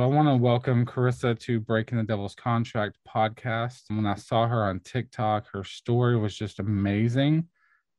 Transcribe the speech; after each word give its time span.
I 0.00 0.06
want 0.06 0.28
to 0.28 0.36
welcome 0.36 0.86
Carissa 0.86 1.38
to 1.40 1.60
Breaking 1.60 1.98
the 1.98 2.04
Devil's 2.04 2.34
Contract 2.34 2.96
podcast. 3.06 3.82
When 3.88 4.06
I 4.06 4.14
saw 4.14 4.48
her 4.48 4.64
on 4.64 4.80
TikTok, 4.80 5.46
her 5.52 5.62
story 5.62 6.16
was 6.16 6.34
just 6.34 6.58
amazing. 6.58 7.46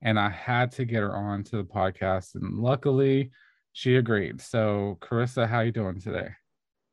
And 0.01 0.19
I 0.19 0.29
had 0.29 0.71
to 0.73 0.85
get 0.85 1.01
her 1.01 1.15
on 1.15 1.43
to 1.43 1.57
the 1.57 1.63
podcast. 1.63 2.33
And 2.33 2.57
luckily, 2.57 3.29
she 3.73 3.97
agreed. 3.97 4.41
So, 4.41 4.97
Carissa, 4.99 5.47
how 5.47 5.57
are 5.57 5.65
you 5.65 5.71
doing 5.71 6.01
today? 6.01 6.29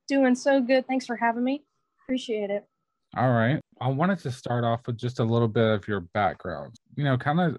Doing 0.09 0.35
so 0.35 0.61
good. 0.61 0.87
Thanks 0.87 1.07
for 1.07 1.17
having 1.17 1.43
me. 1.43 1.65
Appreciate 2.05 2.51
it. 2.51 2.67
All 3.17 3.33
right. 3.33 3.61
I 3.81 3.89
wanted 3.89 4.19
to 4.21 4.31
start 4.31 4.65
off 4.65 4.81
with 4.87 4.99
just 4.99 5.21
a 5.21 5.25
little 5.25 5.49
bit 5.49 5.73
of 5.73 5.89
your 5.89 6.01
background. 6.01 6.75
You 6.97 7.05
know, 7.05 7.17
kind 7.17 7.41
of 7.41 7.57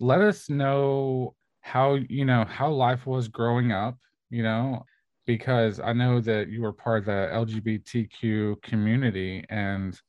let 0.00 0.22
us 0.22 0.48
know 0.48 1.34
how, 1.60 1.98
you 2.08 2.24
know, 2.24 2.46
how 2.46 2.70
life 2.70 3.06
was 3.06 3.28
growing 3.28 3.70
up, 3.70 3.98
you 4.30 4.42
know, 4.42 4.86
because 5.26 5.80
I 5.80 5.92
know 5.92 6.20
that 6.20 6.48
you 6.48 6.62
were 6.62 6.72
part 6.72 7.00
of 7.00 7.04
the 7.06 7.30
LGBTQ 7.32 8.62
community 8.62 9.44
and 9.48 10.00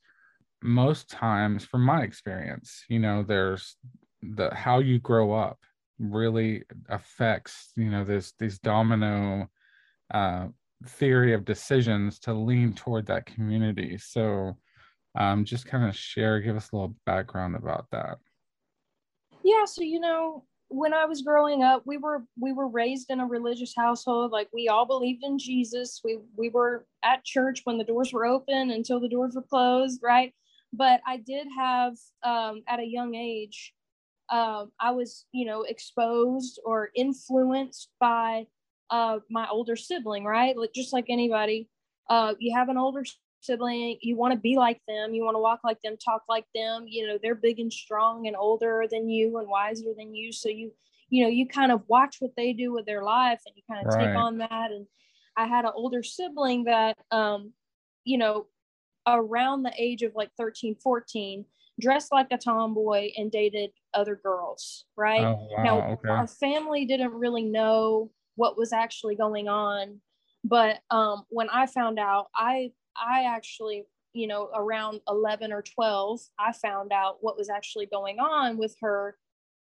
most 0.62 1.10
times 1.10 1.64
from 1.64 1.84
my 1.84 2.02
experience, 2.02 2.84
you 2.88 2.98
know, 2.98 3.22
there's 3.22 3.76
the 4.22 4.52
how 4.54 4.78
you 4.78 4.98
grow 4.98 5.32
up 5.32 5.58
really 5.98 6.62
affects, 6.88 7.72
you 7.76 7.90
know, 7.90 8.04
this 8.04 8.32
these 8.38 8.58
domino 8.58 9.48
uh 10.12 10.46
theory 10.86 11.34
of 11.34 11.44
decisions 11.44 12.18
to 12.20 12.32
lean 12.32 12.72
toward 12.72 13.06
that 13.06 13.26
community. 13.26 13.98
So 13.98 14.56
um, 15.18 15.44
just 15.44 15.66
kind 15.66 15.88
of 15.88 15.96
share, 15.96 16.40
give 16.40 16.56
us 16.56 16.70
a 16.72 16.76
little 16.76 16.94
background 17.04 17.56
about 17.56 17.86
that. 17.90 18.18
Yeah, 19.42 19.64
so 19.64 19.82
you 19.82 20.00
know, 20.00 20.44
when 20.68 20.92
I 20.92 21.06
was 21.06 21.22
growing 21.22 21.62
up, 21.62 21.82
we 21.86 21.96
were 21.96 22.24
we 22.38 22.52
were 22.52 22.68
raised 22.68 23.10
in 23.10 23.20
a 23.20 23.26
religious 23.26 23.74
household. 23.76 24.32
Like 24.32 24.48
we 24.52 24.68
all 24.68 24.86
believed 24.86 25.24
in 25.24 25.38
Jesus. 25.38 26.00
We 26.04 26.18
we 26.36 26.50
were 26.50 26.86
at 27.02 27.24
church 27.24 27.62
when 27.64 27.78
the 27.78 27.84
doors 27.84 28.12
were 28.12 28.26
open 28.26 28.70
until 28.70 29.00
the 29.00 29.08
doors 29.08 29.34
were 29.34 29.42
closed, 29.42 30.00
right? 30.02 30.32
But 30.72 31.00
I 31.06 31.16
did 31.18 31.46
have 31.56 31.94
um, 32.22 32.62
at 32.68 32.80
a 32.80 32.84
young 32.84 33.14
age, 33.14 33.72
um, 34.30 34.70
I 34.78 34.90
was 34.90 35.24
you 35.32 35.46
know 35.46 35.62
exposed 35.62 36.60
or 36.64 36.90
influenced 36.94 37.88
by 37.98 38.46
uh, 38.90 39.20
my 39.30 39.48
older 39.50 39.76
sibling, 39.76 40.24
right? 40.24 40.56
Like 40.56 40.74
just 40.74 40.92
like 40.92 41.06
anybody, 41.08 41.68
uh, 42.10 42.34
you 42.38 42.54
have 42.56 42.68
an 42.68 42.76
older 42.76 43.04
sibling, 43.40 43.98
you 44.00 44.16
want 44.16 44.32
to 44.32 44.38
be 44.38 44.56
like 44.56 44.80
them, 44.88 45.14
you 45.14 45.24
want 45.24 45.34
to 45.34 45.40
walk 45.40 45.60
like 45.64 45.80
them, 45.82 45.96
talk 45.96 46.22
like 46.28 46.46
them. 46.54 46.84
You 46.86 47.06
know, 47.06 47.18
they're 47.22 47.34
big 47.34 47.58
and 47.58 47.72
strong 47.72 48.26
and 48.26 48.36
older 48.36 48.86
than 48.90 49.08
you 49.08 49.38
and 49.38 49.48
wiser 49.48 49.92
than 49.96 50.14
you. 50.14 50.32
So 50.32 50.48
you, 50.48 50.72
you 51.10 51.24
know, 51.24 51.30
you 51.30 51.46
kind 51.46 51.72
of 51.72 51.82
watch 51.88 52.16
what 52.20 52.32
they 52.36 52.52
do 52.52 52.72
with 52.72 52.86
their 52.86 53.02
life 53.02 53.40
and 53.46 53.54
you 53.56 53.62
kind 53.70 53.86
of 53.86 53.94
right. 53.94 54.06
take 54.06 54.16
on 54.16 54.38
that. 54.38 54.70
And 54.70 54.86
I 55.36 55.46
had 55.46 55.64
an 55.64 55.72
older 55.74 56.02
sibling 56.02 56.64
that, 56.64 56.96
um, 57.10 57.52
you 58.04 58.18
know, 58.18 58.46
around 59.06 59.62
the 59.62 59.72
age 59.78 60.02
of 60.02 60.12
like 60.14 60.30
13, 60.36 60.76
14, 60.82 61.44
dressed 61.80 62.12
like 62.12 62.28
a 62.30 62.38
tomboy 62.38 63.10
and 63.16 63.30
dated 63.30 63.70
other 63.94 64.16
girls, 64.16 64.84
right? 64.96 65.24
Oh, 65.24 65.48
wow, 65.56 65.62
now, 65.62 65.80
okay. 65.92 66.08
our 66.08 66.26
family 66.26 66.84
didn't 66.84 67.12
really 67.12 67.44
know 67.44 68.10
what 68.34 68.58
was 68.58 68.72
actually 68.72 69.14
going 69.14 69.48
on. 69.48 70.00
But 70.44 70.78
um, 70.90 71.24
when 71.28 71.48
I 71.50 71.66
found 71.66 71.98
out, 71.98 72.26
I 72.34 72.72
I 73.00 73.24
actually, 73.24 73.84
you 74.12 74.26
know, 74.26 74.50
around 74.54 75.00
11 75.08 75.52
or 75.52 75.62
12, 75.62 76.20
I 76.38 76.52
found 76.52 76.92
out 76.92 77.18
what 77.20 77.36
was 77.36 77.48
actually 77.48 77.86
going 77.86 78.18
on 78.18 78.58
with 78.58 78.76
her. 78.80 79.16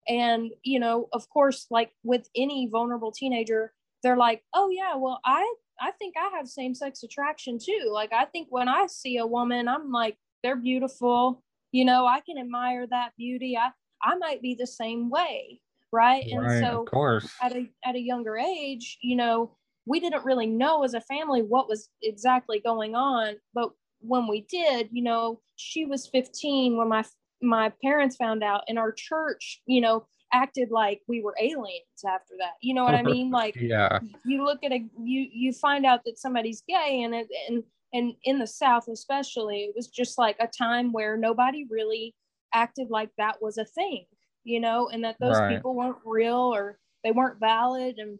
And, 0.09 0.53
you 0.63 0.79
know, 0.79 1.09
of 1.13 1.29
course, 1.31 1.67
like 1.71 1.91
with 2.05 2.29
any 2.37 2.69
vulnerable 2.71 3.13
teenager, 3.13 3.73
they're 4.03 4.17
like, 4.17 4.43
oh, 4.55 4.71
yeah, 4.71 4.95
well, 4.97 5.21
I, 5.25 5.55
I 5.81 5.91
think 5.93 6.15
I 6.17 6.37
have 6.37 6.49
same 6.49 6.75
sex 6.75 7.03
attraction 7.03 7.59
too. 7.59 7.91
Like, 7.93 8.13
I 8.13 8.25
think 8.27 8.49
when 8.51 8.69
I 8.69 8.87
see 8.87 9.17
a 9.19 9.27
woman, 9.27 9.69
I'm 9.69 9.91
like, 9.91 10.17
they're 10.43 10.57
beautiful. 10.57 11.43
You 11.73 11.85
know, 11.85 12.07
I 12.07 12.21
can 12.21 12.39
admire 12.39 12.87
that 12.87 13.13
beauty. 13.19 13.57
I, 13.57 13.71
I 14.03 14.17
might 14.17 14.43
be 14.43 14.55
the 14.55 14.67
same 14.67 15.11
way. 15.11 15.61
Right. 15.93 16.25
right 16.37 16.51
and 16.51 16.65
so, 16.65 16.83
of 16.83 16.87
course, 16.91 17.33
at 17.43 17.55
a, 17.57 17.69
at 17.85 17.95
a 17.95 18.01
younger 18.01 18.37
age, 18.37 18.99
you 19.01 19.17
know, 19.17 19.57
we 19.87 20.01
didn't 20.01 20.25
really 20.25 20.47
know 20.47 20.85
as 20.85 20.95
a 20.95 21.01
family 21.01 21.43
what 21.43 21.69
was 21.69 21.89
exactly 22.03 22.61
going 22.61 22.95
on 22.95 23.35
but 23.55 23.71
when 24.01 24.27
we 24.27 24.47
did 24.51 24.89
you 24.93 25.03
know 25.03 25.41
she 25.57 25.85
was 25.85 26.07
15 26.07 26.77
when 26.77 26.89
my 26.89 27.05
my 27.43 27.73
parents 27.83 28.17
found 28.17 28.43
out 28.43 28.65
and 28.69 28.79
our 28.79 28.93
church 28.93 29.61
you 29.67 29.81
know 29.81 30.07
acted 30.33 30.71
like 30.71 31.01
we 31.09 31.23
were 31.23 31.35
aliens 31.41 32.05
after 32.07 32.35
that. 32.39 32.55
You 32.61 32.75
know 32.75 32.85
what 32.85 32.95
i 32.95 33.03
mean? 33.15 33.31
Like 33.31 33.57
yeah. 33.57 33.99
you 34.25 34.45
look 34.45 34.59
at 34.65 34.73
a 34.73 34.85
you 35.03 35.29
you 35.33 35.53
find 35.53 35.87
out 35.87 36.01
that 36.05 36.19
somebody's 36.19 36.63
gay 36.69 37.03
and 37.03 37.15
it 37.15 37.29
and 37.49 37.63
and 37.93 38.15
in 38.25 38.39
the 38.39 38.47
south 38.47 38.89
especially 38.89 39.61
it 39.61 39.73
was 39.77 39.87
just 39.87 40.19
like 40.19 40.37
a 40.41 40.49
time 40.49 40.93
where 40.93 41.17
nobody 41.17 41.67
really 41.71 42.15
acted 42.53 42.89
like 42.91 43.11
that 43.17 43.41
was 43.41 43.59
a 43.59 43.65
thing 43.65 44.05
you 44.43 44.59
know 44.59 44.89
and 44.89 45.05
that 45.05 45.17
those 45.21 45.39
right. 45.39 45.55
people 45.55 45.75
weren't 45.75 45.97
real 46.05 46.53
or 46.53 46.79
they 47.05 47.13
weren't 47.13 47.39
valid 47.39 47.97
and 47.99 48.19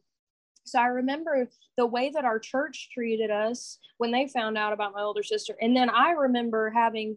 so 0.67 0.81
I 0.81 0.87
remember 0.87 1.49
the 1.77 1.87
way 1.87 2.11
that 2.11 2.25
our 2.25 2.39
church 2.39 2.91
treated 2.93 3.31
us 3.31 3.79
when 3.99 4.11
they 4.11 4.29
found 4.29 4.59
out 4.59 4.73
about 4.73 4.93
my 4.93 5.03
older 5.03 5.23
sister. 5.23 5.55
And 5.61 5.77
then 5.77 5.89
I 5.89 6.11
remember 6.11 6.71
having 6.71 7.17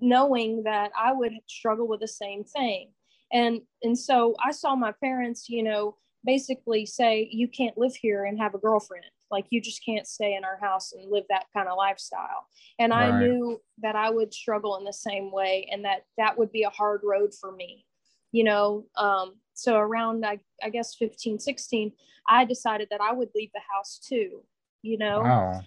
knowing 0.00 0.64
that 0.64 0.90
I 0.98 1.12
would 1.12 1.32
struggle 1.48 1.86
with 1.86 2.00
the 2.00 2.08
same 2.08 2.44
thing. 2.44 2.90
And 3.32 3.60
and 3.82 3.98
so 3.98 4.34
I 4.44 4.50
saw 4.50 4.74
my 4.74 4.92
parents, 4.92 5.48
you 5.48 5.62
know, 5.62 5.96
basically 6.24 6.84
say 6.86 7.28
you 7.30 7.48
can't 7.48 7.78
live 7.78 7.94
here 7.94 8.24
and 8.24 8.38
have 8.40 8.54
a 8.54 8.58
girlfriend. 8.58 9.04
Like 9.30 9.46
you 9.50 9.60
just 9.60 9.84
can't 9.84 10.06
stay 10.06 10.34
in 10.34 10.44
our 10.44 10.58
house 10.60 10.92
and 10.92 11.10
live 11.10 11.24
that 11.28 11.46
kind 11.54 11.68
of 11.68 11.76
lifestyle. 11.76 12.46
And 12.80 12.90
right. 12.90 13.12
I 13.12 13.20
knew 13.20 13.60
that 13.82 13.94
I 13.94 14.10
would 14.10 14.34
struggle 14.34 14.76
in 14.76 14.84
the 14.84 14.92
same 14.92 15.30
way 15.30 15.68
and 15.70 15.84
that 15.84 16.02
that 16.18 16.36
would 16.36 16.50
be 16.50 16.64
a 16.64 16.70
hard 16.70 17.02
road 17.04 17.32
for 17.40 17.52
me. 17.52 17.86
You 18.32 18.44
know, 18.44 18.86
um, 18.96 19.36
so 19.60 19.76
around 19.76 20.24
I, 20.24 20.38
I 20.62 20.70
guess 20.70 20.94
15 20.94 21.38
16 21.38 21.92
i 22.28 22.44
decided 22.44 22.88
that 22.90 23.00
i 23.00 23.12
would 23.12 23.28
leave 23.34 23.50
the 23.52 23.60
house 23.72 23.98
too 23.98 24.42
you 24.82 24.98
know? 24.98 25.20
Wow. 25.20 25.62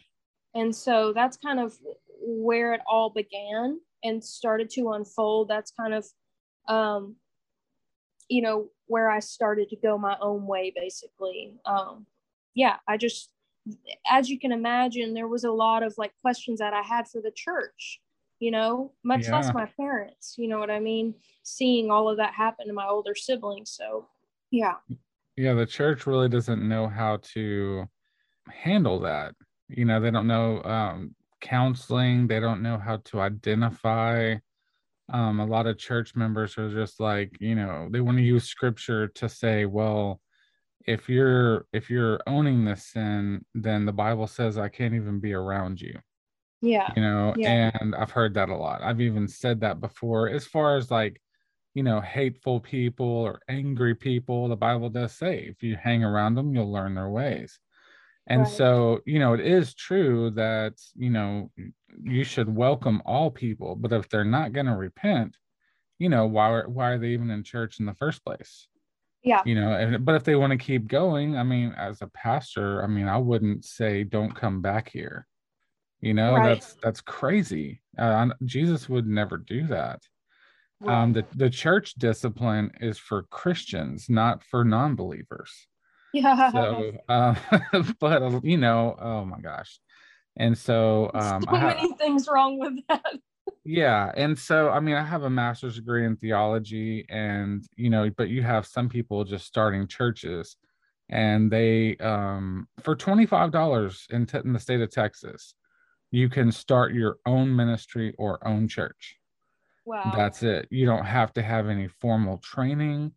and 0.56 0.76
so 0.76 1.14
that's 1.14 1.38
kind 1.38 1.60
of 1.60 1.78
where 2.20 2.74
it 2.74 2.82
all 2.88 3.10
began 3.10 3.80
and 4.04 4.24
started 4.24 4.70
to 4.72 4.92
unfold. 4.92 5.50
That's 5.50 5.72
kind 5.72 5.94
of 5.94 6.06
um 6.68 7.18
you 8.30 8.42
know 8.42 8.70
where 8.88 9.12
i 9.12 9.20
started 9.20 9.68
to 9.70 9.76
go 9.76 9.98
my 9.98 10.18
own 10.22 10.48
way 10.48 10.72
basically. 10.76 11.56
Um 11.66 12.06
yeah 12.56 12.78
i 12.88 12.98
just 12.98 13.30
as 14.10 14.30
you 14.30 14.40
can 14.40 14.52
imagine 14.52 15.14
there 15.14 15.28
was 15.28 15.44
a 15.44 15.52
lot 15.52 15.84
of 15.84 15.94
like 15.98 16.12
questions 16.22 16.60
that 16.60 16.74
i 16.74 16.82
had 16.82 17.08
for 17.08 17.22
the 17.22 17.32
church 17.32 18.02
you 18.44 18.52
know, 18.52 18.92
much 19.06 19.24
yeah. 19.24 19.38
less 19.38 19.54
my 19.54 19.66
parents, 19.78 20.36
you 20.38 20.50
know 20.50 20.60
what 20.60 20.70
I 20.70 20.82
mean? 20.82 21.16
Seeing 21.44 21.90
all 21.90 22.10
of 22.10 22.18
that 22.18 22.34
happen 22.34 22.68
to 22.68 22.74
my 22.74 22.86
older 22.86 23.16
siblings. 23.16 23.72
So, 23.72 24.10
yeah. 24.52 24.74
Yeah, 25.38 25.54
the 25.54 25.66
church 25.66 26.06
really 26.06 26.28
doesn't 26.28 26.68
know 26.68 26.90
how 26.90 27.20
to 27.34 27.86
handle 28.50 29.00
that. 29.00 29.34
You 29.70 29.86
know, 29.86 30.02
they 30.02 30.12
don't 30.12 30.28
know 30.28 30.62
um, 30.64 31.16
counseling, 31.40 32.28
they 32.28 32.42
don't 32.42 32.62
know 32.62 32.78
how 32.78 32.98
to 33.06 33.22
identify. 33.22 34.36
Um, 35.08 35.40
a 35.40 35.46
lot 35.46 35.66
of 35.66 35.78
church 35.78 36.14
members 36.14 36.58
are 36.58 36.70
just 36.70 37.00
like, 37.00 37.38
you 37.40 37.56
know, 37.56 37.88
they 37.90 38.02
want 38.02 38.18
to 38.18 38.24
use 38.24 38.44
scripture 38.44 39.08
to 39.08 39.30
say, 39.30 39.64
well, 39.64 40.20
if 40.86 41.08
you're 41.08 41.66
if 41.72 41.90
you're 41.90 42.20
owning 42.28 42.66
this 42.66 42.88
sin, 42.88 43.46
then 43.56 43.86
the 43.86 43.94
Bible 43.94 44.28
says 44.28 44.58
I 44.58 44.68
can't 44.68 44.96
even 44.96 45.22
be 45.22 45.32
around 45.32 45.80
you 45.80 45.98
yeah. 46.64 46.90
you 46.96 47.02
know 47.02 47.34
yeah. 47.38 47.72
and 47.82 47.94
i've 47.96 48.12
heard 48.12 48.34
that 48.34 48.50
a 48.50 48.56
lot. 48.56 48.82
I've 48.82 49.02
even 49.02 49.28
said 49.28 49.60
that 49.62 49.82
before. 49.82 50.30
As 50.30 50.48
far 50.48 50.78
as 50.78 50.90
like 50.90 51.22
you 51.74 51.84
know 51.84 52.00
hateful 52.00 52.62
people 52.62 53.06
or 53.06 53.42
angry 53.50 53.96
people 53.96 54.48
the 54.48 54.56
bible 54.56 54.90
does 54.90 55.12
say 55.12 55.40
if 55.50 55.62
you 55.62 55.76
hang 55.76 56.04
around 56.04 56.36
them 56.36 56.56
you'll 56.56 56.72
learn 56.72 56.96
their 56.96 57.10
ways. 57.10 57.60
And 58.28 58.44
right. 58.44 58.52
so 58.52 59.02
you 59.06 59.20
know 59.20 59.34
it 59.34 59.42
is 59.42 59.76
true 59.76 60.32
that 60.32 60.74
you 60.96 61.10
know 61.10 61.52
you 62.02 62.24
should 62.24 62.54
welcome 62.54 63.02
all 63.06 63.30
people 63.30 63.76
but 63.76 63.92
if 63.92 64.08
they're 64.08 64.24
not 64.24 64.54
going 64.54 64.66
to 64.66 64.76
repent 64.76 65.36
you 66.00 66.08
know 66.08 66.26
why 66.26 66.62
why 66.62 66.92
are 66.92 66.98
they 66.98 67.10
even 67.10 67.30
in 67.30 67.44
church 67.44 67.80
in 67.82 67.86
the 67.86 67.94
first 67.96 68.24
place? 68.24 68.68
Yeah. 69.22 69.42
You 69.46 69.56
know 69.56 69.74
and, 69.74 70.06
but 70.06 70.16
if 70.16 70.24
they 70.24 70.36
want 70.36 70.52
to 70.52 70.58
keep 70.58 70.88
going 70.88 71.36
i 71.36 71.44
mean 71.44 71.74
as 71.78 72.02
a 72.02 72.08
pastor 72.08 72.82
i 72.84 72.88
mean 72.88 73.10
i 73.10 73.18
wouldn't 73.18 73.66
say 73.66 74.06
don't 74.06 74.34
come 74.34 74.62
back 74.62 74.90
here 74.90 75.28
you 76.04 76.14
know 76.14 76.34
right. 76.34 76.50
that's 76.50 76.76
that's 76.84 77.02
crazy. 77.02 77.82
Uh, 77.98 78.28
jesus 78.46 78.90
would 78.90 79.08
never 79.08 79.38
do 79.38 79.66
that. 79.68 80.02
Right. 80.82 81.02
um 81.02 81.14
the, 81.14 81.26
the 81.36 81.50
church 81.50 81.94
discipline 81.94 82.72
is 82.82 82.98
for 82.98 83.24
christians 83.24 84.10
not 84.10 84.44
for 84.44 84.64
non-believers. 84.64 85.68
Yeah. 86.14 86.52
So 86.52 86.92
uh, 87.10 87.36
but 88.00 88.44
you 88.44 88.58
know 88.58 88.96
oh 89.00 89.26
my 89.26 89.40
gosh. 89.40 89.80
And 90.36 90.58
so 90.58 91.12
um 91.14 91.44
so 91.44 91.52
many 91.52 91.90
have, 91.90 91.98
things 91.98 92.28
wrong 92.28 92.60
with 92.60 92.74
that. 92.90 93.20
Yeah 93.66 94.12
and 94.16 94.38
so 94.38 94.70
i 94.70 94.80
mean 94.80 94.96
i 94.96 95.04
have 95.04 95.24
a 95.24 95.30
master's 95.30 95.76
degree 95.76 96.06
in 96.06 96.18
theology 96.18 97.06
and 97.10 97.66
you 97.76 97.90
know 97.90 98.10
but 98.18 98.30
you 98.30 98.42
have 98.42 98.66
some 98.66 98.90
people 98.90 99.24
just 99.24 99.46
starting 99.46 99.88
churches 99.88 100.58
and 101.10 101.52
they 101.52 101.96
um, 101.98 102.68
for 102.80 102.96
twenty 102.96 103.26
five 103.26 103.52
dollars 103.52 104.08
in, 104.10 104.26
te- 104.26 104.40
in 104.40 104.54
the 104.54 104.60
state 104.60 104.82
of 104.82 104.90
Texas, 104.90 105.54
you 106.14 106.30
can 106.30 106.52
start 106.52 106.94
your 106.94 107.18
own 107.26 107.56
ministry 107.56 108.14
or 108.20 108.46
own 108.48 108.68
church. 108.68 109.18
Wow. 109.84 110.14
That's 110.16 110.44
it. 110.44 110.68
You 110.70 110.86
don't 110.86 111.06
have 111.06 111.34
to 111.34 111.42
have 111.42 111.68
any 111.68 111.88
formal 111.88 112.38
training. 112.38 113.14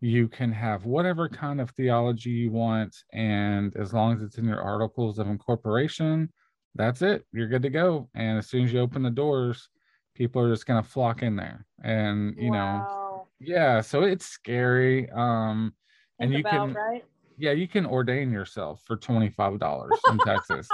You 0.00 0.28
can 0.28 0.52
have 0.52 0.86
whatever 0.86 1.28
kind 1.28 1.60
of 1.60 1.70
theology 1.70 2.30
you 2.30 2.52
want. 2.52 2.94
And 3.12 3.74
as 3.76 3.92
long 3.92 4.14
as 4.14 4.22
it's 4.22 4.38
in 4.38 4.44
your 4.44 4.62
articles 4.62 5.18
of 5.18 5.26
incorporation, 5.26 6.32
that's 6.76 7.02
it. 7.02 7.26
You're 7.32 7.48
good 7.48 7.62
to 7.62 7.68
go. 7.68 8.08
And 8.14 8.38
as 8.38 8.46
soon 8.46 8.62
as 8.62 8.72
you 8.72 8.78
open 8.78 9.02
the 9.02 9.10
doors, 9.10 9.68
people 10.14 10.40
are 10.40 10.48
just 10.48 10.66
going 10.66 10.80
to 10.80 10.88
flock 10.88 11.24
in 11.24 11.34
there. 11.34 11.66
And, 11.82 12.36
you 12.38 12.52
wow. 12.52 12.78
know, 12.78 13.26
yeah. 13.40 13.80
So 13.80 14.04
it's 14.04 14.24
scary. 14.24 15.10
Um, 15.10 15.74
Think 16.20 16.26
and 16.26 16.32
you 16.32 16.38
about, 16.38 16.52
can, 16.52 16.74
right? 16.74 17.04
yeah, 17.38 17.50
you 17.50 17.66
can 17.66 17.86
ordain 17.86 18.30
yourself 18.30 18.82
for 18.86 18.96
$25 18.96 19.90
in 20.12 20.18
Texas. 20.24 20.68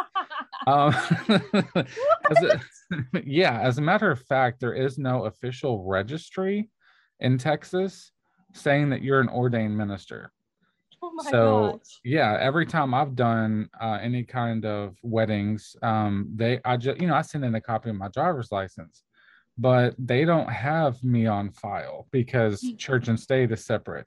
Um, 0.66 0.94
as 1.28 2.42
a, 2.42 2.60
yeah, 3.24 3.60
as 3.60 3.78
a 3.78 3.82
matter 3.82 4.10
of 4.10 4.22
fact, 4.22 4.60
there 4.60 4.74
is 4.74 4.98
no 4.98 5.24
official 5.24 5.84
registry 5.84 6.70
in 7.20 7.38
Texas 7.38 8.12
saying 8.52 8.90
that 8.90 9.02
you're 9.02 9.20
an 9.20 9.28
ordained 9.28 9.76
minister. 9.76 10.32
Oh 11.04 11.12
so 11.30 11.72
gosh. 11.72 12.00
yeah, 12.04 12.36
every 12.40 12.64
time 12.64 12.94
I've 12.94 13.16
done 13.16 13.68
uh, 13.80 13.98
any 14.00 14.22
kind 14.22 14.64
of 14.64 14.96
weddings, 15.02 15.74
um, 15.82 16.30
they 16.34 16.60
I 16.64 16.76
just 16.76 17.00
you 17.00 17.08
know 17.08 17.14
I 17.14 17.22
send 17.22 17.44
in 17.44 17.54
a 17.56 17.60
copy 17.60 17.90
of 17.90 17.96
my 17.96 18.08
driver's 18.08 18.52
license, 18.52 19.02
but 19.58 19.94
they 19.98 20.24
don't 20.24 20.48
have 20.48 21.02
me 21.02 21.26
on 21.26 21.50
file 21.50 22.06
because 22.12 22.60
hmm. 22.60 22.76
church 22.76 23.08
and 23.08 23.18
state 23.18 23.50
is 23.50 23.64
separate 23.64 24.06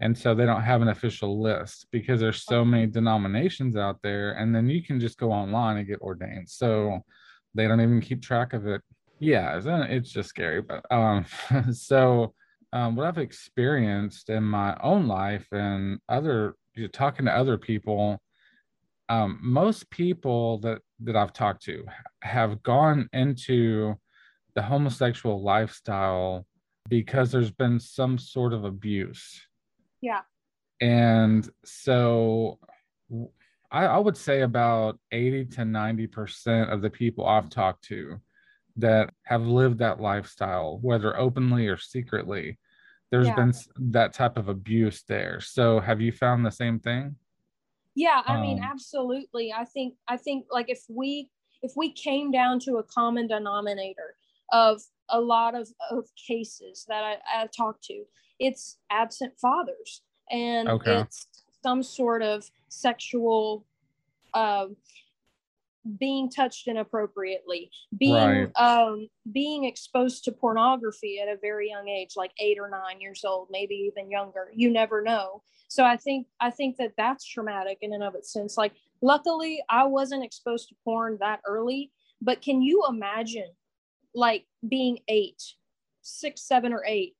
and 0.00 0.16
so 0.16 0.34
they 0.34 0.46
don't 0.46 0.62
have 0.62 0.82
an 0.82 0.88
official 0.88 1.40
list 1.40 1.86
because 1.90 2.20
there's 2.20 2.44
so 2.44 2.64
many 2.64 2.86
denominations 2.86 3.76
out 3.76 3.98
there 4.02 4.32
and 4.32 4.54
then 4.54 4.68
you 4.68 4.82
can 4.82 4.98
just 4.98 5.18
go 5.18 5.30
online 5.30 5.76
and 5.76 5.86
get 5.86 6.00
ordained. 6.00 6.48
So 6.48 7.00
they 7.54 7.68
don't 7.68 7.80
even 7.80 8.00
keep 8.00 8.20
track 8.20 8.52
of 8.52 8.66
it. 8.66 8.82
Yeah 9.20 9.56
it's 9.56 10.10
just 10.10 10.28
scary 10.28 10.60
but 10.60 10.84
um 10.90 11.24
so 11.72 12.34
um, 12.72 12.96
what 12.96 13.06
i've 13.06 13.18
experienced 13.18 14.28
in 14.28 14.42
my 14.42 14.76
own 14.82 15.06
life 15.06 15.46
and 15.52 15.98
other 16.08 16.54
talking 16.92 17.26
to 17.26 17.32
other 17.32 17.56
people 17.56 18.20
um, 19.08 19.38
most 19.42 19.88
people 19.90 20.58
that 20.58 20.80
that 21.00 21.16
i've 21.16 21.32
talked 21.32 21.62
to 21.62 21.84
have 22.22 22.62
gone 22.62 23.08
into 23.12 23.94
the 24.54 24.62
homosexual 24.62 25.42
lifestyle 25.42 26.46
because 26.88 27.30
there's 27.30 27.50
been 27.50 27.78
some 27.78 28.18
sort 28.18 28.52
of 28.52 28.64
abuse 28.64 29.40
yeah. 30.04 30.20
And 30.80 31.48
so 31.64 32.58
I, 33.70 33.86
I 33.86 33.98
would 33.98 34.16
say 34.16 34.42
about 34.42 34.98
80 35.12 35.46
to 35.46 35.60
90% 35.62 36.70
of 36.70 36.82
the 36.82 36.90
people 36.90 37.26
I've 37.26 37.48
talked 37.48 37.84
to 37.84 38.20
that 38.76 39.10
have 39.22 39.46
lived 39.46 39.78
that 39.78 40.00
lifestyle, 40.00 40.78
whether 40.82 41.18
openly 41.18 41.68
or 41.68 41.78
secretly, 41.78 42.58
there's 43.10 43.28
yeah. 43.28 43.36
been 43.36 43.54
that 43.92 44.12
type 44.12 44.36
of 44.36 44.48
abuse 44.48 45.04
there. 45.08 45.40
So 45.40 45.80
have 45.80 46.00
you 46.00 46.12
found 46.12 46.44
the 46.44 46.50
same 46.50 46.80
thing? 46.80 47.16
Yeah, 47.94 48.22
I 48.26 48.34
um, 48.34 48.42
mean, 48.42 48.60
absolutely. 48.62 49.52
I 49.52 49.64
think 49.64 49.94
I 50.08 50.16
think 50.16 50.46
like 50.50 50.68
if 50.68 50.80
we 50.88 51.30
if 51.62 51.72
we 51.76 51.92
came 51.92 52.32
down 52.32 52.58
to 52.60 52.76
a 52.76 52.82
common 52.82 53.28
denominator 53.28 54.16
of 54.52 54.82
a 55.08 55.20
lot 55.20 55.54
of, 55.54 55.68
of 55.90 56.04
cases 56.28 56.84
that 56.88 57.04
I, 57.04 57.42
I've 57.42 57.50
talked 57.56 57.84
to, 57.84 58.04
it's 58.38 58.78
absent 58.90 59.38
fathers 59.40 60.02
and 60.30 60.68
okay. 60.68 61.00
it's 61.00 61.26
some 61.62 61.82
sort 61.82 62.22
of 62.22 62.48
sexual 62.68 63.64
uh, 64.34 64.66
being 65.98 66.30
touched 66.30 66.66
inappropriately 66.66 67.70
being 67.98 68.14
right. 68.14 68.56
um, 68.56 69.08
being 69.32 69.64
exposed 69.64 70.24
to 70.24 70.32
pornography 70.32 71.20
at 71.20 71.28
a 71.28 71.36
very 71.36 71.68
young 71.68 71.88
age 71.88 72.12
like 72.16 72.32
eight 72.40 72.58
or 72.58 72.70
nine 72.70 73.00
years 73.00 73.22
old 73.24 73.48
maybe 73.50 73.74
even 73.74 74.10
younger 74.10 74.48
you 74.54 74.70
never 74.70 75.02
know 75.02 75.42
so 75.68 75.84
i 75.84 75.96
think 75.96 76.26
i 76.40 76.50
think 76.50 76.76
that 76.78 76.92
that's 76.96 77.26
traumatic 77.26 77.78
in 77.82 77.92
and 77.92 78.02
of 78.02 78.14
itself 78.14 78.56
like 78.56 78.72
luckily 79.02 79.62
i 79.68 79.84
wasn't 79.84 80.24
exposed 80.24 80.70
to 80.70 80.74
porn 80.84 81.18
that 81.20 81.40
early 81.46 81.92
but 82.22 82.40
can 82.40 82.62
you 82.62 82.84
imagine 82.88 83.50
like 84.14 84.46
being 84.66 84.98
eight 85.08 85.42
six 86.00 86.40
seven 86.42 86.72
or 86.72 86.82
eight 86.86 87.14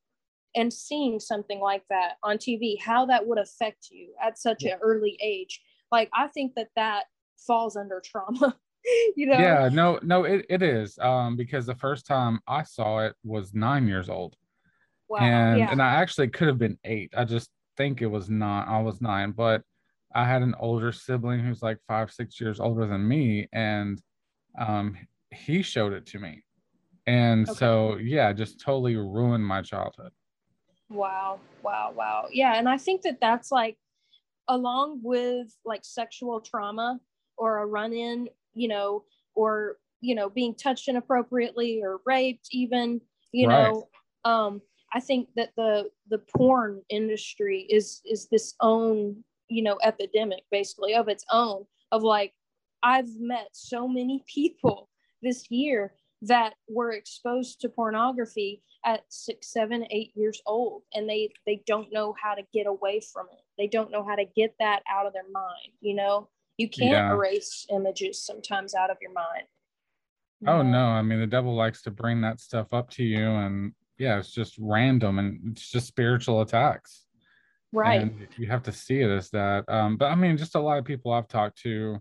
and 0.54 0.72
seeing 0.72 1.20
something 1.20 1.60
like 1.60 1.82
that 1.90 2.14
on 2.22 2.38
TV, 2.38 2.80
how 2.80 3.06
that 3.06 3.26
would 3.26 3.38
affect 3.38 3.88
you 3.90 4.14
at 4.22 4.38
such 4.38 4.62
yeah. 4.62 4.74
an 4.74 4.78
early 4.82 5.18
age. 5.22 5.60
Like, 5.90 6.10
I 6.14 6.28
think 6.28 6.54
that 6.54 6.68
that 6.76 7.04
falls 7.46 7.76
under 7.76 8.00
trauma. 8.04 8.56
you 9.16 9.26
know? 9.26 9.38
Yeah, 9.38 9.68
no, 9.72 9.98
no, 10.02 10.24
it, 10.24 10.46
it 10.48 10.62
is. 10.62 10.98
Um, 10.98 11.36
because 11.36 11.66
the 11.66 11.74
first 11.74 12.06
time 12.06 12.40
I 12.46 12.62
saw 12.62 13.00
it 13.00 13.14
was 13.24 13.54
nine 13.54 13.86
years 13.88 14.08
old. 14.08 14.36
Wow. 15.08 15.20
And 15.20 15.58
yeah. 15.58 15.70
and 15.70 15.82
I 15.82 15.94
actually 15.94 16.28
could 16.28 16.48
have 16.48 16.58
been 16.58 16.78
eight. 16.84 17.12
I 17.16 17.24
just 17.24 17.50
think 17.76 18.00
it 18.00 18.06
was 18.06 18.30
not 18.30 18.68
I 18.68 18.80
was 18.80 19.00
nine, 19.00 19.32
but 19.32 19.62
I 20.14 20.24
had 20.24 20.42
an 20.42 20.54
older 20.58 20.92
sibling 20.92 21.40
who's 21.40 21.62
like 21.62 21.78
five, 21.86 22.10
six 22.10 22.40
years 22.40 22.60
older 22.60 22.86
than 22.86 23.06
me, 23.06 23.48
and 23.52 24.00
um 24.58 24.96
he 25.30 25.62
showed 25.62 25.92
it 25.92 26.06
to 26.06 26.18
me. 26.18 26.42
And 27.06 27.48
okay. 27.48 27.58
so 27.58 27.96
yeah, 27.98 28.32
just 28.32 28.60
totally 28.60 28.96
ruined 28.96 29.44
my 29.44 29.60
childhood. 29.60 30.12
Wow, 30.94 31.40
wow, 31.62 31.92
wow. 31.94 32.28
Yeah, 32.30 32.54
and 32.54 32.68
I 32.68 32.78
think 32.78 33.02
that 33.02 33.20
that's 33.20 33.50
like 33.50 33.76
along 34.48 35.00
with 35.02 35.54
like 35.64 35.84
sexual 35.84 36.40
trauma 36.40 37.00
or 37.36 37.58
a 37.58 37.66
run 37.66 37.92
in, 37.92 38.28
you 38.54 38.68
know, 38.68 39.04
or 39.34 39.78
you 40.00 40.14
know, 40.14 40.28
being 40.28 40.54
touched 40.54 40.88
inappropriately 40.88 41.80
or 41.82 42.00
raped 42.04 42.48
even, 42.52 43.00
you 43.32 43.48
right. 43.48 43.72
know, 43.72 43.88
um 44.24 44.62
I 44.92 45.00
think 45.00 45.28
that 45.34 45.50
the 45.56 45.90
the 46.08 46.18
porn 46.18 46.82
industry 46.88 47.66
is 47.68 48.00
is 48.04 48.28
this 48.28 48.54
own, 48.60 49.24
you 49.48 49.62
know, 49.62 49.78
epidemic 49.82 50.44
basically 50.50 50.94
of 50.94 51.08
its 51.08 51.24
own 51.32 51.64
of 51.90 52.02
like 52.02 52.32
I've 52.82 53.18
met 53.18 53.48
so 53.52 53.88
many 53.88 54.22
people 54.32 54.88
this 55.22 55.50
year 55.50 55.94
that 56.26 56.54
were 56.68 56.92
exposed 56.92 57.60
to 57.60 57.68
pornography 57.68 58.62
at 58.84 59.02
six 59.08 59.52
seven 59.52 59.86
eight 59.90 60.12
years 60.14 60.40
old 60.46 60.82
and 60.92 61.08
they 61.08 61.30
they 61.46 61.62
don't 61.66 61.92
know 61.92 62.14
how 62.20 62.34
to 62.34 62.42
get 62.52 62.66
away 62.66 63.00
from 63.00 63.26
it. 63.32 63.40
They 63.58 63.66
don't 63.66 63.90
know 63.90 64.04
how 64.04 64.16
to 64.16 64.24
get 64.24 64.54
that 64.58 64.82
out 64.90 65.06
of 65.06 65.12
their 65.12 65.28
mind 65.32 65.72
you 65.80 65.94
know? 65.94 66.28
You 66.56 66.68
can't 66.68 66.92
yeah. 66.92 67.12
erase 67.12 67.66
images 67.70 68.24
sometimes 68.24 68.74
out 68.74 68.90
of 68.90 68.96
your 69.02 69.12
mind. 69.12 69.46
Oh 70.46 70.62
no. 70.62 70.86
I 70.86 71.02
mean 71.02 71.20
the 71.20 71.26
devil 71.26 71.54
likes 71.54 71.82
to 71.82 71.90
bring 71.90 72.20
that 72.20 72.40
stuff 72.40 72.72
up 72.72 72.90
to 72.90 73.04
you 73.04 73.26
and 73.26 73.72
yeah 73.98 74.18
it's 74.18 74.32
just 74.32 74.56
random 74.58 75.18
and 75.18 75.52
it's 75.52 75.70
just 75.70 75.86
spiritual 75.86 76.42
attacks. 76.42 77.06
Right. 77.72 78.02
And 78.02 78.28
you 78.36 78.46
have 78.46 78.62
to 78.64 78.72
see 78.72 79.00
it 79.00 79.10
as 79.10 79.30
that. 79.30 79.64
Um 79.68 79.96
but 79.96 80.06
i 80.06 80.14
mean 80.14 80.36
just 80.36 80.54
a 80.54 80.60
lot 80.60 80.78
of 80.78 80.84
people 80.84 81.12
i've 81.12 81.28
talked 81.28 81.58
to 81.62 81.98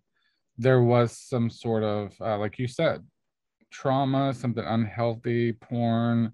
there 0.58 0.82
was 0.82 1.18
some 1.18 1.50
sort 1.50 1.84
of 1.84 2.14
uh, 2.22 2.38
like 2.38 2.60
you 2.60 2.68
said 2.68 3.04
trauma 3.74 4.34
something 4.34 4.64
unhealthy 4.64 5.52
porn 5.54 6.34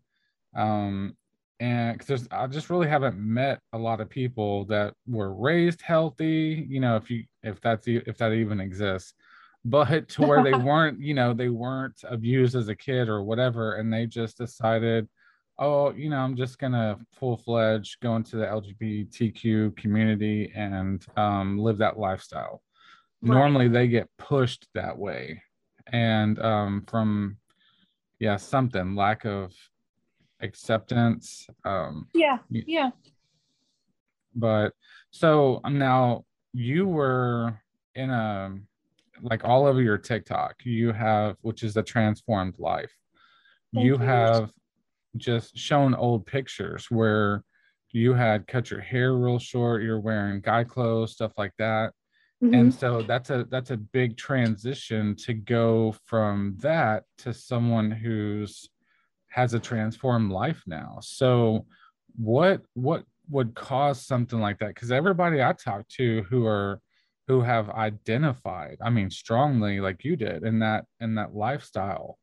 um, 0.55 1.15
and 1.59 1.97
because 1.97 2.27
I 2.31 2.47
just 2.47 2.69
really 2.69 2.87
haven't 2.87 3.17
met 3.17 3.59
a 3.73 3.77
lot 3.77 3.99
of 3.99 4.09
people 4.09 4.65
that 4.65 4.93
were 5.07 5.33
raised 5.33 5.81
healthy, 5.81 6.65
you 6.69 6.79
know, 6.79 6.95
if 6.95 7.09
you 7.09 7.25
if 7.43 7.59
that's 7.59 7.85
if 7.87 8.17
that 8.17 8.31
even 8.31 8.61
exists, 8.61 9.13
but 9.65 10.07
to 10.09 10.21
where 10.21 10.43
they 10.43 10.53
weren't, 10.63 11.01
you 11.01 11.13
know, 11.13 11.33
they 11.33 11.49
weren't 11.49 12.01
abused 12.07 12.55
as 12.55 12.69
a 12.69 12.75
kid 12.75 13.09
or 13.09 13.23
whatever, 13.23 13.75
and 13.75 13.91
they 13.91 14.05
just 14.05 14.37
decided, 14.37 15.09
oh, 15.57 15.91
you 15.91 16.09
know, 16.09 16.19
I'm 16.19 16.37
just 16.37 16.59
gonna 16.59 16.97
full 17.11 17.35
fledged 17.35 17.99
go 18.01 18.15
into 18.15 18.37
the 18.37 18.45
LGBTQ 18.45 19.75
community 19.75 20.53
and 20.55 21.05
um, 21.17 21.59
live 21.59 21.79
that 21.79 21.99
lifestyle. 21.99 22.61
Right. 23.21 23.35
Normally, 23.35 23.67
they 23.67 23.89
get 23.89 24.09
pushed 24.17 24.65
that 24.75 24.97
way, 24.97 25.43
and 25.91 26.39
um, 26.39 26.83
from 26.87 27.37
yeah, 28.19 28.37
something 28.37 28.95
lack 28.95 29.25
of 29.25 29.53
acceptance. 30.41 31.47
Um, 31.65 32.07
yeah, 32.13 32.39
yeah. 32.49 32.91
But 34.35 34.73
so 35.11 35.61
now 35.65 36.25
you 36.53 36.87
were 36.87 37.59
in 37.95 38.09
a 38.09 38.57
like 39.21 39.43
all 39.43 39.65
over 39.65 39.81
your 39.81 39.97
TikTok, 39.97 40.55
you 40.63 40.93
have 40.93 41.35
which 41.41 41.63
is 41.63 41.75
a 41.77 41.83
transformed 41.83 42.55
life. 42.57 42.93
Thank 43.73 43.85
you, 43.85 43.93
you 43.93 43.97
have 43.97 44.51
just 45.17 45.57
shown 45.57 45.93
old 45.95 46.25
pictures 46.25 46.87
where 46.89 47.43
you 47.91 48.13
had 48.13 48.47
cut 48.47 48.69
your 48.69 48.81
hair 48.81 49.13
real 49.13 49.39
short, 49.39 49.81
you're 49.81 49.99
wearing 49.99 50.41
guy 50.41 50.63
clothes, 50.63 51.13
stuff 51.13 51.33
like 51.37 51.53
that. 51.57 51.93
Mm-hmm. 52.43 52.53
And 52.53 52.73
so 52.73 53.01
that's 53.01 53.29
a 53.29 53.45
that's 53.49 53.71
a 53.71 53.77
big 53.77 54.17
transition 54.17 55.15
to 55.17 55.33
go 55.33 55.95
from 56.05 56.55
that 56.59 57.03
to 57.19 57.33
someone 57.33 57.91
who's 57.91 58.69
has 59.29 59.53
a 59.53 59.59
transformed 59.59 60.31
life 60.31 60.63
now. 60.65 60.99
So 61.01 61.65
what 62.15 62.61
what 62.73 63.03
would 63.29 63.55
cause 63.55 64.05
something 64.05 64.39
like 64.39 64.59
that 64.59 64.73
because 64.73 64.91
everybody 64.91 65.41
i 65.41 65.53
talk 65.53 65.87
to 65.87 66.23
who 66.23 66.45
are 66.45 66.81
who 67.27 67.41
have 67.41 67.69
identified 67.69 68.77
i 68.81 68.89
mean 68.89 69.09
strongly 69.09 69.79
like 69.79 70.03
you 70.03 70.15
did 70.15 70.43
in 70.43 70.59
that 70.59 70.85
in 70.99 71.15
that 71.15 71.35
lifestyle 71.35 72.17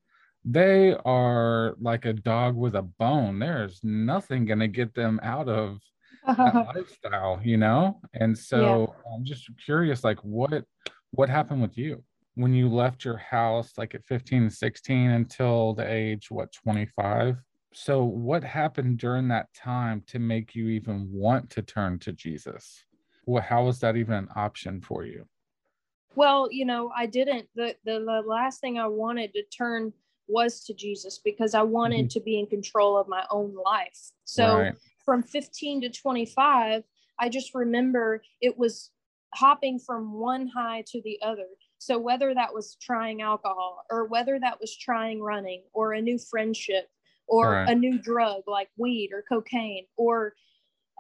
they 0.45 0.95
are 1.05 1.75
like 1.81 2.05
a 2.05 2.13
dog 2.13 2.57
with 2.57 2.75
a 2.75 2.83
bone 2.83 3.39
there's 3.39 3.81
nothing 3.83 4.47
to 4.47 4.69
get 4.69 4.95
them 4.95 5.19
out 5.23 5.49
of 5.49 5.79
lifestyle 6.75 7.41
you 7.45 7.57
know 7.57 8.01
and 8.15 8.37
so 8.37 8.93
yeah. 9.05 9.15
i'm 9.15 9.25
just 9.25 9.49
curious 9.65 10.03
like 10.03 10.19
what 10.21 10.65
what 11.13 11.29
happened 11.29 11.63
with 11.63 11.79
you 11.79 12.03
when 12.35 12.53
you 12.53 12.69
left 12.69 13.05
your 13.05 13.17
house 13.17 13.73
like 13.77 13.95
at 13.95 14.05
15 14.05 14.51
16 14.51 15.11
until 15.11 15.75
the 15.75 15.91
age 15.91 16.31
what 16.31 16.53
25 16.53 17.37
so 17.73 18.05
what 18.05 18.43
happened 18.43 18.99
during 18.99 19.29
that 19.29 19.53
time 19.55 20.03
to 20.07 20.19
make 20.19 20.55
you 20.55 20.69
even 20.69 21.09
want 21.13 21.49
to 21.51 21.63
turn 21.63 21.99
to 21.99 22.13
jesus 22.13 22.85
well 23.27 23.43
how 23.43 23.65
was 23.65 23.79
that 23.81 23.97
even 23.97 24.15
an 24.15 24.29
option 24.35 24.81
for 24.81 25.05
you 25.05 25.25
well 26.17 26.49
you 26.51 26.65
know 26.65 26.91
i 26.97 27.07
didn't 27.07 27.49
the 27.55 27.75
the, 27.85 28.01
the 28.01 28.23
last 28.27 28.61
thing 28.61 28.79
i 28.79 28.87
wanted 28.87 29.33
to 29.33 29.43
turn 29.45 29.93
was 30.29 30.65
to 30.65 30.75
jesus 30.75 31.19
because 31.19 31.55
i 31.55 31.63
wanted 31.63 32.01
mm-hmm. 32.07 32.19
to 32.19 32.21
be 32.21 32.39
in 32.39 32.47
control 32.47 32.99
of 32.99 33.07
my 33.07 33.25
own 33.31 33.55
life 33.65 34.11
so 34.25 34.59
right. 34.59 34.75
From 35.07 35.23
15 35.23 35.81
to 35.83 35.91
25 35.91 36.83
i 37.19 37.29
just 37.29 37.55
remember 37.55 38.23
it 38.43 38.59
was 38.59 38.91
hopping 39.35 39.79
from 39.79 40.13
one 40.13 40.47
high 40.49 40.85
to 40.87 41.01
the 41.03 41.19
other 41.23 41.47
so 41.79 41.99
whether 41.99 42.35
that 42.35 42.53
was 42.53 42.77
trying 42.81 43.23
alcohol 43.23 43.85
or 43.91 44.05
whether 44.05 44.39
that 44.39 44.61
was 44.61 44.77
trying 44.77 45.23
running 45.23 45.63
or 45.73 45.95
a 45.95 46.03
new 46.03 46.19
friendship 46.19 46.89
or 47.29 47.53
right. 47.53 47.71
a 47.71 47.75
new 47.75 47.99
drug 47.99 48.43
like 48.47 48.69
weed 48.77 49.11
or 49.13 49.25
cocaine 49.29 49.87
or 49.97 50.35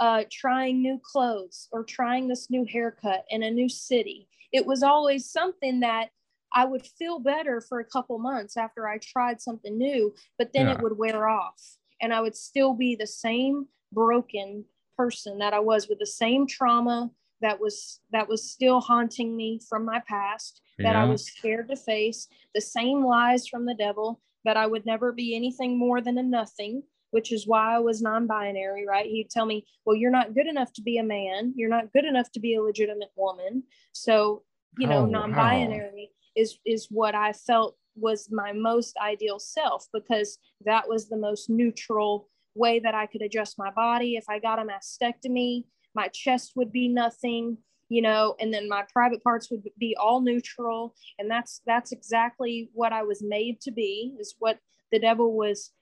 uh, 0.00 0.24
trying 0.30 0.82
new 0.82 1.00
clothes 1.02 1.68
or 1.72 1.82
trying 1.82 2.28
this 2.28 2.50
new 2.50 2.66
haircut 2.70 3.24
in 3.30 3.42
a 3.42 3.50
new 3.50 3.68
city, 3.68 4.28
it 4.52 4.66
was 4.66 4.82
always 4.82 5.30
something 5.30 5.80
that 5.80 6.10
I 6.54 6.64
would 6.64 6.86
feel 6.86 7.18
better 7.18 7.60
for 7.60 7.80
a 7.80 7.84
couple 7.84 8.18
months 8.18 8.56
after 8.56 8.88
I 8.88 8.98
tried 8.98 9.40
something 9.40 9.76
new, 9.76 10.14
but 10.38 10.52
then 10.52 10.66
yeah. 10.66 10.74
it 10.74 10.82
would 10.82 10.96
wear 10.96 11.28
off 11.28 11.60
and 12.00 12.12
I 12.12 12.20
would 12.20 12.36
still 12.36 12.74
be 12.74 12.94
the 12.94 13.06
same 13.06 13.66
broken 13.92 14.64
person 14.96 15.38
that 15.38 15.54
I 15.54 15.60
was 15.60 15.88
with 15.88 15.98
the 15.98 16.06
same 16.06 16.46
trauma 16.46 17.10
that 17.42 17.60
was 17.60 18.00
that 18.12 18.28
was 18.28 18.50
still 18.50 18.80
haunting 18.80 19.36
me 19.36 19.60
from 19.68 19.84
my 19.84 20.00
past 20.08 20.62
that 20.78 20.92
yeah. 20.92 21.02
I 21.02 21.06
was 21.06 21.24
scared 21.24 21.68
to 21.68 21.76
face, 21.76 22.28
the 22.54 22.60
same 22.60 23.04
lies 23.04 23.46
from 23.46 23.64
the 23.64 23.74
devil 23.74 24.20
that 24.44 24.56
I 24.56 24.66
would 24.66 24.86
never 24.86 25.12
be 25.12 25.34
anything 25.34 25.78
more 25.78 26.00
than 26.00 26.18
a 26.18 26.22
nothing, 26.22 26.82
which 27.10 27.32
is 27.32 27.46
why 27.46 27.76
I 27.76 27.78
was 27.78 28.02
non 28.02 28.26
binary, 28.26 28.86
right? 28.86 29.06
He'd 29.06 29.30
tell 29.30 29.46
me, 29.46 29.66
well, 29.84 29.96
you're 29.96 30.10
not 30.10 30.34
good 30.34 30.46
enough 30.46 30.72
to 30.74 30.82
be 30.82 30.98
a 30.98 31.02
man. 31.02 31.54
You're 31.56 31.70
not 31.70 31.92
good 31.92 32.04
enough 32.04 32.30
to 32.32 32.40
be 32.40 32.54
a 32.54 32.62
legitimate 32.62 33.10
woman. 33.16 33.62
So, 33.92 34.42
you 34.78 34.86
know, 34.86 35.04
oh, 35.04 35.06
non 35.06 35.32
binary 35.32 36.10
wow. 36.10 36.42
is, 36.42 36.58
is 36.66 36.88
what 36.90 37.14
I 37.14 37.32
felt 37.32 37.76
was 37.96 38.28
my 38.30 38.52
most 38.52 38.96
ideal 38.98 39.38
self 39.38 39.86
because 39.92 40.38
that 40.64 40.86
was 40.86 41.08
the 41.08 41.16
most 41.16 41.48
neutral 41.48 42.28
way 42.56 42.80
that 42.80 42.94
I 42.94 43.06
could 43.06 43.22
adjust 43.22 43.58
my 43.58 43.70
body. 43.70 44.16
If 44.16 44.24
I 44.28 44.38
got 44.38 44.58
a 44.58 44.64
mastectomy, 44.64 45.64
my 45.94 46.08
chest 46.08 46.52
would 46.56 46.72
be 46.72 46.88
nothing 46.88 47.58
you 47.88 48.02
know 48.02 48.34
and 48.40 48.52
then 48.52 48.68
my 48.68 48.84
private 48.92 49.22
parts 49.22 49.50
would 49.50 49.62
be 49.78 49.96
all 50.00 50.20
neutral 50.20 50.94
and 51.18 51.30
that's 51.30 51.62
that's 51.66 51.92
exactly 51.92 52.70
what 52.72 52.92
i 52.92 53.02
was 53.02 53.22
made 53.22 53.60
to 53.60 53.70
be 53.70 54.14
is 54.20 54.34
what 54.38 54.58
the 54.92 54.98
devil 54.98 55.36
was 55.36 55.72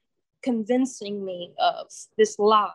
convincing 0.43 1.25
me 1.25 1.53
of 1.59 1.87
this 2.19 2.39
lie 2.39 2.71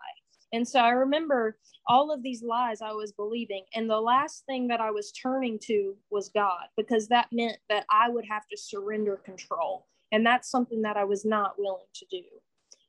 and 0.53 0.68
so 0.68 0.79
i 0.79 0.89
remember 0.89 1.58
all 1.88 2.12
of 2.12 2.24
these 2.24 2.44
lies 2.44 2.82
i 2.82 2.91
was 2.91 3.12
believing 3.12 3.63
and 3.75 3.89
the 3.89 4.00
last 4.00 4.44
thing 4.46 4.68
that 4.68 4.82
i 4.82 4.89
was 4.89 5.12
turning 5.12 5.60
to 5.60 5.96
was 6.10 6.29
god 6.29 6.65
because 6.75 7.08
that 7.08 7.27
meant 7.32 7.58
that 7.70 7.86
i 7.91 8.10
would 8.10 8.25
have 8.27 8.48
to 8.48 8.58
surrender 8.58 9.18
control 9.18 9.86
and 10.12 10.25
that's 10.25 10.50
something 10.50 10.82
that 10.82 10.98
i 10.98 11.03
was 11.03 11.24
not 11.24 11.53
willing 11.58 11.86
to 11.94 12.06
do 12.10 12.24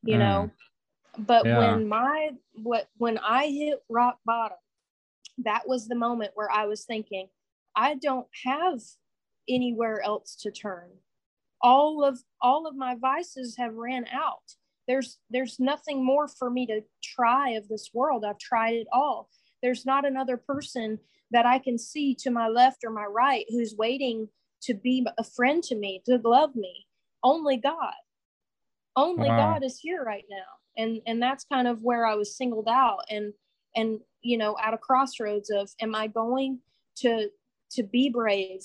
you 0.02 0.16
mm. 0.16 0.20
know 0.20 0.50
but 1.18 1.44
yeah. 1.44 1.58
when 1.58 1.88
my 1.88 2.30
what 2.62 2.88
when 2.96 3.18
i 3.18 3.46
hit 3.46 3.82
rock 3.88 4.18
bottom 4.24 4.56
that 5.44 5.66
was 5.66 5.86
the 5.86 5.94
moment 5.94 6.32
where 6.34 6.50
I 6.50 6.66
was 6.66 6.84
thinking, 6.84 7.28
I 7.74 7.94
don't 7.94 8.26
have 8.44 8.80
anywhere 9.48 10.02
else 10.02 10.36
to 10.42 10.50
turn. 10.50 10.88
All 11.62 12.04
of 12.04 12.20
all 12.40 12.66
of 12.66 12.76
my 12.76 12.94
vices 12.94 13.56
have 13.58 13.74
ran 13.74 14.06
out. 14.12 14.54
There's 14.88 15.18
there's 15.28 15.60
nothing 15.60 16.04
more 16.04 16.26
for 16.26 16.50
me 16.50 16.66
to 16.66 16.80
try 17.02 17.50
of 17.50 17.68
this 17.68 17.90
world. 17.92 18.24
I've 18.24 18.38
tried 18.38 18.74
it 18.74 18.86
all. 18.92 19.28
There's 19.62 19.84
not 19.84 20.06
another 20.06 20.36
person 20.36 20.98
that 21.30 21.46
I 21.46 21.58
can 21.58 21.78
see 21.78 22.14
to 22.20 22.30
my 22.30 22.48
left 22.48 22.82
or 22.84 22.90
my 22.90 23.04
right 23.04 23.44
who's 23.50 23.74
waiting 23.76 24.28
to 24.62 24.74
be 24.74 25.06
a 25.18 25.24
friend 25.24 25.62
to 25.64 25.74
me, 25.74 26.02
to 26.06 26.20
love 26.24 26.56
me. 26.56 26.86
Only 27.22 27.56
God. 27.56 27.94
Only 28.96 29.28
wow. 29.28 29.54
God 29.54 29.64
is 29.64 29.78
here 29.78 30.02
right 30.02 30.24
now. 30.28 30.59
And 30.76 31.00
and 31.06 31.22
that's 31.22 31.44
kind 31.44 31.68
of 31.68 31.82
where 31.82 32.06
I 32.06 32.14
was 32.14 32.36
singled 32.36 32.68
out 32.68 33.00
and 33.10 33.32
and 33.74 34.00
you 34.22 34.36
know 34.36 34.56
at 34.62 34.74
a 34.74 34.78
crossroads 34.78 35.50
of 35.50 35.70
am 35.80 35.94
i 35.94 36.06
going 36.06 36.58
to 36.96 37.28
to 37.70 37.82
be 37.82 38.10
brave 38.10 38.60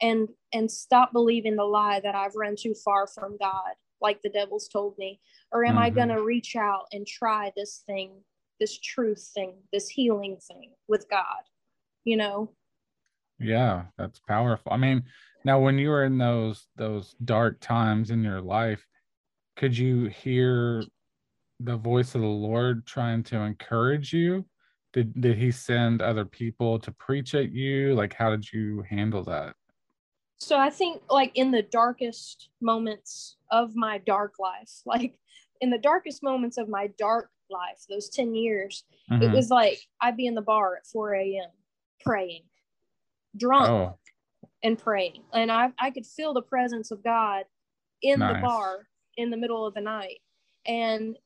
and 0.00 0.28
and 0.52 0.70
stop 0.70 1.12
believing 1.12 1.56
the 1.56 1.64
lie 1.64 2.00
that 2.00 2.14
i've 2.14 2.34
run 2.34 2.54
too 2.56 2.74
far 2.74 3.06
from 3.06 3.36
god 3.38 3.72
like 4.02 4.22
the 4.22 4.30
devil's 4.30 4.66
told 4.66 4.96
me? 4.96 5.20
Or 5.52 5.62
am 5.62 5.74
mm-hmm. 5.74 5.82
i 5.82 5.90
going 5.90 6.08
to 6.08 6.22
reach 6.22 6.56
out 6.56 6.86
and 6.92 7.06
try 7.06 7.52
this 7.54 7.82
thing 7.86 8.12
this 8.58 8.78
truth 8.78 9.30
thing 9.34 9.54
this 9.72 9.88
healing 9.88 10.38
thing 10.46 10.70
with 10.88 11.08
god 11.10 11.42
you 12.04 12.16
know? 12.16 12.50
Yeah 13.38 13.84
that's 13.98 14.20
powerful. 14.20 14.72
I 14.72 14.76
mean 14.76 15.04
now 15.44 15.60
when 15.60 15.78
you 15.78 15.88
were 15.90 16.04
in 16.04 16.18
those 16.18 16.66
those 16.76 17.14
dark 17.24 17.60
times 17.60 18.10
in 18.10 18.22
your 18.22 18.40
life 18.40 18.86
could 19.56 19.76
you 19.76 20.06
hear 20.06 20.82
the 21.60 21.76
voice 21.76 22.14
of 22.14 22.20
the 22.22 22.26
lord 22.26 22.86
trying 22.86 23.22
to 23.22 23.36
encourage 23.36 24.12
you 24.12 24.44
did 24.92 25.18
did 25.20 25.36
he 25.36 25.50
send 25.50 26.02
other 26.02 26.24
people 26.24 26.78
to 26.78 26.90
preach 26.92 27.34
at 27.34 27.52
you 27.52 27.94
like 27.94 28.14
how 28.14 28.30
did 28.30 28.50
you 28.52 28.82
handle 28.88 29.22
that 29.22 29.54
so 30.38 30.58
i 30.58 30.70
think 30.70 31.02
like 31.10 31.30
in 31.34 31.50
the 31.50 31.62
darkest 31.62 32.48
moments 32.60 33.36
of 33.50 33.76
my 33.76 33.98
dark 33.98 34.34
life 34.38 34.70
like 34.86 35.14
in 35.60 35.70
the 35.70 35.78
darkest 35.78 36.22
moments 36.22 36.56
of 36.56 36.68
my 36.68 36.88
dark 36.98 37.30
life 37.50 37.84
those 37.88 38.08
10 38.08 38.34
years 38.34 38.84
mm-hmm. 39.10 39.22
it 39.22 39.30
was 39.30 39.50
like 39.50 39.78
i'd 40.00 40.16
be 40.16 40.26
in 40.26 40.34
the 40.34 40.42
bar 40.42 40.76
at 40.76 40.86
4 40.86 41.14
a.m 41.14 41.50
praying 42.00 42.42
drunk 43.36 43.68
oh. 43.68 43.98
and 44.62 44.78
praying 44.78 45.22
and 45.32 45.52
I, 45.52 45.70
I 45.78 45.90
could 45.90 46.06
feel 46.06 46.32
the 46.32 46.42
presence 46.42 46.90
of 46.90 47.04
god 47.04 47.44
in 48.02 48.20
nice. 48.20 48.36
the 48.36 48.40
bar 48.40 48.86
in 49.16 49.30
the 49.30 49.36
middle 49.36 49.66
of 49.66 49.74
the 49.74 49.80
night 49.80 50.18
and 50.66 51.16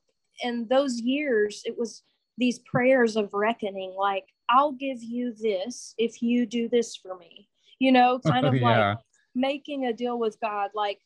and 0.43 0.69
those 0.69 1.01
years 1.01 1.63
it 1.65 1.77
was 1.79 2.03
these 2.39 2.59
prayers 2.61 3.17
of 3.17 3.31
reckoning 3.33 3.95
like 3.99 4.25
i'll 4.49 4.73
give 4.73 5.03
you 5.03 5.33
this 5.41 5.95
if 5.99 6.23
you 6.23 6.47
do 6.47 6.69
this 6.69 6.97
for 6.97 7.17
me 7.17 7.49
you 7.79 7.93
know 7.93 8.19
kind 8.27 8.47
of 8.47 8.55
yeah. 8.55 8.91
like 8.91 8.99
making 9.35 9.87
a 9.87 9.93
deal 9.93 10.19
with 10.19 10.39
god 10.41 10.71
like 10.75 10.99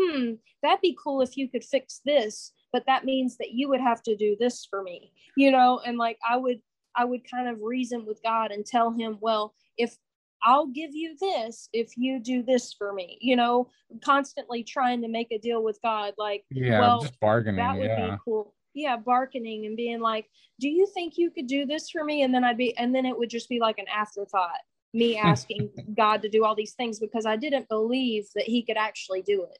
hmm 0.00 0.32
that'd 0.62 0.80
be 0.80 0.96
cool 1.02 1.20
if 1.20 1.36
you 1.36 1.48
could 1.48 1.64
fix 1.64 2.00
this 2.04 2.52
but 2.72 2.84
that 2.86 3.04
means 3.04 3.36
that 3.38 3.52
you 3.52 3.68
would 3.68 3.80
have 3.80 4.02
to 4.02 4.16
do 4.16 4.36
this 4.38 4.66
for 4.68 4.82
me 4.82 5.12
you 5.36 5.50
know 5.50 5.80
and 5.86 5.98
like 5.98 6.18
i 6.28 6.36
would 6.36 6.60
i 6.94 7.04
would 7.04 7.28
kind 7.28 7.48
of 7.48 7.62
reason 7.62 8.04
with 8.06 8.20
god 8.22 8.50
and 8.50 8.66
tell 8.66 8.90
him 8.90 9.18
well 9.20 9.54
if 9.78 9.96
I'll 10.42 10.66
give 10.66 10.94
you 10.94 11.16
this 11.20 11.68
if 11.72 11.96
you 11.96 12.20
do 12.20 12.42
this 12.42 12.72
for 12.72 12.92
me. 12.92 13.18
You 13.20 13.36
know, 13.36 13.68
constantly 14.04 14.62
trying 14.62 15.02
to 15.02 15.08
make 15.08 15.28
a 15.32 15.38
deal 15.38 15.62
with 15.64 15.78
God. 15.82 16.14
Like, 16.18 16.44
yeah, 16.50 16.80
well, 16.80 17.00
just 17.00 17.18
bargaining. 17.18 17.56
That 17.56 17.76
would 17.76 17.86
yeah. 17.86 18.10
be 18.10 18.16
cool 18.24 18.54
yeah 18.76 18.96
bargaining 18.96 19.66
and 19.66 19.76
being 19.76 20.00
like 20.00 20.28
do 20.60 20.68
you 20.68 20.86
think 20.94 21.18
you 21.18 21.30
could 21.30 21.46
do 21.46 21.66
this 21.66 21.90
for 21.90 22.04
me? 22.04 22.22
And 22.22 22.34
then 22.34 22.44
i'd 22.44 22.56
be 22.56 22.76
and 22.76 22.94
then 22.94 23.06
it 23.06 23.16
would 23.16 23.30
just 23.30 23.48
be 23.48 23.58
like 23.58 23.78
an 23.78 23.86
afterthought 23.88 24.60
me 24.94 25.16
asking 25.32 25.70
god 25.96 26.22
to 26.22 26.28
do 26.28 26.44
all 26.44 26.54
these 26.54 26.74
things 26.74 26.98
because 26.98 27.26
i 27.26 27.36
didn't 27.36 27.68
believe 27.68 28.26
that 28.34 28.44
he 28.44 28.62
could 28.62 28.76
actually 28.76 29.22
do 29.22 29.44
it. 29.44 29.58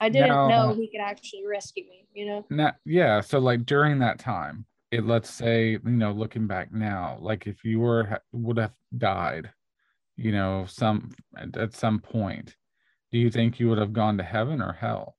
I 0.00 0.08
didn't 0.08 0.30
now, 0.30 0.48
know 0.48 0.74
he 0.74 0.88
could 0.88 1.02
actually 1.02 1.46
rescue 1.46 1.84
me 1.84 2.06
you 2.14 2.26
know? 2.26 2.46
Now, 2.50 2.72
yeah 2.84 3.20
so 3.20 3.38
like 3.38 3.66
during 3.66 3.98
that 3.98 4.18
time 4.18 4.66
it 4.90 5.06
let's 5.06 5.30
say 5.30 5.70
you 5.72 5.80
know 5.84 6.12
looking 6.12 6.46
back 6.46 6.72
now 6.72 7.18
like 7.20 7.46
if 7.46 7.64
you 7.64 7.80
were 7.80 8.20
would 8.32 8.58
have 8.58 8.72
died 8.96 9.50
you 10.16 10.32
know 10.32 10.66
some 10.68 11.10
at 11.36 11.74
some 11.74 12.00
point 12.00 12.56
do 13.12 13.18
you 13.18 13.30
think 13.30 13.60
you 13.60 13.68
would 13.68 13.78
have 13.78 13.92
gone 13.92 14.16
to 14.16 14.24
heaven 14.24 14.62
or 14.62 14.72
hell? 14.72 15.16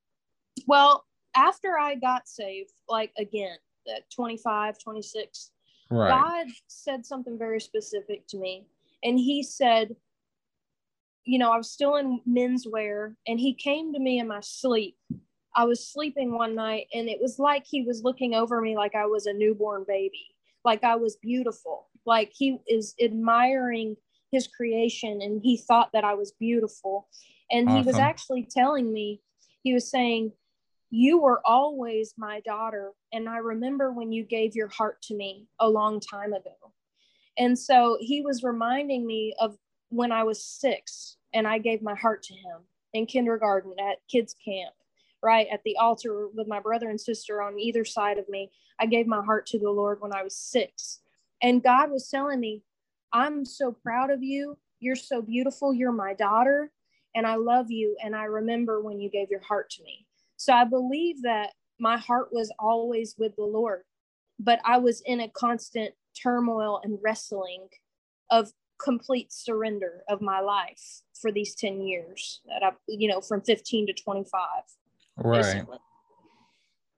Well 0.68 1.06
after 1.36 1.78
I 1.78 1.96
got 1.96 2.28
saved, 2.28 2.72
like 2.88 3.12
again, 3.18 3.58
at 3.94 4.10
25, 4.12 4.80
26, 4.80 5.52
right. 5.90 6.10
God 6.10 6.48
said 6.68 7.06
something 7.06 7.38
very 7.38 7.60
specific 7.60 8.28
to 8.28 8.38
me. 8.38 8.66
And 9.04 9.20
he 9.20 9.44
said, 9.44 9.96
you 11.26 11.40
know, 11.40 11.52
I 11.52 11.58
was 11.58 11.72
still 11.72 11.96
in 11.96 12.20
menswear 12.28 13.16
and 13.28 13.40
he 13.40 13.54
came 13.54 13.94
to 13.94 14.00
me 14.00 14.20
in 14.20 14.28
my 14.28 14.42
sleep. 14.42 14.98
I 15.56 15.66
was 15.66 15.88
sleeping 15.88 16.34
one 16.34 16.56
night 16.56 16.88
and 16.94 17.08
it 17.08 17.20
was 17.22 17.40
like 17.40 17.66
he 17.66 17.84
was 17.84 18.04
looking 18.04 18.34
over 18.34 18.60
me 18.60 18.76
like 18.76 18.96
I 18.96 19.06
was 19.06 19.26
a 19.26 19.34
newborn 19.34 19.86
baby. 19.88 20.36
like 20.66 20.84
I 20.84 20.96
was 20.96 21.18
beautiful. 21.18 21.88
Like 22.06 22.32
he 22.34 22.58
is 22.68 22.96
admiring 23.02 23.96
his 24.32 24.48
creation 24.48 25.22
and 25.22 25.42
he 25.42 25.58
thought 25.58 25.92
that 25.94 26.04
I 26.04 26.14
was 26.16 26.34
beautiful. 26.40 27.08
And 27.52 27.68
awesome. 27.68 27.82
he 27.82 27.88
was 27.88 27.98
actually 27.98 28.48
telling 28.50 28.92
me, 28.92 29.22
he 29.62 29.74
was 29.74 29.90
saying, 29.90 30.32
You 30.96 31.18
were 31.18 31.42
always 31.44 32.14
my 32.20 32.40
daughter. 32.42 32.92
And 33.12 33.28
I 33.28 33.38
remember 33.38 33.92
when 33.92 34.12
you 34.12 34.24
gave 34.24 34.56
your 34.56 34.68
heart 34.68 35.02
to 35.04 35.16
me 35.16 35.48
a 35.60 35.68
long 35.68 36.00
time 36.00 36.34
ago. 36.34 36.72
And 37.36 37.58
so 37.58 37.98
he 38.00 38.22
was 38.22 38.44
reminding 38.44 39.08
me 39.08 39.34
of 39.40 39.58
when 39.90 40.12
I 40.12 40.22
was 40.22 40.46
six 40.46 41.18
and 41.34 41.48
I 41.48 41.58
gave 41.58 41.82
my 41.82 41.96
heart 41.96 42.22
to 42.26 42.36
him 42.36 42.62
in 42.94 43.08
kindergarten 43.08 43.74
at 43.80 44.08
kids 44.08 44.36
camp, 44.46 44.76
right 45.24 45.48
at 45.52 45.64
the 45.64 45.76
altar 45.78 46.28
with 46.28 46.48
my 46.48 46.60
brother 46.60 46.92
and 46.92 47.02
sister 47.02 47.42
on 47.42 47.58
either 47.58 47.84
side 47.86 48.20
of 48.20 48.30
me. 48.30 48.52
I 48.80 48.86
gave 48.86 49.08
my 49.08 49.24
heart 49.26 49.48
to 49.48 49.58
the 49.58 49.72
Lord 49.72 50.00
when 50.00 50.14
I 50.14 50.22
was 50.22 50.38
six. 50.38 51.00
And 51.42 51.64
God 51.64 51.90
was 51.90 52.08
telling 52.08 52.40
me, 52.40 52.62
I'm 53.12 53.46
so 53.46 53.72
proud 53.72 54.12
of 54.12 54.22
you. 54.22 54.60
You're 54.80 54.96
so 54.96 55.24
beautiful. 55.24 55.74
You're 55.74 55.92
my 55.92 56.14
daughter. 56.14 56.72
And 57.16 57.26
I 57.26 57.38
love 57.38 57.72
you. 57.72 57.98
And 58.04 58.16
I 58.16 58.26
remember 58.26 58.80
when 58.80 59.00
you 59.00 59.10
gave 59.10 59.32
your 59.32 59.42
heart 59.42 59.72
to 59.72 59.84
me. 59.84 60.03
So 60.44 60.52
I 60.52 60.66
believe 60.66 61.22
that 61.22 61.52
my 61.80 61.98
heart 61.98 62.34
was 62.34 62.52
always 62.60 63.16
with 63.18 63.34
the 63.38 63.46
Lord, 63.46 63.84
but 64.38 64.60
I 64.66 64.78
was 64.78 65.02
in 65.06 65.22
a 65.22 65.30
constant 65.30 65.94
turmoil 66.22 66.82
and 66.84 67.00
wrestling 67.02 67.70
of 68.30 68.52
complete 68.78 69.32
surrender 69.32 70.04
of 70.10 70.20
my 70.20 70.42
life 70.42 71.02
for 71.14 71.32
these 71.32 71.56
10 71.56 71.80
years 71.80 72.42
that 72.48 72.62
I, 72.62 72.72
you 72.90 73.08
know, 73.08 73.22
from 73.22 73.40
15 73.40 73.88
to 73.88 73.94
25. 73.94 74.42
Right. 75.16 75.42
Basically. 75.42 75.78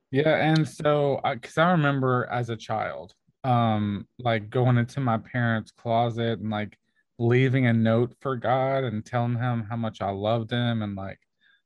Yeah. 0.09 0.37
And 0.37 0.67
so, 0.67 1.21
because 1.23 1.59
I, 1.59 1.67
I 1.67 1.71
remember 1.73 2.27
as 2.31 2.49
a 2.49 2.55
child, 2.55 3.13
um, 3.43 4.07
like 4.17 4.49
going 4.49 4.77
into 4.79 5.01
my 5.01 5.19
parents' 5.19 5.69
closet 5.69 6.39
and 6.39 6.49
like 6.49 6.79
leaving 7.19 7.67
a 7.67 7.73
note 7.73 8.15
for 8.21 8.37
God 8.37 8.85
and 8.85 9.05
telling 9.05 9.37
him 9.37 9.67
how 9.69 9.75
much 9.75 10.01
I 10.01 10.09
loved 10.09 10.49
him 10.49 10.81
and 10.81 10.95
like 10.95 11.19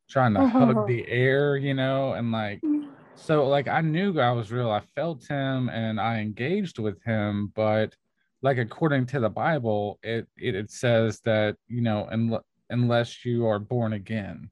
trying 0.09 0.33
to 0.33 0.47
hug 0.47 0.87
the 0.87 1.07
air, 1.07 1.55
you 1.55 1.73
know, 1.73 2.13
and 2.13 2.31
like 2.31 2.61
mm. 2.61 2.87
so 3.15 3.47
like 3.47 3.67
I 3.67 3.81
knew 3.81 4.13
God 4.13 4.33
was 4.33 4.51
real. 4.51 4.69
I 4.69 4.81
felt 4.95 5.25
him 5.27 5.69
and 5.69 5.99
I 5.99 6.19
engaged 6.19 6.79
with 6.79 7.01
him, 7.03 7.51
but 7.55 7.95
like 8.41 8.57
according 8.57 9.05
to 9.07 9.19
the 9.19 9.29
Bible, 9.29 9.99
it 10.03 10.27
it, 10.37 10.55
it 10.55 10.71
says 10.71 11.19
that 11.25 11.55
you 11.67 11.81
know, 11.81 12.07
un- 12.11 12.39
unless 12.69 13.23
you 13.25 13.45
are 13.45 13.59
born 13.59 13.93
again, 13.93 14.49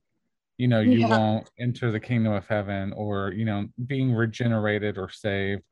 you 0.58 0.68
know, 0.68 0.80
you 0.80 1.00
yeah. 1.00 1.10
won't 1.10 1.50
enter 1.60 1.92
the 1.92 2.00
kingdom 2.00 2.34
of 2.34 2.48
heaven 2.48 2.94
or 2.94 3.34
you 3.34 3.46
know, 3.46 3.68
being 3.88 4.14
regenerated 4.14 4.98
or 4.98 5.10
saved. 5.10 5.64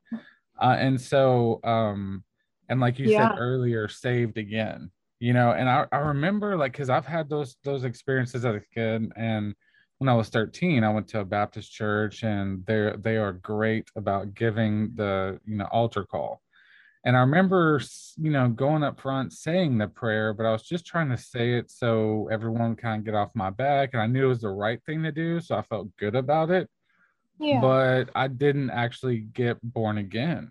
Uh, 0.58 0.76
and 0.78 0.98
so, 0.98 1.60
um, 1.64 2.24
and 2.68 2.80
like 2.80 2.98
you 2.98 3.10
yeah. 3.10 3.28
said 3.28 3.38
earlier, 3.38 3.88
saved 3.88 4.38
again, 4.38 4.90
you 5.20 5.32
know, 5.32 5.52
and 5.52 5.68
I, 5.68 5.86
I 5.92 5.98
remember 5.98 6.56
like 6.56 6.72
because 6.72 6.90
I've 6.90 7.06
had 7.06 7.28
those 7.28 7.56
those 7.62 7.84
experiences 7.84 8.44
as 8.44 8.56
a 8.56 8.62
kid 8.74 9.12
and 9.16 9.54
when 9.98 10.08
I 10.08 10.14
was 10.14 10.28
13, 10.28 10.84
I 10.84 10.92
went 10.92 11.08
to 11.08 11.20
a 11.20 11.24
Baptist 11.24 11.72
church 11.72 12.22
and 12.22 12.64
they 12.66 12.92
they 12.98 13.16
are 13.16 13.32
great 13.32 13.88
about 13.96 14.34
giving 14.34 14.92
the 14.94 15.40
you 15.46 15.56
know 15.56 15.68
altar 15.70 16.04
call. 16.04 16.42
And 17.06 17.16
I 17.16 17.20
remember, 17.20 17.80
you 18.16 18.32
know, 18.32 18.48
going 18.48 18.82
up 18.82 19.00
front 19.00 19.32
saying 19.32 19.78
the 19.78 19.86
prayer, 19.86 20.34
but 20.34 20.44
I 20.44 20.50
was 20.50 20.64
just 20.64 20.84
trying 20.84 21.08
to 21.10 21.16
say 21.16 21.54
it 21.54 21.70
so 21.70 22.28
everyone 22.32 22.74
kind 22.74 22.98
of 22.98 23.04
get 23.04 23.14
off 23.14 23.30
my 23.32 23.48
back. 23.48 23.90
And 23.92 24.02
I 24.02 24.08
knew 24.08 24.24
it 24.24 24.28
was 24.28 24.40
the 24.40 24.48
right 24.48 24.82
thing 24.84 25.04
to 25.04 25.12
do. 25.12 25.40
So 25.40 25.54
I 25.54 25.62
felt 25.62 25.96
good 25.98 26.16
about 26.16 26.50
it. 26.50 26.68
Yeah. 27.38 27.60
But 27.60 28.10
I 28.16 28.26
didn't 28.26 28.70
actually 28.70 29.18
get 29.18 29.58
born 29.62 29.98
again. 29.98 30.50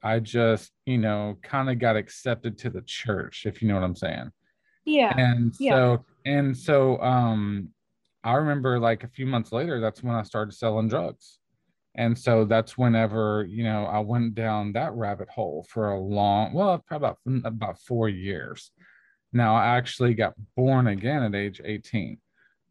I 0.00 0.20
just, 0.20 0.70
you 0.84 0.98
know, 0.98 1.38
kind 1.42 1.68
of 1.68 1.80
got 1.80 1.96
accepted 1.96 2.56
to 2.58 2.70
the 2.70 2.82
church, 2.82 3.44
if 3.44 3.60
you 3.60 3.66
know 3.66 3.74
what 3.74 3.82
I'm 3.82 3.96
saying. 3.96 4.30
Yeah. 4.84 5.12
And 5.16 5.54
yeah. 5.58 5.74
so, 5.74 6.04
and 6.24 6.56
so, 6.56 7.00
um, 7.00 7.70
I 8.24 8.34
remember 8.34 8.78
like 8.78 9.04
a 9.04 9.08
few 9.08 9.26
months 9.26 9.52
later, 9.52 9.80
that's 9.80 10.02
when 10.02 10.14
I 10.14 10.22
started 10.22 10.52
selling 10.52 10.88
drugs. 10.88 11.38
And 11.96 12.16
so 12.18 12.44
that's 12.44 12.76
whenever 12.76 13.46
you 13.48 13.64
know 13.64 13.84
i 13.86 13.98
went 13.98 14.34
down 14.34 14.72
that 14.72 14.92
rabbit 14.92 15.28
hole 15.28 15.66
for 15.68 15.92
a 15.92 15.98
long 15.98 16.52
well 16.52 16.78
probably 16.86 17.08
about, 17.08 17.18
about 17.44 17.80
four 17.80 18.08
years. 18.08 18.70
Now 19.32 19.56
i 19.56 19.76
actually 19.76 20.14
got 20.14 20.34
born 20.56 20.86
again 20.86 21.22
at 21.22 21.34
age 21.34 21.60
18 21.64 22.18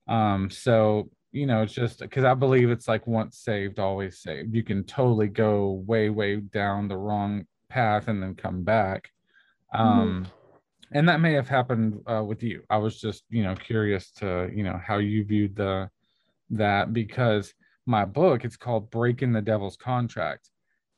um 0.08 0.52
so 0.52 1.10
you 1.32 1.48
know 1.48 1.64
it's 1.64 1.74
just 1.74 2.00
because 2.00 2.24
i 2.24 2.36
believe 2.36 2.70
it's 2.70 2.88
like 2.88 3.08
once 3.08 3.40
saved 3.40 3.80
always 3.80 4.20
saved. 4.20 4.56
You 4.56 4.64
can 4.64 4.84
totally 4.84 5.28
go 5.28 5.84
way 5.88 6.10
way 6.10 6.38
down 6.38 6.88
the 6.88 6.98
wrong 6.98 7.48
path 7.70 8.08
and 8.08 8.22
then 8.22 8.36
come 8.36 8.64
back. 8.64 9.10
Um 9.74 10.26
mm-hmm. 10.26 10.30
And 10.96 11.10
that 11.10 11.20
may 11.20 11.34
have 11.34 11.50
happened 11.50 12.02
uh, 12.08 12.24
with 12.24 12.42
you. 12.42 12.64
I 12.70 12.78
was 12.78 13.00
just 13.00 13.26
you 13.30 13.44
know 13.44 13.54
curious 13.54 14.12
to 14.14 14.50
you 14.56 14.64
know 14.64 14.80
how 14.84 14.98
you 14.98 15.26
viewed 15.26 15.56
the 15.56 15.90
that 16.50 16.94
because 16.94 17.54
my 17.86 18.06
book 18.06 18.46
it's 18.46 18.58
called 18.58 18.90
breaking 18.90 19.34
the 19.34 19.42
devil's 19.42 19.76
contract. 19.76 20.50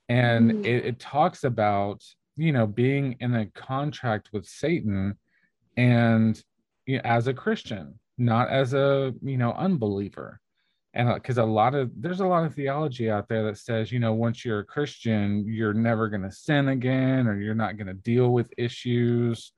And 0.07 0.51
mm. 0.51 0.65
it, 0.65 0.85
it 0.85 0.99
talks 0.99 1.43
about 1.43 2.03
you 2.35 2.53
know 2.53 2.67
being 2.67 3.17
in 3.19 3.33
a 3.33 3.47
contract 3.47 4.29
with 4.31 4.45
satan 4.45 5.17
and 5.75 6.41
you 6.85 6.97
know, 6.97 7.01
as 7.03 7.27
a 7.27 7.33
christian 7.33 7.99
not 8.19 8.49
as 8.49 8.73
a 8.73 9.13
you 9.21 9.37
know 9.37 9.51
unbeliever. 9.53 10.39
And 10.93 11.13
because 11.13 11.37
uh, 11.37 11.43
a 11.43 11.45
lot 11.45 11.75
of 11.75 11.91
there's 11.95 12.21
a 12.21 12.27
lot 12.27 12.45
of 12.45 12.53
theology 12.53 13.09
out 13.09 13.27
there 13.27 13.43
that 13.45 13.57
says 13.57 13.91
you 13.91 13.99
know 13.99 14.13
once 14.13 14.45
you're 14.45 14.59
a 14.59 14.65
christian 14.65 15.43
you're 15.47 15.73
never 15.73 16.07
going 16.07 16.23
to 16.23 16.31
sin 16.31 16.69
again 16.69 17.27
or 17.27 17.39
you're 17.39 17.55
not 17.55 17.77
going 17.77 17.87
to 17.87 17.93
deal 17.93 18.29
with 18.29 18.53
issues 18.57 19.51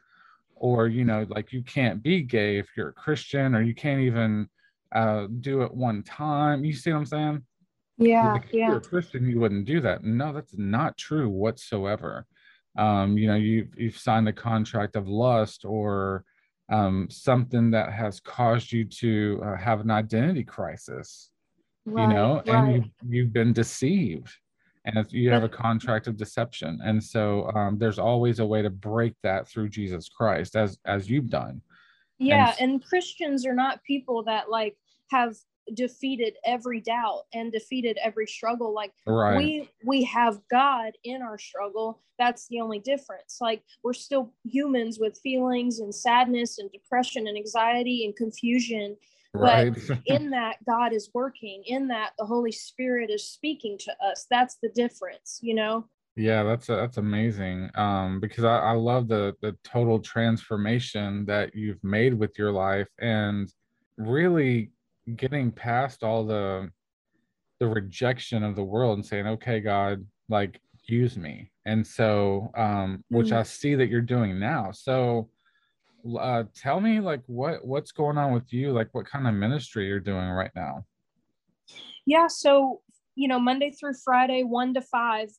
or 0.60 0.88
you 0.88 1.06
know 1.06 1.26
like 1.30 1.52
you 1.52 1.64
can't 1.64 2.04
be 2.04 2.22
gay 2.22 2.58
if 2.58 2.68
you're 2.76 2.90
a 2.90 2.94
christian 2.94 3.56
or 3.56 3.62
you 3.62 3.74
can't 3.74 4.02
even 4.02 4.48
uh, 4.94 5.28
do 5.40 5.62
it 5.62 5.74
one 5.74 6.04
time. 6.04 6.64
You 6.64 6.74
see 6.74 6.92
what 6.92 7.00
I'm 7.00 7.06
saying? 7.06 7.44
Yeah, 7.98 8.38
if 8.38 8.54
yeah. 8.54 8.68
you're 8.70 8.78
a 8.78 8.82
Christian, 8.82 9.28
you 9.28 9.40
wouldn't 9.40 9.66
do 9.66 9.82
that. 9.82 10.04
No, 10.04 10.32
that's 10.32 10.58
not 10.58 10.98
true 10.98 11.30
whatsoever. 11.30 12.26
Um, 12.78 13.18
you 13.18 13.28
know, 13.28 13.36
you've, 13.36 13.78
you've 13.78 13.98
signed 13.98 14.30
a 14.30 14.34
contract 14.34 14.96
of 14.96 15.08
lust 15.08 15.66
or 15.66 16.24
um, 16.72 17.08
something 17.10 17.72
that 17.72 17.92
has 17.92 18.20
caused 18.20 18.72
you 18.72 18.86
to 18.86 19.42
uh, 19.44 19.58
have 19.58 19.82
an 19.82 19.92
identity 19.92 20.44
crisis. 20.44 21.30
Right, 21.86 22.04
you 22.04 22.14
know, 22.14 22.36
right. 22.36 22.48
and 22.48 22.76
you 22.76 22.92
you've 23.08 23.34
been 23.34 23.52
deceived, 23.52 24.30
and 24.96 25.12
you 25.12 25.30
have 25.30 25.44
a 25.44 25.50
contract 25.50 26.08
of 26.08 26.18
deception. 26.18 26.80
And 26.84 27.04
so 27.04 27.50
um, 27.52 27.78
there's 27.78 28.00
always 28.00 28.40
a 28.40 28.46
way 28.46 28.62
to 28.62 28.70
break 28.70 29.14
that 29.24 29.48
through 29.48 29.70
Jesus 29.70 30.10
Christ, 30.10 30.56
as 30.56 30.78
as 30.86 31.10
you've 31.10 31.30
done. 31.30 31.62
Yeah, 32.18 32.54
and, 32.60 32.72
and 32.72 32.86
Christians 32.86 33.46
are 33.46 33.54
not 33.54 33.84
people 33.84 34.24
that 34.24 34.50
like 34.50 34.78
have 35.12 35.36
defeated 35.74 36.36
every 36.46 36.82
doubt 36.82 37.26
and 37.34 37.52
defeated 37.52 37.98
every 38.04 38.26
struggle 38.26 38.74
like 38.74 38.92
right. 39.06 39.38
we 39.38 39.70
we 39.86 40.04
have 40.04 40.40
god 40.50 40.94
in 41.04 41.22
our 41.22 41.38
struggle 41.38 42.02
that's 42.18 42.48
the 42.48 42.60
only 42.60 42.80
difference 42.80 43.38
like 43.40 43.62
we're 43.84 43.94
still 43.94 44.34
humans 44.44 44.98
with 45.00 45.20
feelings 45.22 45.80
and 45.80 45.94
sadness 45.94 46.60
and 46.60 46.72
depression 46.72 47.28
and 47.28 47.38
anxiety 47.38 48.06
and 48.06 48.16
confusion 48.16 48.96
right. 49.34 49.74
but 49.88 50.00
in 50.06 50.30
that 50.32 50.58
god 50.66 50.94
is 50.94 51.10
working 51.14 51.64
in 51.66 51.88
that 51.88 52.12
the 52.18 52.26
holy 52.26 52.52
spirit 52.52 53.10
is 53.10 53.26
speaking 53.26 53.78
to 53.78 53.92
us 54.04 54.26
that's 54.30 54.58
the 54.62 54.70
difference 54.70 55.40
you 55.42 55.54
know 55.54 55.86
yeah, 56.16 56.44
that's 56.44 56.68
a, 56.68 56.76
that's 56.76 56.98
amazing. 56.98 57.70
Um, 57.76 58.20
because 58.20 58.44
I, 58.44 58.58
I 58.58 58.72
love 58.74 59.08
the 59.08 59.36
the 59.42 59.56
total 59.64 60.00
transformation 60.00 61.26
that 61.28 61.56
you've 61.56 61.82
made 61.82 62.14
with 62.14 62.38
your 62.38 62.52
life 62.52 62.90
and 63.00 63.50
really 63.98 64.72
getting 65.16 65.52
past 65.52 66.04
all 66.04 66.26
the 66.26 66.70
the 67.60 67.68
rejection 67.68 68.44
of 68.44 68.56
the 68.56 68.64
world 68.64 68.98
and 68.98 69.06
saying, 69.06 69.28
okay, 69.28 69.60
God, 69.60 70.06
like 70.28 70.60
use 70.88 71.18
me. 71.18 71.52
And 71.66 71.86
so, 71.86 72.52
um, 72.56 73.04
which 73.10 73.28
mm-hmm. 73.28 73.38
I 73.38 73.44
see 73.44 73.76
that 73.76 73.90
you're 73.90 74.02
doing 74.02 74.40
now. 74.40 74.72
So, 74.72 75.30
uh, 76.20 76.44
tell 76.56 76.80
me 76.80 77.00
like 77.00 77.22
what 77.28 77.66
what's 77.66 77.92
going 77.92 78.18
on 78.18 78.34
with 78.34 78.52
you? 78.52 78.72
Like 78.72 78.90
what 78.94 79.06
kind 79.06 79.28
of 79.28 79.34
ministry 79.34 79.88
you're 79.88 80.00
doing 80.00 80.30
right 80.30 80.52
now? 80.56 80.86
Yeah, 82.06 82.28
so 82.28 82.82
you 83.16 83.28
know, 83.28 83.40
Monday 83.40 83.72
through 83.72 83.96
Friday, 84.04 84.44
one 84.44 84.74
to 84.74 84.82
five, 84.82 85.30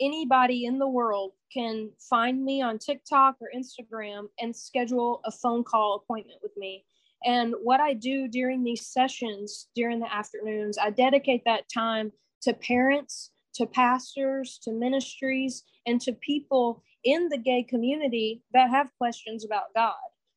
anybody 0.00 0.64
in 0.64 0.78
the 0.78 0.88
world 0.88 1.32
can 1.52 1.90
find 1.98 2.44
me 2.44 2.62
on 2.62 2.78
TikTok 2.78 3.36
or 3.40 3.48
Instagram 3.54 4.26
and 4.40 4.54
schedule 4.54 5.20
a 5.24 5.30
phone 5.30 5.62
call 5.62 6.02
appointment 6.02 6.38
with 6.42 6.52
me. 6.56 6.84
And 7.24 7.54
what 7.62 7.80
I 7.80 7.94
do 7.94 8.28
during 8.28 8.62
these 8.62 8.86
sessions, 8.86 9.68
during 9.74 10.00
the 10.00 10.12
afternoons, 10.12 10.78
I 10.78 10.90
dedicate 10.90 11.42
that 11.44 11.64
time 11.72 12.12
to 12.42 12.54
parents, 12.54 13.30
to 13.54 13.66
pastors, 13.66 14.58
to 14.62 14.72
ministries, 14.72 15.64
and 15.86 16.00
to 16.02 16.12
people 16.12 16.82
in 17.06 17.28
the 17.30 17.38
gay 17.38 17.62
community 17.62 18.42
that 18.52 18.68
have 18.68 18.90
questions 18.98 19.44
about 19.44 19.72
God 19.74 19.94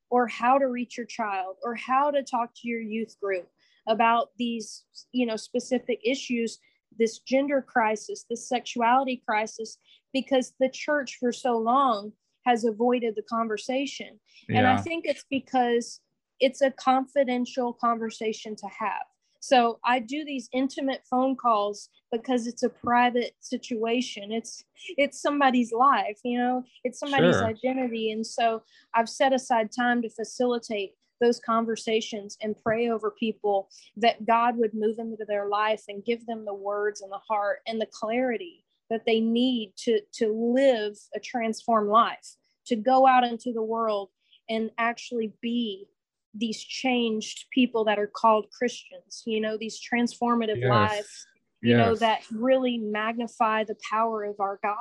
or 0.09 0.27
how 0.27 0.57
to 0.57 0.67
reach 0.67 0.95
your 0.95 1.05
child 1.05 1.57
or 1.63 1.75
how 1.75 2.11
to 2.11 2.23
talk 2.23 2.51
to 2.55 2.67
your 2.67 2.79
youth 2.81 3.19
group 3.21 3.47
about 3.87 4.29
these, 4.37 4.85
you 5.11 5.25
know, 5.25 5.35
specific 5.35 5.99
issues 6.05 6.59
this 6.97 7.19
gender 7.19 7.61
crisis, 7.61 8.25
this 8.29 8.47
sexuality 8.47 9.21
crisis, 9.27 9.77
because 10.13 10.53
the 10.59 10.69
church 10.69 11.17
for 11.19 11.31
so 11.31 11.57
long 11.57 12.11
has 12.45 12.65
avoided 12.65 13.15
the 13.15 13.23
conversation. 13.23 14.19
Yeah. 14.47 14.59
And 14.59 14.67
I 14.67 14.77
think 14.77 15.05
it's 15.05 15.25
because 15.29 16.01
it's 16.39 16.61
a 16.61 16.71
confidential 16.71 17.73
conversation 17.73 18.55
to 18.55 18.67
have. 18.67 19.05
So 19.39 19.79
I 19.85 19.99
do 19.99 20.25
these 20.25 20.49
intimate 20.53 21.03
phone 21.09 21.35
calls 21.35 21.89
because 22.11 22.47
it's 22.47 22.63
a 22.63 22.69
private 22.69 23.33
situation. 23.39 24.31
It's 24.31 24.63
it's 24.97 25.21
somebody's 25.21 25.71
life, 25.71 26.19
you 26.23 26.37
know, 26.37 26.63
it's 26.83 26.99
somebody's 26.99 27.35
sure. 27.35 27.45
identity. 27.45 28.11
And 28.11 28.25
so 28.25 28.63
I've 28.93 29.09
set 29.09 29.33
aside 29.33 29.71
time 29.71 30.01
to 30.01 30.09
facilitate 30.09 30.93
those 31.21 31.39
conversations 31.39 32.37
and 32.41 32.61
pray 32.63 32.89
over 32.89 33.11
people 33.11 33.69
that 33.97 34.25
God 34.25 34.57
would 34.57 34.73
move 34.73 34.99
into 34.99 35.25
their 35.25 35.47
life 35.47 35.83
and 35.87 36.03
give 36.03 36.25
them 36.25 36.45
the 36.45 36.53
words 36.53 37.01
and 37.01 37.11
the 37.11 37.19
heart 37.27 37.59
and 37.67 37.79
the 37.79 37.89
clarity 37.91 38.63
that 38.89 39.05
they 39.05 39.19
need 39.19 39.73
to 39.77 40.01
to 40.13 40.33
live 40.33 40.97
a 41.15 41.19
transformed 41.19 41.89
life, 41.89 42.35
to 42.65 42.75
go 42.75 43.07
out 43.07 43.23
into 43.23 43.53
the 43.53 43.61
world 43.61 44.09
and 44.49 44.71
actually 44.77 45.33
be 45.41 45.87
these 46.33 46.61
changed 46.61 47.45
people 47.51 47.83
that 47.85 47.99
are 47.99 48.07
called 48.07 48.47
Christians, 48.51 49.23
you 49.25 49.41
know, 49.41 49.57
these 49.57 49.79
transformative 49.79 50.59
yes. 50.59 50.69
lives, 50.69 51.27
you 51.61 51.75
yes. 51.75 51.85
know, 51.85 51.95
that 51.95 52.21
really 52.31 52.77
magnify 52.77 53.63
the 53.63 53.75
power 53.89 54.23
of 54.23 54.39
our 54.39 54.59
God, 54.61 54.79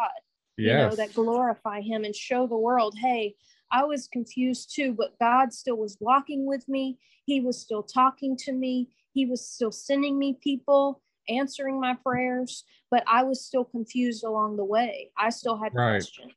yes. 0.56 0.66
you 0.66 0.74
know, 0.74 0.94
that 0.96 1.14
glorify 1.14 1.80
Him 1.80 2.04
and 2.04 2.14
show 2.14 2.46
the 2.46 2.56
world, 2.56 2.94
hey, 2.98 3.34
I 3.70 3.84
was 3.84 4.08
confused 4.08 4.74
too, 4.74 4.94
but 4.94 5.18
God 5.18 5.52
still 5.52 5.76
was 5.76 5.96
walking 6.00 6.46
with 6.46 6.68
me. 6.68 6.98
He 7.24 7.40
was 7.40 7.60
still 7.60 7.82
talking 7.82 8.36
to 8.38 8.52
me. 8.52 8.88
He 9.12 9.26
was 9.26 9.46
still 9.46 9.72
sending 9.72 10.18
me 10.18 10.38
people, 10.42 11.02
answering 11.28 11.80
my 11.80 11.94
prayers, 11.94 12.64
but 12.90 13.04
I 13.06 13.24
was 13.24 13.44
still 13.44 13.64
confused 13.64 14.24
along 14.24 14.56
the 14.56 14.64
way. 14.64 15.10
I 15.16 15.30
still 15.30 15.58
had 15.58 15.74
right. 15.74 15.92
questions, 15.92 16.32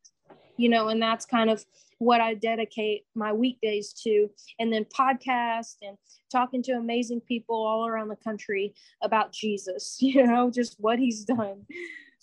you 0.57 0.69
know, 0.69 0.89
and 0.89 1.01
that's 1.01 1.25
kind 1.25 1.49
of 1.49 1.63
what 2.01 2.19
I 2.19 2.33
dedicate 2.33 3.03
my 3.13 3.31
weekdays 3.31 3.93
to, 4.03 4.27
and 4.57 4.73
then 4.73 4.85
podcast 4.85 5.75
and 5.83 5.95
talking 6.31 6.63
to 6.63 6.71
amazing 6.71 7.21
people 7.21 7.55
all 7.55 7.85
around 7.85 8.07
the 8.07 8.15
country 8.15 8.73
about 9.03 9.31
Jesus, 9.31 9.97
you 10.01 10.25
know, 10.25 10.49
just 10.49 10.77
what 10.79 10.97
he's 10.97 11.23
done. 11.23 11.63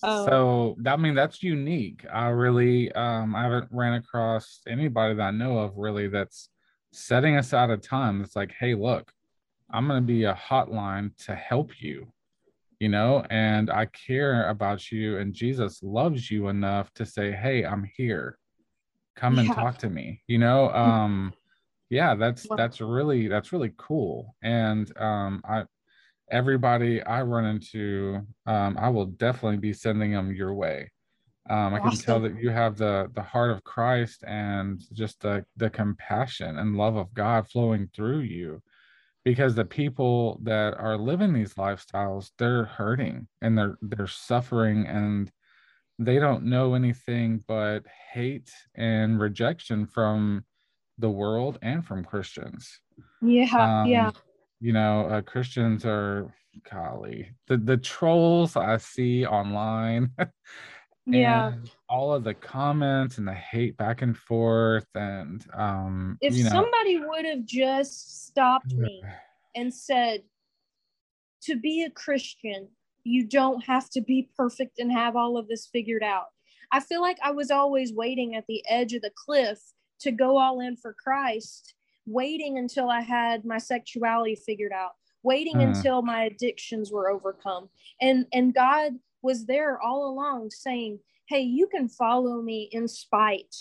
Um, 0.02 0.26
so 0.26 0.76
I 0.84 0.96
mean 0.96 1.14
that's 1.14 1.42
unique. 1.44 2.04
I 2.12 2.28
really 2.28 2.90
um 2.92 3.36
I 3.36 3.44
haven't 3.44 3.68
ran 3.70 3.94
across 3.94 4.60
anybody 4.66 5.14
that 5.14 5.22
I 5.22 5.30
know 5.30 5.58
of 5.58 5.76
really 5.76 6.08
that's 6.08 6.48
setting 6.92 7.36
aside 7.36 7.70
a 7.70 7.76
time 7.76 8.18
that's 8.18 8.36
like, 8.36 8.52
hey, 8.58 8.74
look, 8.74 9.12
I'm 9.70 9.86
gonna 9.86 10.00
be 10.00 10.24
a 10.24 10.34
hotline 10.34 11.16
to 11.26 11.36
help 11.36 11.80
you, 11.80 12.12
you 12.80 12.88
know, 12.88 13.24
and 13.30 13.70
I 13.70 13.86
care 13.86 14.48
about 14.48 14.90
you, 14.90 15.18
and 15.18 15.32
Jesus 15.32 15.84
loves 15.84 16.30
you 16.30 16.48
enough 16.48 16.92
to 16.94 17.06
say, 17.06 17.30
hey, 17.30 17.64
I'm 17.64 17.88
here 17.96 18.38
come 19.18 19.38
and 19.38 19.48
yeah. 19.48 19.54
talk 19.54 19.78
to 19.78 19.90
me 19.90 20.22
you 20.28 20.38
know 20.38 20.70
um 20.70 21.32
yeah 21.90 22.14
that's 22.14 22.46
that's 22.56 22.80
really 22.80 23.26
that's 23.26 23.52
really 23.52 23.72
cool 23.76 24.34
and 24.42 24.96
um 24.98 25.42
i 25.44 25.64
everybody 26.30 27.02
i 27.02 27.20
run 27.22 27.44
into 27.44 28.20
um 28.46 28.76
i 28.78 28.88
will 28.88 29.06
definitely 29.06 29.56
be 29.56 29.72
sending 29.72 30.12
them 30.12 30.32
your 30.32 30.54
way 30.54 30.90
um 31.50 31.74
i 31.74 31.78
awesome. 31.78 31.90
can 31.90 31.98
tell 31.98 32.20
that 32.20 32.40
you 32.40 32.50
have 32.50 32.76
the 32.76 33.10
the 33.14 33.22
heart 33.22 33.50
of 33.50 33.64
christ 33.64 34.22
and 34.26 34.82
just 34.92 35.20
the 35.20 35.44
the 35.56 35.70
compassion 35.70 36.58
and 36.58 36.76
love 36.76 36.96
of 36.96 37.12
god 37.12 37.48
flowing 37.48 37.88
through 37.94 38.20
you 38.20 38.62
because 39.24 39.54
the 39.54 39.64
people 39.64 40.38
that 40.42 40.74
are 40.78 40.96
living 40.96 41.32
these 41.32 41.54
lifestyles 41.54 42.30
they're 42.38 42.66
hurting 42.66 43.26
and 43.42 43.58
they're 43.58 43.78
they're 43.82 44.06
suffering 44.06 44.86
and 44.86 45.32
they 45.98 46.18
don't 46.18 46.44
know 46.44 46.74
anything 46.74 47.42
but 47.46 47.84
hate 48.12 48.50
and 48.74 49.20
rejection 49.20 49.86
from 49.86 50.44
the 50.98 51.10
world 51.10 51.58
and 51.62 51.84
from 51.84 52.04
Christians. 52.04 52.80
Yeah, 53.20 53.82
um, 53.82 53.88
yeah. 53.88 54.10
You 54.60 54.72
know, 54.72 55.06
uh, 55.06 55.22
Christians 55.22 55.84
are 55.84 56.32
golly 56.70 57.30
the 57.46 57.56
the 57.56 57.76
trolls 57.76 58.56
I 58.56 58.78
see 58.78 59.26
online. 59.26 60.10
yeah 61.06 61.54
all 61.88 62.12
of 62.12 62.22
the 62.22 62.34
comments 62.34 63.16
and 63.16 63.26
the 63.26 63.32
hate 63.32 63.76
back 63.78 64.02
and 64.02 64.16
forth 64.16 64.86
and 64.94 65.46
um 65.54 66.18
if 66.20 66.34
you 66.34 66.44
know, 66.44 66.50
somebody 66.50 67.00
would 67.00 67.24
have 67.24 67.44
just 67.46 68.26
stopped 68.26 68.74
me 68.74 69.02
and 69.56 69.72
said 69.72 70.22
to 71.40 71.56
be 71.56 71.82
a 71.84 71.90
christian 71.90 72.68
you 73.04 73.24
don't 73.24 73.64
have 73.64 73.88
to 73.90 74.00
be 74.00 74.30
perfect 74.36 74.78
and 74.78 74.92
have 74.92 75.16
all 75.16 75.36
of 75.36 75.48
this 75.48 75.66
figured 75.66 76.02
out. 76.02 76.26
I 76.72 76.80
feel 76.80 77.00
like 77.00 77.18
I 77.22 77.30
was 77.30 77.50
always 77.50 77.92
waiting 77.92 78.34
at 78.34 78.44
the 78.46 78.62
edge 78.68 78.92
of 78.92 79.02
the 79.02 79.12
cliff 79.14 79.58
to 80.00 80.10
go 80.12 80.36
all 80.36 80.60
in 80.60 80.76
for 80.76 80.94
Christ, 80.94 81.74
waiting 82.06 82.58
until 82.58 82.90
I 82.90 83.00
had 83.00 83.44
my 83.44 83.58
sexuality 83.58 84.34
figured 84.34 84.72
out, 84.72 84.92
waiting 85.22 85.58
uh. 85.58 85.68
until 85.68 86.02
my 86.02 86.24
addictions 86.24 86.92
were 86.92 87.10
overcome. 87.10 87.68
And 88.00 88.26
and 88.32 88.54
God 88.54 88.92
was 89.22 89.46
there 89.46 89.80
all 89.80 90.10
along 90.10 90.50
saying, 90.50 91.00
"Hey, 91.26 91.40
you 91.40 91.66
can 91.66 91.88
follow 91.88 92.42
me 92.42 92.68
in 92.72 92.86
spite 92.86 93.54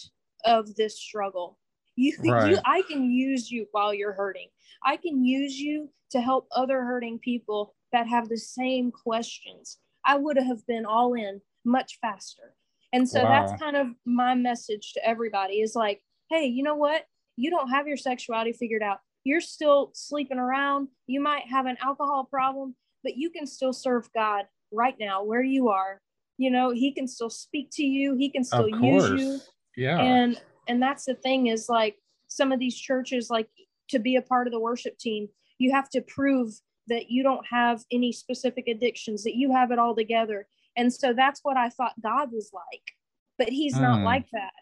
of 0.45 0.75
this 0.75 0.99
struggle. 0.99 1.57
You, 1.95 2.15
right. 2.25 2.51
you 2.51 2.57
I 2.65 2.81
can 2.89 3.11
use 3.11 3.51
you 3.51 3.67
while 3.71 3.93
you're 3.93 4.13
hurting. 4.13 4.47
I 4.83 4.97
can 4.97 5.23
use 5.23 5.59
you 5.59 5.89
to 6.11 6.21
help 6.21 6.47
other 6.55 6.81
hurting 6.81 7.19
people 7.19 7.75
that 7.91 8.07
have 8.07 8.29
the 8.29 8.37
same 8.37 8.91
questions. 8.91 9.77
I 10.05 10.15
would 10.17 10.37
have 10.37 10.65
been 10.67 10.85
all 10.85 11.13
in 11.13 11.41
much 11.65 11.97
faster. 12.01 12.53
And 12.93 13.07
so 13.07 13.23
wow. 13.23 13.29
that's 13.29 13.61
kind 13.61 13.75
of 13.75 13.87
my 14.05 14.33
message 14.35 14.93
to 14.93 15.05
everybody 15.05 15.55
is 15.55 15.75
like, 15.75 16.01
hey, 16.29 16.45
you 16.45 16.63
know 16.63 16.75
what? 16.75 17.05
You 17.35 17.49
don't 17.49 17.69
have 17.69 17.87
your 17.87 17.97
sexuality 17.97 18.53
figured 18.53 18.81
out. 18.81 18.99
You're 19.23 19.41
still 19.41 19.91
sleeping 19.93 20.37
around. 20.37 20.87
You 21.05 21.21
might 21.21 21.43
have 21.49 21.65
an 21.65 21.77
alcohol 21.83 22.25
problem, 22.25 22.75
but 23.03 23.17
you 23.17 23.29
can 23.29 23.45
still 23.45 23.73
serve 23.73 24.09
God 24.13 24.45
right 24.71 24.95
now 24.99 25.23
where 25.23 25.43
you 25.43 25.69
are. 25.69 26.01
You 26.37 26.51
know, 26.51 26.71
he 26.71 26.93
can 26.93 27.07
still 27.07 27.29
speak 27.29 27.69
to 27.73 27.83
you, 27.83 28.15
he 28.15 28.29
can 28.29 28.43
still 28.43 28.69
use 28.69 29.21
you. 29.21 29.39
Yeah. 29.75 29.99
And 29.99 30.39
and 30.67 30.81
that's 30.81 31.05
the 31.05 31.15
thing 31.15 31.47
is 31.47 31.67
like 31.67 31.95
some 32.27 32.51
of 32.51 32.59
these 32.59 32.77
churches 32.77 33.29
like 33.29 33.47
to 33.89 33.99
be 33.99 34.15
a 34.15 34.21
part 34.21 34.47
of 34.47 34.53
the 34.53 34.59
worship 34.59 34.97
team, 34.97 35.27
you 35.57 35.71
have 35.71 35.89
to 35.89 36.01
prove 36.01 36.53
that 36.87 37.09
you 37.09 37.23
don't 37.23 37.45
have 37.49 37.83
any 37.91 38.11
specific 38.11 38.67
addictions, 38.67 39.23
that 39.23 39.35
you 39.35 39.51
have 39.51 39.71
it 39.71 39.79
all 39.79 39.95
together. 39.95 40.47
And 40.75 40.93
so 40.93 41.13
that's 41.13 41.41
what 41.43 41.57
I 41.57 41.69
thought 41.69 41.93
God 42.01 42.31
was 42.31 42.51
like. 42.53 42.83
But 43.37 43.49
he's 43.49 43.75
mm. 43.75 43.81
not 43.81 43.99
hmm. 43.99 44.05
like 44.05 44.25
that. 44.33 44.53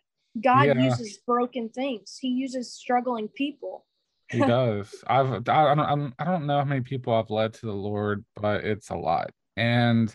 God 0.42 0.64
yeah. 0.64 0.74
uses 0.84 1.18
broken 1.26 1.70
things. 1.70 2.18
He 2.20 2.30
uses 2.30 2.74
struggling 2.74 3.28
people. 3.30 3.86
he 4.30 4.40
does. 4.40 4.94
I've 5.08 5.48
I 5.48 5.76
don't 5.76 5.80
I'm, 5.80 6.14
I 6.20 6.26
don't 6.26 6.46
know 6.46 6.60
how 6.60 6.66
many 6.66 6.82
people 6.82 7.14
I've 7.14 7.30
led 7.30 7.54
to 7.56 7.66
the 7.66 7.74
Lord, 7.74 8.26
but 8.36 8.66
it's 8.66 8.90
a 8.90 8.96
lot. 8.96 9.32
And 9.56 10.14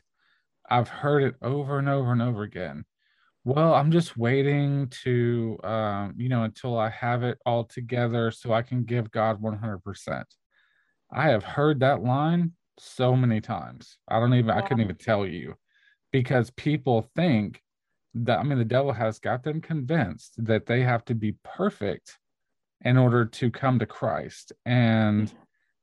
I've 0.68 0.88
heard 0.88 1.22
it 1.22 1.34
over 1.42 1.78
and 1.78 1.88
over 1.88 2.12
and 2.12 2.22
over 2.22 2.42
again. 2.42 2.84
Well, 3.44 3.72
I'm 3.72 3.90
just 3.90 4.18
waiting 4.18 4.88
to 5.02 5.58
um, 5.64 6.14
you 6.18 6.28
know, 6.28 6.44
until 6.44 6.78
I 6.78 6.90
have 6.90 7.22
it 7.22 7.38
all 7.46 7.64
together 7.64 8.30
so 8.30 8.52
I 8.52 8.62
can 8.62 8.84
give 8.84 9.10
God 9.10 9.40
100%. 9.42 10.24
I 11.12 11.28
have 11.28 11.44
heard 11.44 11.80
that 11.80 12.02
line 12.02 12.52
so 12.78 13.14
many 13.16 13.40
times. 13.40 13.98
I 14.08 14.20
don't 14.20 14.34
even, 14.34 14.48
yeah. 14.48 14.58
I 14.58 14.62
couldn't 14.62 14.82
even 14.82 14.96
tell 14.96 15.26
you 15.26 15.54
because 16.12 16.50
people 16.50 17.08
think 17.14 17.62
that, 18.14 18.38
I 18.38 18.42
mean, 18.42 18.58
the 18.58 18.64
devil 18.64 18.92
has 18.92 19.18
got 19.18 19.42
them 19.42 19.60
convinced 19.60 20.34
that 20.44 20.66
they 20.66 20.82
have 20.82 21.04
to 21.06 21.14
be 21.14 21.36
perfect 21.44 22.18
in 22.82 22.96
order 22.96 23.24
to 23.24 23.50
come 23.50 23.78
to 23.78 23.86
Christ 23.86 24.52
and 24.64 25.32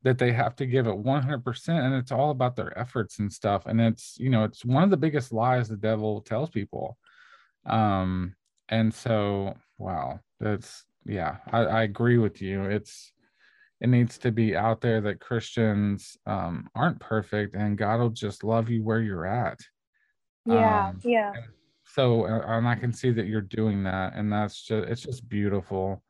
that 0.03 0.17
they 0.17 0.31
have 0.31 0.55
to 0.55 0.65
give 0.65 0.87
it 0.87 0.95
100% 0.95 1.69
and 1.69 1.93
it's 1.95 2.11
all 2.11 2.31
about 2.31 2.55
their 2.55 2.77
efforts 2.77 3.19
and 3.19 3.31
stuff 3.31 3.65
and 3.65 3.81
it's 3.81 4.15
you 4.19 4.29
know 4.29 4.43
it's 4.43 4.63
one 4.63 4.83
of 4.83 4.89
the 4.89 4.97
biggest 4.97 5.33
lies 5.33 5.67
the 5.67 5.75
devil 5.75 6.21
tells 6.21 6.49
people 6.49 6.97
um 7.65 8.33
and 8.69 8.93
so 8.93 9.53
wow 9.77 10.19
that's 10.39 10.85
yeah 11.05 11.37
I, 11.51 11.59
I 11.59 11.83
agree 11.83 12.17
with 12.17 12.41
you 12.41 12.63
it's 12.63 13.11
it 13.79 13.89
needs 13.89 14.17
to 14.19 14.31
be 14.31 14.55
out 14.55 14.81
there 14.81 15.01
that 15.01 15.19
Christians 15.19 16.17
um, 16.25 16.67
aren't 16.75 16.99
perfect 16.99 17.55
and 17.55 17.77
God 17.77 17.99
will 17.99 18.09
just 18.09 18.43
love 18.43 18.69
you 18.69 18.83
where 18.83 19.01
you're 19.01 19.25
at. 19.25 19.59
Yeah, 20.45 20.89
um, 20.89 20.99
yeah. 21.03 21.33
So, 21.83 22.25
uh, 22.25 22.41
and 22.45 22.67
I 22.67 22.75
can 22.75 22.91
see 22.91 23.11
that 23.11 23.27
you're 23.27 23.41
doing 23.41 23.83
that, 23.83 24.13
and 24.15 24.31
that's 24.31 24.61
just 24.61 24.87
it's 24.89 25.01
just 25.01 25.29
beautiful 25.29 26.03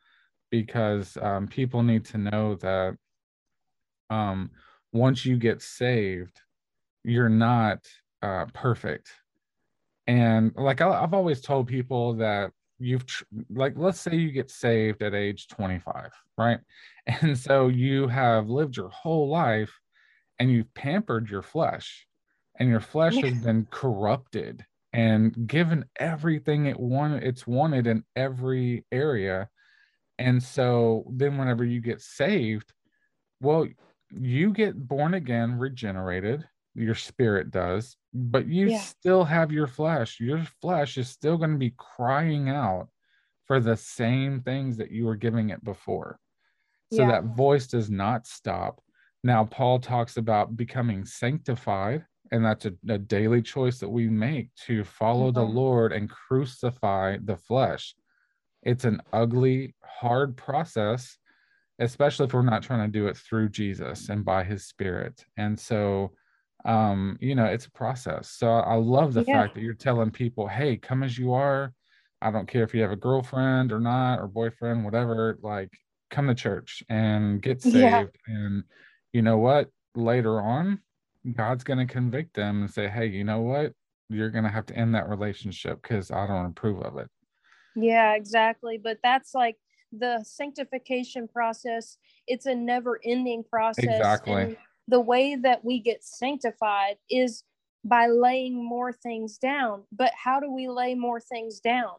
because 0.49 1.17
um, 1.21 1.47
people 1.47 1.83
need 1.83 2.05
to 2.05 2.17
know 2.17 2.55
that 2.55 2.97
um, 4.09 4.51
once 4.93 5.25
you 5.25 5.37
get 5.37 5.61
saved, 5.61 6.39
you're 7.03 7.29
not 7.29 7.79
uh, 8.21 8.45
perfect. 8.53 9.11
And 10.07 10.53
like 10.55 10.81
I, 10.81 11.03
I've 11.03 11.13
always 11.13 11.41
told 11.41 11.67
people 11.67 12.13
that 12.15 12.51
you've 12.79 13.05
like 13.49 13.73
let's 13.75 13.99
say 13.99 14.15
you 14.15 14.31
get 14.31 14.51
saved 14.51 15.01
at 15.01 15.13
age 15.13 15.47
25 15.47 16.11
right? 16.37 16.59
And 17.21 17.37
so 17.37 17.69
you 17.69 18.07
have 18.09 18.49
lived 18.49 18.75
your 18.75 18.89
whole 18.89 19.29
life 19.29 19.79
and 20.39 20.51
you've 20.51 20.73
pampered 20.73 21.29
your 21.29 21.41
flesh 21.41 22.05
and 22.59 22.67
your 22.67 22.81
flesh 22.81 23.15
has 23.15 23.35
been 23.35 23.65
corrupted 23.71 24.65
and 24.91 25.47
given 25.47 25.85
everything 25.97 26.65
it 26.65 26.77
wanted 26.77 27.23
it's 27.23 27.47
wanted 27.47 27.87
in 27.87 28.03
every 28.15 28.85
area. 28.91 29.47
And 30.19 30.43
so 30.43 31.05
then 31.09 31.37
whenever 31.37 31.63
you 31.63 31.79
get 31.79 32.01
saved 32.01 32.73
well 33.41 33.67
you 34.11 34.51
get 34.51 34.87
born 34.87 35.13
again 35.13 35.57
regenerated 35.57 36.45
your 36.75 36.95
spirit 36.95 37.51
does 37.51 37.97
but 38.17 38.47
you 38.47 38.69
yeah. 38.71 38.79
still 38.79 39.23
have 39.23 39.51
your 39.51 39.67
flesh 39.67 40.19
your 40.19 40.43
flesh 40.59 40.97
is 40.97 41.07
still 41.07 41.37
going 41.37 41.51
to 41.51 41.57
be 41.57 41.73
crying 41.77 42.49
out 42.49 42.87
for 43.45 43.59
the 43.59 43.77
same 43.77 44.41
things 44.41 44.77
that 44.77 44.91
you 44.91 45.05
were 45.05 45.15
giving 45.15 45.49
it 45.49 45.63
before 45.63 46.19
so 46.91 47.03
yeah. 47.03 47.11
that 47.11 47.35
voice 47.35 47.67
does 47.67 47.89
not 47.91 48.25
stop 48.25 48.81
now 49.23 49.45
paul 49.45 49.79
talks 49.79 50.17
about 50.17 50.57
becoming 50.57 51.05
sanctified 51.05 52.03
and 52.31 52.43
that's 52.43 52.65
a, 52.65 52.73
a 52.89 52.97
daily 52.97 53.41
choice 53.41 53.77
that 53.77 53.89
we 53.89 54.07
make 54.07 54.49
to 54.55 54.83
follow 54.83 55.27
mm-hmm. 55.27 55.39
the 55.39 55.45
lord 55.45 55.93
and 55.93 56.09
crucify 56.09 57.17
the 57.23 57.37
flesh 57.37 57.93
it's 58.63 58.83
an 58.85 58.99
ugly 59.13 59.75
hard 59.83 60.35
process 60.35 61.17
especially 61.79 62.25
if 62.25 62.33
we're 62.33 62.41
not 62.41 62.63
trying 62.63 62.91
to 62.91 62.99
do 62.99 63.07
it 63.07 63.15
through 63.15 63.47
jesus 63.47 64.09
and 64.09 64.25
by 64.25 64.43
his 64.43 64.65
spirit 64.65 65.23
and 65.37 65.59
so 65.59 66.11
um 66.65 67.17
you 67.21 67.35
know 67.35 67.45
it's 67.45 67.65
a 67.65 67.71
process 67.71 68.29
so 68.29 68.47
i 68.47 68.73
love 68.73 69.13
the 69.13 69.23
yeah. 69.27 69.41
fact 69.41 69.55
that 69.55 69.61
you're 69.61 69.73
telling 69.73 70.11
people 70.11 70.47
hey 70.47 70.75
come 70.75 71.03
as 71.03 71.17
you 71.17 71.31
are 71.33 71.73
i 72.21 72.31
don't 72.31 72.47
care 72.47 72.63
if 72.63 72.73
you 72.73 72.81
have 72.81 72.91
a 72.91 72.95
girlfriend 72.95 73.71
or 73.71 73.79
not 73.79 74.19
or 74.19 74.27
boyfriend 74.27 74.83
whatever 74.83 75.37
like 75.43 75.71
come 76.09 76.27
to 76.27 76.35
church 76.35 76.83
and 76.89 77.41
get 77.41 77.61
saved 77.61 77.75
yeah. 77.75 78.05
and 78.27 78.63
you 79.13 79.21
know 79.21 79.37
what 79.37 79.69
later 79.95 80.41
on 80.41 80.79
God's 81.35 81.63
going 81.63 81.85
to 81.85 81.91
convict 81.91 82.35
them 82.35 82.61
and 82.61 82.71
say, 82.71 82.87
hey, 82.87 83.07
you 83.07 83.23
know 83.23 83.41
what? 83.41 83.73
You're 84.09 84.29
going 84.29 84.45
to 84.45 84.49
have 84.49 84.65
to 84.67 84.75
end 84.75 84.95
that 84.95 85.09
relationship 85.09 85.81
because 85.81 86.11
I 86.11 86.27
don't 86.27 86.45
approve 86.45 86.81
of 86.81 86.97
it. 86.97 87.09
Yeah, 87.75 88.15
exactly. 88.15 88.79
But 88.81 88.99
that's 89.03 89.35
like 89.35 89.57
the 89.91 90.23
sanctification 90.23 91.27
process, 91.27 91.97
it's 92.27 92.45
a 92.45 92.55
never 92.55 92.99
ending 93.03 93.43
process. 93.43 93.85
Exactly. 93.85 94.41
And 94.41 94.57
the 94.87 95.01
way 95.01 95.35
that 95.35 95.63
we 95.65 95.79
get 95.79 96.03
sanctified 96.03 96.97
is 97.09 97.43
by 97.83 98.07
laying 98.07 98.63
more 98.63 98.91
things 98.91 99.37
down. 99.37 99.83
But 99.91 100.11
how 100.15 100.39
do 100.39 100.51
we 100.51 100.67
lay 100.67 100.95
more 100.95 101.19
things 101.19 101.59
down? 101.59 101.93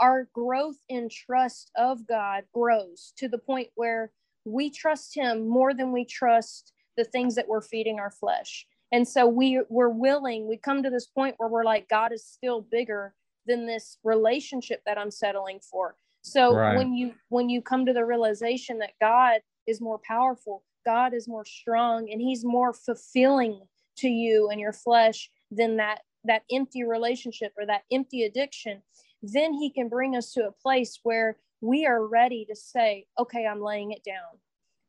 Our 0.00 0.28
growth 0.32 0.78
in 0.88 1.08
trust 1.08 1.70
of 1.76 2.06
God 2.06 2.44
grows 2.52 3.12
to 3.18 3.28
the 3.28 3.38
point 3.38 3.68
where 3.74 4.10
we 4.44 4.70
trust 4.70 5.14
Him 5.14 5.48
more 5.48 5.72
than 5.74 5.92
we 5.92 6.04
trust 6.04 6.72
the 6.96 7.04
things 7.04 7.34
that 7.34 7.48
we're 7.48 7.60
feeding 7.60 7.98
our 7.98 8.10
flesh. 8.10 8.66
And 8.92 9.06
so 9.06 9.26
we 9.26 9.60
we're 9.68 9.88
willing, 9.88 10.48
we 10.48 10.56
come 10.56 10.82
to 10.82 10.90
this 10.90 11.06
point 11.06 11.34
where 11.38 11.48
we're 11.48 11.64
like, 11.64 11.88
God 11.88 12.12
is 12.12 12.24
still 12.24 12.60
bigger 12.60 13.14
than 13.46 13.66
this 13.66 13.98
relationship 14.04 14.82
that 14.86 14.98
I'm 14.98 15.10
settling 15.10 15.60
for. 15.60 15.96
So 16.22 16.54
right. 16.54 16.76
when 16.76 16.94
you 16.94 17.14
when 17.28 17.48
you 17.48 17.60
come 17.60 17.86
to 17.86 17.92
the 17.92 18.04
realization 18.04 18.78
that 18.78 18.92
God 19.00 19.40
is 19.66 19.80
more 19.80 20.00
powerful, 20.06 20.62
God 20.84 21.14
is 21.14 21.28
more 21.28 21.44
strong, 21.44 22.10
and 22.10 22.20
He's 22.20 22.44
more 22.44 22.72
fulfilling 22.72 23.60
to 23.98 24.08
you 24.08 24.48
and 24.50 24.60
your 24.60 24.72
flesh 24.72 25.30
than 25.50 25.76
that 25.76 26.00
that 26.26 26.42
empty 26.50 26.84
relationship 26.84 27.52
or 27.58 27.66
that 27.66 27.82
empty 27.92 28.24
addiction, 28.24 28.82
then 29.22 29.52
He 29.52 29.70
can 29.70 29.88
bring 29.88 30.16
us 30.16 30.32
to 30.32 30.46
a 30.46 30.52
place 30.52 30.98
where 31.02 31.36
we 31.60 31.86
are 31.86 32.06
ready 32.06 32.46
to 32.46 32.56
say, 32.56 33.06
okay, 33.18 33.46
I'm 33.46 33.62
laying 33.62 33.92
it 33.92 34.02
down. 34.04 34.38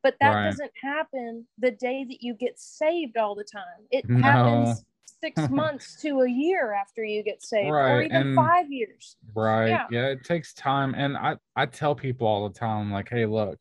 But 0.04 0.16
that 0.22 0.30
right. 0.30 0.46
doesn't 0.46 0.72
happen 0.82 1.48
the 1.58 1.72
day 1.72 2.06
that 2.08 2.22
you 2.22 2.36
get 2.36 2.60
saved 2.60 3.18
all 3.18 3.34
the 3.34 3.44
time. 3.44 3.88
It 3.90 4.08
no. 4.08 4.22
happens 4.22 4.84
six 5.20 5.42
months 5.50 6.00
to 6.02 6.22
a 6.22 6.30
year 6.30 6.74
after 6.74 7.04
you 7.04 7.24
get 7.24 7.42
saved, 7.42 7.72
right. 7.72 7.92
or 7.92 8.02
even 8.04 8.16
and, 8.16 8.36
five 8.36 8.72
years. 8.72 9.18
Right. 9.34 9.70
Yeah. 9.70 9.88
yeah, 9.90 10.08
it 10.08 10.24
takes 10.24 10.54
time. 10.54 10.94
And 10.96 11.18
I, 11.18 11.38
I 11.56 11.66
tell 11.66 11.96
people 11.96 12.28
all 12.28 12.48
the 12.48 12.54
time, 12.54 12.92
like, 12.92 13.10
hey, 13.10 13.26
look, 13.26 13.58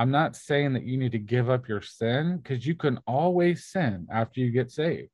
I'm 0.00 0.10
not 0.10 0.34
saying 0.34 0.72
that 0.72 0.84
you 0.84 0.96
need 0.96 1.12
to 1.12 1.18
give 1.18 1.50
up 1.50 1.68
your 1.68 1.82
sin 1.82 2.38
because 2.38 2.66
you 2.66 2.74
can 2.74 2.98
always 3.06 3.66
sin 3.66 4.06
after 4.10 4.40
you 4.40 4.50
get 4.50 4.70
saved. 4.70 5.10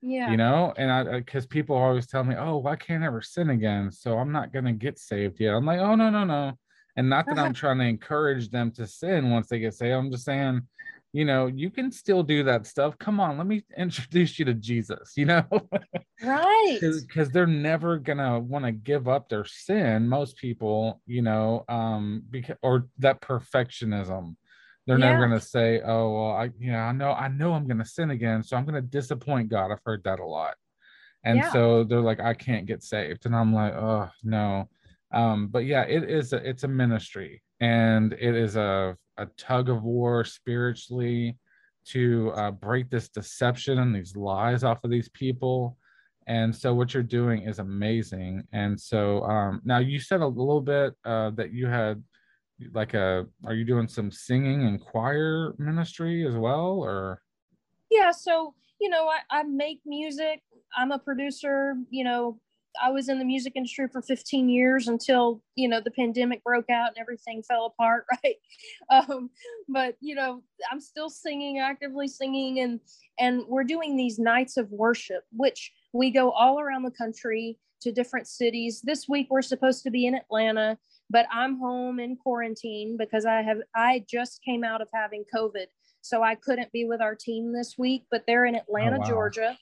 Yeah. 0.00 0.30
You 0.30 0.38
know, 0.38 0.72
and 0.78 0.90
I 0.90 1.18
because 1.18 1.44
people 1.44 1.76
always 1.76 2.06
tell 2.06 2.24
me, 2.24 2.34
oh, 2.38 2.64
I 2.66 2.76
can't 2.76 3.04
ever 3.04 3.20
sin 3.20 3.50
again. 3.50 3.92
So 3.92 4.16
I'm 4.16 4.32
not 4.32 4.50
gonna 4.50 4.72
get 4.72 4.98
saved 4.98 5.38
yet. 5.38 5.52
I'm 5.52 5.66
like, 5.66 5.80
oh 5.80 5.96
no, 5.96 6.08
no, 6.08 6.24
no. 6.24 6.58
And 6.96 7.10
not 7.10 7.26
that 7.26 7.36
uh-huh. 7.36 7.44
I'm 7.44 7.52
trying 7.52 7.76
to 7.80 7.84
encourage 7.84 8.48
them 8.48 8.70
to 8.72 8.86
sin 8.86 9.30
once 9.30 9.48
they 9.48 9.58
get 9.58 9.74
saved. 9.74 9.92
I'm 9.92 10.10
just 10.10 10.24
saying, 10.24 10.62
you 11.12 11.26
know, 11.26 11.46
you 11.46 11.70
can 11.70 11.92
still 11.92 12.22
do 12.22 12.44
that 12.44 12.66
stuff. 12.66 12.96
Come 12.98 13.20
on, 13.20 13.36
let 13.36 13.46
me 13.46 13.64
introduce 13.76 14.38
you 14.38 14.44
to 14.46 14.54
Jesus, 14.54 15.12
you 15.16 15.26
know? 15.26 15.44
Right. 16.24 16.78
Because 16.80 17.30
they're 17.30 17.48
never 17.48 17.98
gonna 17.98 18.38
want 18.38 18.64
to 18.64 18.70
give 18.70 19.08
up 19.08 19.28
their 19.28 19.44
sin, 19.44 20.08
most 20.08 20.36
people, 20.36 21.00
you 21.04 21.20
know, 21.20 21.64
um, 21.68 22.22
because 22.30 22.54
or 22.62 22.86
that 23.00 23.20
perfectionism. 23.20 24.36
They're 24.86 25.00
yeah. 25.00 25.10
never 25.10 25.26
gonna 25.26 25.40
say, 25.40 25.80
Oh, 25.84 26.12
well, 26.12 26.30
I 26.30 26.50
yeah, 26.60 26.84
I 26.84 26.92
know, 26.92 27.10
I 27.10 27.26
know 27.26 27.54
I'm 27.54 27.66
gonna 27.66 27.84
sin 27.84 28.12
again, 28.12 28.44
so 28.44 28.56
I'm 28.56 28.64
gonna 28.64 28.80
disappoint 28.80 29.48
God. 29.48 29.72
I've 29.72 29.82
heard 29.84 30.04
that 30.04 30.20
a 30.20 30.24
lot. 30.24 30.54
And 31.24 31.38
yeah. 31.38 31.50
so 31.50 31.82
they're 31.82 32.00
like, 32.00 32.20
I 32.20 32.34
can't 32.34 32.66
get 32.66 32.84
saved. 32.84 33.26
And 33.26 33.34
I'm 33.34 33.52
like, 33.52 33.72
oh 33.72 34.08
no 34.22 34.68
um, 35.12 35.48
but 35.48 35.64
yeah 35.64 35.82
it 35.82 36.08
is 36.08 36.32
a, 36.32 36.36
it's 36.48 36.64
a 36.64 36.68
ministry 36.68 37.42
and 37.60 38.12
it 38.14 38.34
is 38.34 38.56
a, 38.56 38.96
a 39.22 39.26
tug 39.36 39.68
of 39.68 39.82
war 39.82 40.24
spiritually 40.24 41.38
to 41.84 42.32
uh, 42.36 42.50
break 42.50 42.90
this 42.90 43.08
deception 43.08 43.78
and 43.78 43.94
these 43.94 44.14
lies 44.16 44.64
off 44.64 44.84
of 44.84 44.90
these 44.90 45.08
people. 45.10 45.76
And 46.26 46.54
so 46.54 46.74
what 46.74 46.94
you're 46.94 47.02
doing 47.02 47.42
is 47.42 47.58
amazing. 47.58 48.44
And 48.52 48.78
so 48.78 49.24
um, 49.24 49.60
now 49.64 49.78
you 49.78 49.98
said 49.98 50.20
a 50.20 50.26
little 50.26 50.60
bit 50.60 50.94
uh, 51.04 51.30
that 51.30 51.52
you 51.52 51.66
had 51.66 52.02
like 52.74 52.94
a 52.94 53.26
are 53.44 53.54
you 53.54 53.64
doing 53.64 53.88
some 53.88 54.10
singing 54.10 54.62
and 54.66 54.80
choir 54.80 55.52
ministry 55.58 56.26
as 56.26 56.36
well 56.36 56.78
or? 56.78 57.20
Yeah 57.90 58.12
so 58.12 58.54
you 58.80 58.88
know 58.88 59.08
I, 59.08 59.40
I 59.40 59.42
make 59.42 59.80
music. 59.84 60.42
I'm 60.76 60.92
a 60.92 60.98
producer 60.98 61.74
you 61.90 62.04
know 62.04 62.38
I 62.80 62.90
was 62.90 63.08
in 63.08 63.18
the 63.18 63.24
music 63.24 63.54
industry 63.56 63.88
for 63.88 64.00
15 64.00 64.48
years 64.48 64.88
until 64.88 65.42
you 65.54 65.68
know 65.68 65.80
the 65.80 65.90
pandemic 65.90 66.42
broke 66.44 66.70
out 66.70 66.88
and 66.88 66.98
everything 66.98 67.42
fell 67.42 67.66
apart, 67.66 68.06
right? 68.24 68.36
Um, 68.90 69.30
but 69.68 69.96
you 70.00 70.14
know, 70.14 70.42
I'm 70.70 70.80
still 70.80 71.10
singing, 71.10 71.58
actively 71.58 72.08
singing, 72.08 72.60
and 72.60 72.80
and 73.18 73.42
we're 73.48 73.64
doing 73.64 73.96
these 73.96 74.18
nights 74.18 74.56
of 74.56 74.70
worship, 74.70 75.24
which 75.32 75.72
we 75.92 76.10
go 76.10 76.30
all 76.30 76.60
around 76.60 76.84
the 76.84 76.90
country 76.90 77.58
to 77.82 77.92
different 77.92 78.26
cities. 78.26 78.80
This 78.82 79.08
week 79.08 79.26
we're 79.30 79.42
supposed 79.42 79.82
to 79.84 79.90
be 79.90 80.06
in 80.06 80.14
Atlanta, 80.14 80.78
but 81.10 81.26
I'm 81.32 81.58
home 81.58 81.98
in 82.00 82.16
quarantine 82.16 82.96
because 82.98 83.26
I 83.26 83.42
have 83.42 83.58
I 83.74 84.04
just 84.08 84.42
came 84.44 84.64
out 84.64 84.80
of 84.80 84.88
having 84.94 85.24
COVID, 85.34 85.66
so 86.00 86.22
I 86.22 86.36
couldn't 86.36 86.72
be 86.72 86.84
with 86.84 87.00
our 87.00 87.14
team 87.14 87.52
this 87.52 87.74
week. 87.76 88.04
But 88.10 88.24
they're 88.26 88.46
in 88.46 88.54
Atlanta, 88.54 88.96
oh, 88.96 89.00
wow. 89.00 89.08
Georgia 89.08 89.58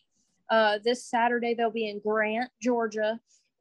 uh, 0.50 0.78
this 0.84 1.06
Saturday, 1.06 1.54
they'll 1.54 1.70
be 1.70 1.88
in 1.88 2.00
Grant, 2.00 2.50
Georgia, 2.60 3.18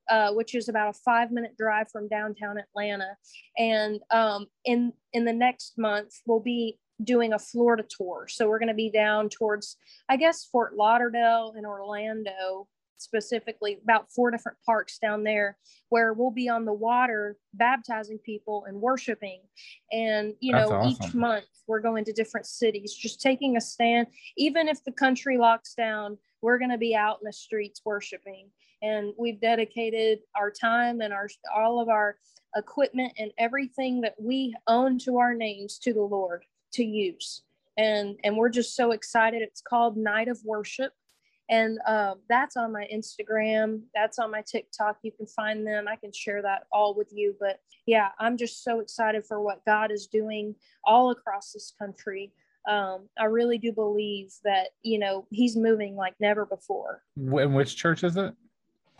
uh, 0.10 0.34
which 0.34 0.56
is 0.56 0.70
about 0.70 0.90
a 0.90 1.00
five 1.06 1.32
minute 1.32 1.56
drive 1.58 1.90
from 1.92 2.08
downtown 2.08 2.58
Atlanta. 2.58 3.16
And 3.58 4.00
um, 4.12 4.48
in, 4.66 4.94
in 5.14 5.26
the 5.26 5.34
next 5.34 5.78
month, 5.78 6.14
we'll 6.26 6.40
be 6.40 6.80
doing 7.04 7.34
a 7.34 7.40
Florida 7.40 7.84
tour. 7.90 8.28
So 8.28 8.50
we're 8.50 8.60
going 8.60 8.68
to 8.70 8.74
be 8.74 8.90
down 8.90 9.30
towards, 9.30 9.78
I 10.10 10.18
guess, 10.18 10.46
Fort 10.46 10.76
Lauderdale 10.76 11.54
and 11.56 11.66
Orlando 11.66 12.68
specifically 13.02 13.80
about 13.84 14.12
four 14.12 14.32
different 14.32 14.58
parks 14.66 14.98
down 15.00 15.24
there 15.24 15.58
where 15.90 16.14
we'll 16.14 16.32
be 16.32 16.50
on 16.50 16.66
the 16.66 16.74
water 16.74 17.38
baptizing 17.54 18.20
people 18.20 18.66
and 18.68 18.80
worshiping. 18.80 19.42
And 19.92 20.34
you 20.40 20.52
That's 20.52 20.70
know 20.70 20.76
awesome. 20.78 21.06
each 21.06 21.14
month 21.14 21.46
we're 21.68 21.82
going 21.82 22.06
to 22.06 22.14
different 22.14 22.46
cities 22.46 22.94
just 22.94 23.22
taking 23.22 23.58
a 23.58 23.62
stand. 23.62 24.08
Even 24.38 24.68
if 24.68 24.84
the 24.84 24.92
country 24.92 25.38
locks 25.38 25.74
down 25.74 26.18
we're 26.42 26.58
going 26.58 26.72
to 26.72 26.78
be 26.78 26.96
out 26.96 27.20
in 27.22 27.26
the 27.26 27.34
streets 27.34 27.82
worshiping. 27.84 28.50
And 28.82 29.14
we've 29.18 29.42
dedicated 29.42 30.20
our 30.36 30.52
time 30.52 31.02
and 31.02 31.14
our 31.14 31.28
all 31.54 31.82
of 31.82 31.90
our 31.90 32.16
equipment 32.56 33.14
and 33.18 33.32
everything 33.38 34.02
that 34.02 34.16
we 34.20 34.56
own 34.68 34.98
to 35.00 35.18
our 35.18 35.34
names 35.34 35.78
to 35.80 35.94
the 35.94 36.02
lord 36.02 36.44
to 36.74 36.84
use. 36.84 37.44
And 37.78 38.18
and 38.24 38.38
we're 38.38 38.50
just 38.50 38.76
so 38.76 38.92
excited. 38.92 39.42
It's 39.42 39.62
called 39.62 39.98
night 39.98 40.30
of 40.30 40.40
worship 40.46 40.94
and 41.50 41.80
uh, 41.88 42.16
that's 42.30 42.56
on 42.56 42.72
my 42.72 42.88
instagram 42.94 43.82
that's 43.94 44.20
on 44.20 44.32
my 44.32 44.44
tiktok 44.50 44.98
you 45.04 45.12
can 45.12 45.26
find 45.28 45.66
them 45.66 45.88
i 45.88 45.96
can 45.96 46.12
share 46.14 46.42
that 46.42 46.64
all 46.72 46.96
with 46.96 47.10
you 47.12 47.36
but 47.40 47.60
yeah 47.86 48.10
i'm 48.20 48.38
just 48.38 48.64
so 48.64 48.80
excited 48.80 49.26
for 49.26 49.42
what 49.42 49.64
god 49.66 49.92
is 49.92 50.08
doing 50.08 50.56
all 50.86 51.12
across 51.12 51.52
this 51.52 51.74
country 51.80 52.32
um, 52.70 53.08
I 53.18 53.26
really 53.26 53.58
do 53.58 53.72
believe 53.72 54.32
that 54.44 54.70
you 54.84 55.00
know 55.00 55.26
he's 55.32 55.56
moving 55.56 55.96
like 55.96 56.14
never 56.20 56.46
before. 56.46 57.02
In 57.18 57.54
which 57.54 57.76
church 57.76 58.04
is 58.04 58.18
it? 58.18 58.34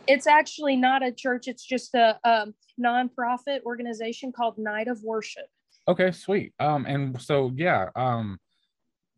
It's 0.08 0.26
actually 0.26 0.76
not 0.76 1.04
a 1.04 1.12
church. 1.12 1.46
It's 1.46 1.64
just 1.64 1.94
a 1.94 2.18
um, 2.24 2.54
nonprofit 2.82 3.62
organization 3.64 4.32
called 4.32 4.58
Night 4.58 4.88
of 4.88 5.02
Worship. 5.04 5.46
Okay, 5.86 6.10
sweet. 6.10 6.52
Um, 6.58 6.86
and 6.86 7.20
so 7.20 7.52
yeah, 7.54 7.90
um, 7.94 8.38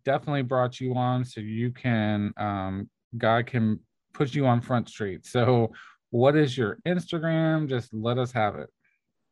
definitely 0.04 0.42
brought 0.42 0.80
you 0.80 0.94
on 0.94 1.24
so 1.24 1.40
you 1.40 1.70
can 1.70 2.32
um 2.36 2.90
God 3.16 3.46
can 3.46 3.78
put 4.12 4.34
you 4.34 4.44
on 4.46 4.60
Front 4.60 4.88
Street. 4.88 5.24
So, 5.26 5.72
what 6.10 6.36
is 6.36 6.58
your 6.58 6.78
Instagram? 6.86 7.68
Just 7.68 7.94
let 7.94 8.18
us 8.18 8.32
have 8.32 8.56
it. 8.56 8.68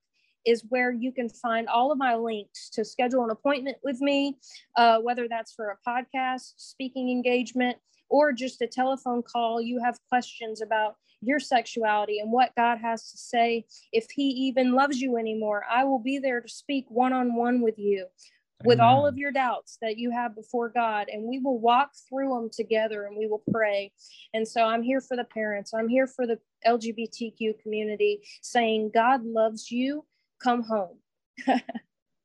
is 0.47 0.63
where 0.69 0.93
you 0.93 1.11
can 1.11 1.29
find 1.29 1.67
all 1.69 1.91
of 1.91 1.99
my 1.99 2.15
links 2.15 2.71
to 2.75 2.85
schedule 2.85 3.25
an 3.25 3.31
appointment 3.31 3.79
with 3.83 4.01
me, 4.01 4.39
uh, 4.77 5.01
whether 5.01 5.27
that's 5.29 5.53
for 5.55 5.71
a 5.71 5.91
podcast, 5.91 6.53
speaking 6.57 7.11
engagement, 7.11 7.79
or 8.11 8.31
just 8.33 8.63
a 8.63 8.67
telephone 8.69 9.25
call. 9.25 9.61
You 9.61 9.83
have 9.83 9.99
questions 10.09 10.63
about 10.63 10.95
your 11.21 11.41
sexuality 11.41 12.21
and 12.21 12.31
what 12.31 12.55
God 12.57 12.79
has 12.79 13.11
to 13.11 13.19
say. 13.19 13.65
If 13.91 14.07
He 14.15 14.29
even 14.47 14.73
loves 14.73 15.01
you 15.01 15.17
anymore, 15.17 15.65
I 15.69 15.83
will 15.83 15.99
be 15.99 16.21
there 16.21 16.41
to 16.41 16.49
speak 16.49 16.85
one 16.91 17.13
on 17.13 17.35
one 17.35 17.61
with 17.61 17.77
you. 17.77 18.07
With 18.65 18.81
Amen. 18.81 18.91
all 18.91 19.07
of 19.07 19.19
your 19.19 19.31
doubts 19.31 19.77
that 19.83 19.99
you 19.99 20.11
have 20.11 20.35
before 20.35 20.71
God, 20.71 21.09
and 21.13 21.25
we 21.25 21.39
will 21.39 21.61
walk 21.61 21.91
through 22.09 22.31
them 22.31 22.51
together 22.51 23.05
and 23.05 23.17
we 23.17 23.27
will 23.27 23.43
pray. 23.53 23.93
And 24.33 24.49
so 24.49 24.63
I'm 24.63 24.83
here 24.83 25.01
for 25.01 25.17
the 25.17 25.25
parents, 25.25 25.75
I'm 25.75 25.89
here 25.89 26.07
for 26.07 26.27
the 26.27 26.39
LGBTQ 26.67 27.61
community 27.63 28.23
saying, 28.43 28.91
God 28.95 29.25
loves 29.25 29.71
you, 29.71 30.07
come 30.43 30.63
home. 30.63 30.99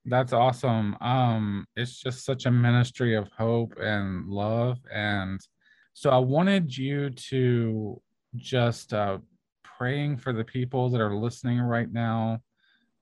That's 0.06 0.34
awesome. 0.34 0.95
Um, 1.02 1.65
it's 1.75 1.99
just 1.99 2.25
such 2.25 2.45
a 2.45 2.52
ministry 2.52 3.15
of 3.15 3.28
hope 3.38 3.75
and 3.80 4.28
love. 4.28 4.78
And 4.91 5.39
so 5.93 6.10
I 6.10 6.17
wanted 6.17 6.75
you 6.75 7.10
to 7.10 8.02
just 8.36 8.93
uh, 8.93 9.17
praying 9.63 10.17
for 10.17 10.34
the 10.34 10.43
people 10.43 10.89
that 10.89 11.02
are 11.02 11.15
listening 11.15 11.60
right 11.60 11.91
now 11.91 12.39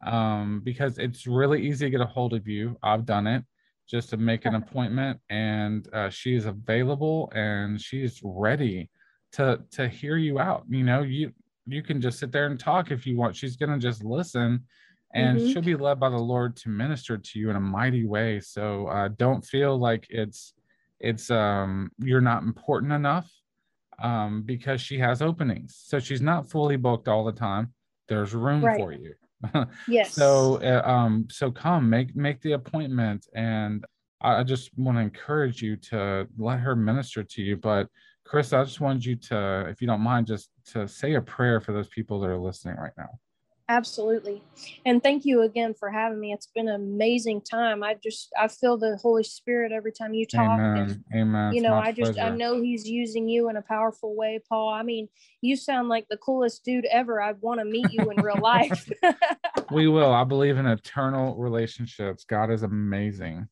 um, 0.06 0.62
because 0.64 0.98
it's 0.98 1.28
really 1.28 1.66
easy 1.66 1.86
to 1.86 1.90
get 1.90 2.02
a 2.02 2.06
hold 2.06 2.34
of 2.34 2.48
you. 2.48 2.78
I've 2.84 3.06
done 3.06 3.28
it 3.28 3.44
just 3.90 4.10
to 4.10 4.18
make 4.18 4.46
an 4.46 4.56
appointment, 4.56 5.20
and 5.30 5.88
uh, 5.94 6.10
she's 6.10 6.46
available 6.46 7.32
and 7.34 7.80
she's 7.82 8.22
ready 8.24 8.90
to 9.34 9.60
to 9.72 9.88
hear 9.88 10.18
you 10.18 10.40
out. 10.40 10.66
You 10.70 10.84
know, 10.84 11.02
you 11.02 11.32
you 11.66 11.82
can 11.82 12.02
just 12.02 12.20
sit 12.20 12.32
there 12.32 12.46
and 12.46 12.60
talk 12.60 12.92
if 12.92 13.06
you 13.06 13.18
want. 13.18 13.36
She's 13.36 13.56
gonna 13.56 13.80
just 13.80 14.04
listen, 14.04 14.64
and 15.14 15.38
mm-hmm. 15.38 15.52
she'll 15.52 15.62
be 15.62 15.76
led 15.76 16.00
by 16.00 16.10
the 16.10 16.18
Lord 16.18 16.56
to 16.58 16.70
minister 16.70 17.18
to 17.18 17.40
you 17.40 17.50
in 17.50 17.56
a 17.56 17.62
mighty 17.62 18.06
way. 18.06 18.40
So 18.40 18.88
uh, 18.88 19.10
don't 19.18 19.44
feel 19.44 19.78
like 19.78 20.08
it's 20.10 20.54
it's 21.00 21.30
um 21.30 21.92
you're 22.00 22.22
not 22.22 22.44
important 22.44 22.92
enough 22.92 23.32
um, 24.00 24.44
because 24.44 24.82
she 24.82 25.00
has 25.00 25.22
openings. 25.22 25.82
So 25.86 26.00
she's 26.00 26.22
not 26.22 26.50
fully 26.50 26.76
booked 26.76 27.08
all 27.08 27.24
the 27.26 27.32
time. 27.32 27.74
There's 28.08 28.34
room 28.34 28.64
right. 28.64 28.78
for 28.78 28.92
you. 28.92 29.14
Yes. 29.88 30.14
So 30.14 30.62
uh, 30.62 30.82
um, 30.88 31.28
so 31.30 31.52
come 31.52 31.90
make 31.90 32.16
make 32.16 32.42
the 32.42 32.54
appointment, 32.54 33.28
and 33.36 33.86
I 34.22 34.44
just 34.44 34.72
want 34.78 34.98
to 34.98 35.02
encourage 35.02 35.62
you 35.62 35.76
to 35.76 36.28
let 36.38 36.60
her 36.60 36.76
minister 36.76 37.24
to 37.24 37.42
you. 37.42 37.58
But 37.58 37.88
Chris, 38.26 38.52
I 38.52 38.64
just 38.64 38.82
wanted 38.82 39.06
you 39.06 39.16
to, 39.16 39.68
if 39.70 39.82
you 39.82 39.88
don't 39.88 40.02
mind, 40.02 40.28
just 40.28 40.50
to 40.74 40.88
say 40.88 41.14
a 41.14 41.22
prayer 41.22 41.62
for 41.62 41.72
those 41.72 41.88
people 41.88 42.20
that 42.20 42.30
are 42.30 42.38
listening 42.38 42.76
right 42.78 42.94
now. 42.98 43.20
Absolutely. 43.70 44.42
And 44.86 45.04
thank 45.04 45.26
you 45.26 45.42
again 45.42 45.74
for 45.74 45.90
having 45.90 46.20
me. 46.22 46.32
It's 46.32 46.48
been 46.48 46.70
an 46.70 46.76
amazing 46.76 47.42
time. 47.42 47.84
I 47.84 47.96
just 48.02 48.30
I 48.40 48.48
feel 48.48 48.78
the 48.78 48.98
Holy 49.02 49.24
Spirit 49.24 49.74
every 49.74 49.92
time 49.92 50.14
you 50.14 50.26
talk. 50.26 50.60
Amen. 50.60 50.78
And, 50.78 51.04
Amen. 51.14 51.54
You 51.54 51.62
know, 51.62 51.74
I 51.74 51.92
just 51.92 52.14
pleasure. 52.14 52.34
I 52.34 52.36
know 52.36 52.62
he's 52.62 52.88
using 52.88 53.28
you 53.28 53.50
in 53.50 53.58
a 53.58 53.62
powerful 53.62 54.16
way, 54.16 54.40
Paul. 54.48 54.70
I 54.70 54.84
mean, 54.84 55.10
you 55.42 55.58
sound 55.58 55.90
like 55.90 56.08
the 56.10 56.18
coolest 56.18 56.64
dude 56.64 56.86
ever. 56.86 57.22
I'd 57.22 57.42
want 57.42 57.60
to 57.60 57.66
meet 57.66 57.92
you 57.92 58.10
in 58.10 58.22
real 58.22 58.38
life. 58.42 58.90
we 59.72 59.90
will. 59.90 60.14
I 60.14 60.24
believe 60.24 60.58
in 60.58 60.66
eternal 60.66 61.36
relationships. 61.36 62.24
God 62.24 62.50
is 62.50 62.64
amazing. 62.64 63.50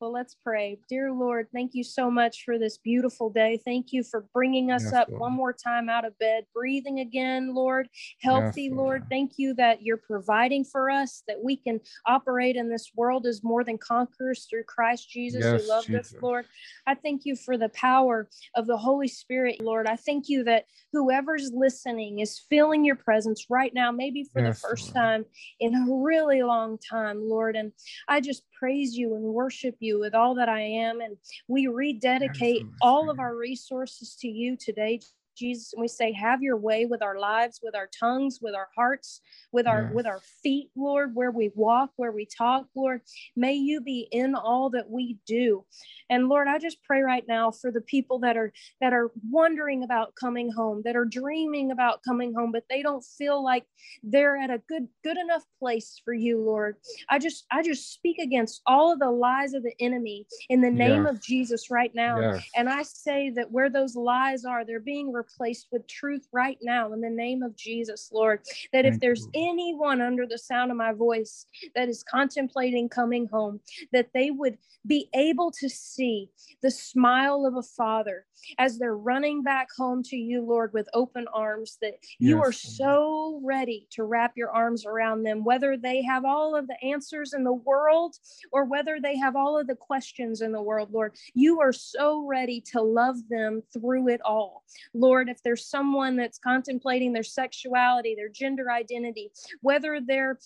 Well, 0.00 0.12
let's 0.12 0.36
pray. 0.44 0.78
Dear 0.88 1.10
Lord, 1.12 1.48
thank 1.52 1.74
you 1.74 1.82
so 1.82 2.08
much 2.08 2.44
for 2.44 2.56
this 2.56 2.78
beautiful 2.78 3.30
day. 3.30 3.60
Thank 3.64 3.92
you 3.92 4.04
for 4.04 4.26
bringing 4.32 4.70
us 4.70 4.84
yes, 4.84 4.92
up 4.92 5.08
Lord. 5.08 5.20
one 5.20 5.32
more 5.32 5.52
time 5.52 5.88
out 5.88 6.04
of 6.04 6.16
bed, 6.20 6.44
breathing 6.54 7.00
again, 7.00 7.52
Lord, 7.52 7.88
healthy, 8.20 8.64
yes, 8.64 8.70
Lord. 8.70 8.78
Lord. 8.78 9.02
Thank 9.10 9.32
you 9.38 9.54
that 9.54 9.82
you're 9.82 9.96
providing 9.96 10.64
for 10.64 10.88
us, 10.88 11.24
that 11.26 11.42
we 11.42 11.56
can 11.56 11.80
operate 12.06 12.54
in 12.54 12.68
this 12.68 12.92
world 12.94 13.26
as 13.26 13.42
more 13.42 13.64
than 13.64 13.76
conquerors 13.76 14.46
through 14.48 14.64
Christ 14.64 15.10
Jesus 15.10 15.44
yes, 15.44 15.62
who 15.62 15.68
loved 15.68 15.88
Jesus. 15.88 16.14
us, 16.14 16.22
Lord. 16.22 16.46
I 16.86 16.94
thank 16.94 17.22
you 17.24 17.34
for 17.34 17.56
the 17.56 17.70
power 17.70 18.28
of 18.54 18.68
the 18.68 18.76
Holy 18.76 19.08
Spirit, 19.08 19.60
Lord. 19.60 19.88
I 19.88 19.96
thank 19.96 20.28
you 20.28 20.44
that 20.44 20.66
whoever's 20.92 21.50
listening 21.52 22.20
is 22.20 22.46
feeling 22.48 22.84
your 22.84 22.96
presence 22.96 23.46
right 23.50 23.74
now, 23.74 23.90
maybe 23.90 24.28
for 24.32 24.42
the 24.42 24.54
first 24.54 24.94
Lord. 24.94 24.94
time 24.94 25.24
in 25.58 25.74
a 25.74 25.86
really 25.88 26.44
long 26.44 26.78
time, 26.78 27.28
Lord. 27.28 27.56
And 27.56 27.72
I 28.06 28.20
just 28.20 28.44
praise 28.58 28.96
you 28.96 29.14
and 29.14 29.24
worship 29.24 29.76
you 29.80 29.98
with 30.00 30.14
all 30.14 30.34
that 30.34 30.48
I 30.48 30.60
am. 30.60 31.00
And 31.00 31.16
we 31.48 31.66
rededicate 31.66 32.66
all 32.80 33.10
of 33.10 33.18
our 33.18 33.36
resources 33.36 34.16
to 34.20 34.28
you 34.28 34.56
today, 34.56 35.00
Jesus, 35.38 35.72
and 35.72 35.80
we 35.80 35.88
say, 35.88 36.12
have 36.12 36.42
your 36.42 36.56
way 36.56 36.86
with 36.86 37.02
our 37.02 37.18
lives, 37.18 37.60
with 37.62 37.76
our 37.76 37.88
tongues, 37.98 38.38
with 38.42 38.54
our 38.54 38.68
hearts, 38.74 39.20
with 39.52 39.66
our 39.66 39.84
yes. 39.84 39.92
with 39.94 40.06
our 40.06 40.20
feet, 40.42 40.70
Lord, 40.76 41.14
where 41.14 41.30
we 41.30 41.50
walk, 41.54 41.90
where 41.96 42.12
we 42.12 42.26
talk, 42.26 42.66
Lord. 42.74 43.00
May 43.36 43.54
you 43.54 43.80
be 43.80 44.08
in 44.10 44.34
all 44.34 44.70
that 44.70 44.90
we 44.90 45.18
do. 45.26 45.64
And 46.10 46.28
Lord, 46.28 46.48
I 46.48 46.58
just 46.58 46.82
pray 46.84 47.02
right 47.02 47.24
now 47.28 47.50
for 47.50 47.70
the 47.70 47.80
people 47.80 48.18
that 48.20 48.36
are 48.36 48.52
that 48.80 48.92
are 48.92 49.10
wondering 49.30 49.84
about 49.84 50.14
coming 50.14 50.50
home, 50.50 50.82
that 50.84 50.96
are 50.96 51.04
dreaming 51.04 51.70
about 51.70 52.02
coming 52.02 52.34
home, 52.34 52.52
but 52.52 52.64
they 52.68 52.82
don't 52.82 53.04
feel 53.04 53.42
like 53.42 53.64
they're 54.02 54.36
at 54.36 54.50
a 54.50 54.62
good 54.68 54.88
good 55.04 55.18
enough 55.18 55.44
place 55.58 56.00
for 56.04 56.14
you, 56.14 56.40
Lord. 56.40 56.76
I 57.08 57.18
just 57.18 57.46
I 57.50 57.62
just 57.62 57.92
speak 57.92 58.18
against 58.18 58.62
all 58.66 58.92
of 58.92 58.98
the 58.98 59.10
lies 59.10 59.54
of 59.54 59.62
the 59.62 59.74
enemy 59.80 60.26
in 60.48 60.60
the 60.60 60.70
name 60.70 61.04
yes. 61.04 61.14
of 61.14 61.22
Jesus 61.22 61.70
right 61.70 61.94
now. 61.94 62.20
Yes. 62.20 62.44
And 62.56 62.68
I 62.68 62.82
say 62.82 63.30
that 63.36 63.50
where 63.50 63.70
those 63.70 63.96
lies 63.96 64.44
are, 64.44 64.64
they're 64.64 64.80
being 64.80 65.12
replaced 65.12 65.27
with 65.70 65.86
truth 65.86 66.26
right 66.32 66.58
now 66.62 66.92
in 66.92 67.00
the 67.00 67.10
name 67.10 67.42
of 67.42 67.56
Jesus, 67.56 68.10
Lord. 68.12 68.40
That 68.72 68.82
Thank 68.82 68.94
if 68.94 69.00
there's 69.00 69.28
you. 69.34 69.50
anyone 69.50 70.00
under 70.00 70.26
the 70.26 70.38
sound 70.38 70.70
of 70.70 70.76
my 70.76 70.92
voice 70.92 71.46
that 71.74 71.88
is 71.88 72.02
contemplating 72.02 72.88
coming 72.88 73.26
home, 73.26 73.60
that 73.92 74.08
they 74.14 74.30
would 74.30 74.58
be 74.86 75.08
able 75.14 75.50
to 75.50 75.68
see 75.68 76.30
the 76.62 76.70
smile 76.70 77.44
of 77.46 77.56
a 77.56 77.62
father 77.62 78.24
as 78.58 78.78
they're 78.78 78.96
running 78.96 79.42
back 79.42 79.68
home 79.76 80.02
to 80.04 80.16
you, 80.16 80.42
Lord, 80.42 80.72
with 80.72 80.88
open 80.94 81.26
arms, 81.34 81.78
that 81.82 81.94
you 82.18 82.40
are 82.40 82.52
so 82.52 83.40
ready 83.44 83.86
to 83.92 84.04
wrap 84.04 84.32
your 84.36 84.50
arms 84.50 84.86
around 84.86 85.24
them, 85.24 85.44
whether 85.44 85.76
they 85.76 86.02
have 86.02 86.24
all 86.24 86.56
of 86.56 86.66
the 86.68 86.82
answers 86.82 87.34
in 87.34 87.44
the 87.44 87.52
world 87.52 88.14
or 88.52 88.64
whether 88.64 88.98
they 89.00 89.16
have 89.16 89.36
all 89.36 89.58
of 89.58 89.66
the 89.66 89.74
questions 89.74 90.40
in 90.40 90.52
the 90.52 90.62
world, 90.62 90.92
Lord. 90.92 91.16
You 91.34 91.60
are 91.60 91.72
so 91.72 92.24
ready 92.26 92.60
to 92.72 92.80
love 92.80 93.16
them 93.28 93.62
through 93.72 94.08
it 94.08 94.20
all. 94.24 94.64
Lord, 94.94 95.17
if 95.26 95.42
there's 95.42 95.66
someone 95.66 96.16
that's 96.16 96.38
contemplating 96.38 97.12
their 97.12 97.22
sexuality, 97.22 98.14
their 98.14 98.28
gender 98.28 98.70
identity, 98.70 99.32
whether 99.62 100.00
they're 100.00 100.38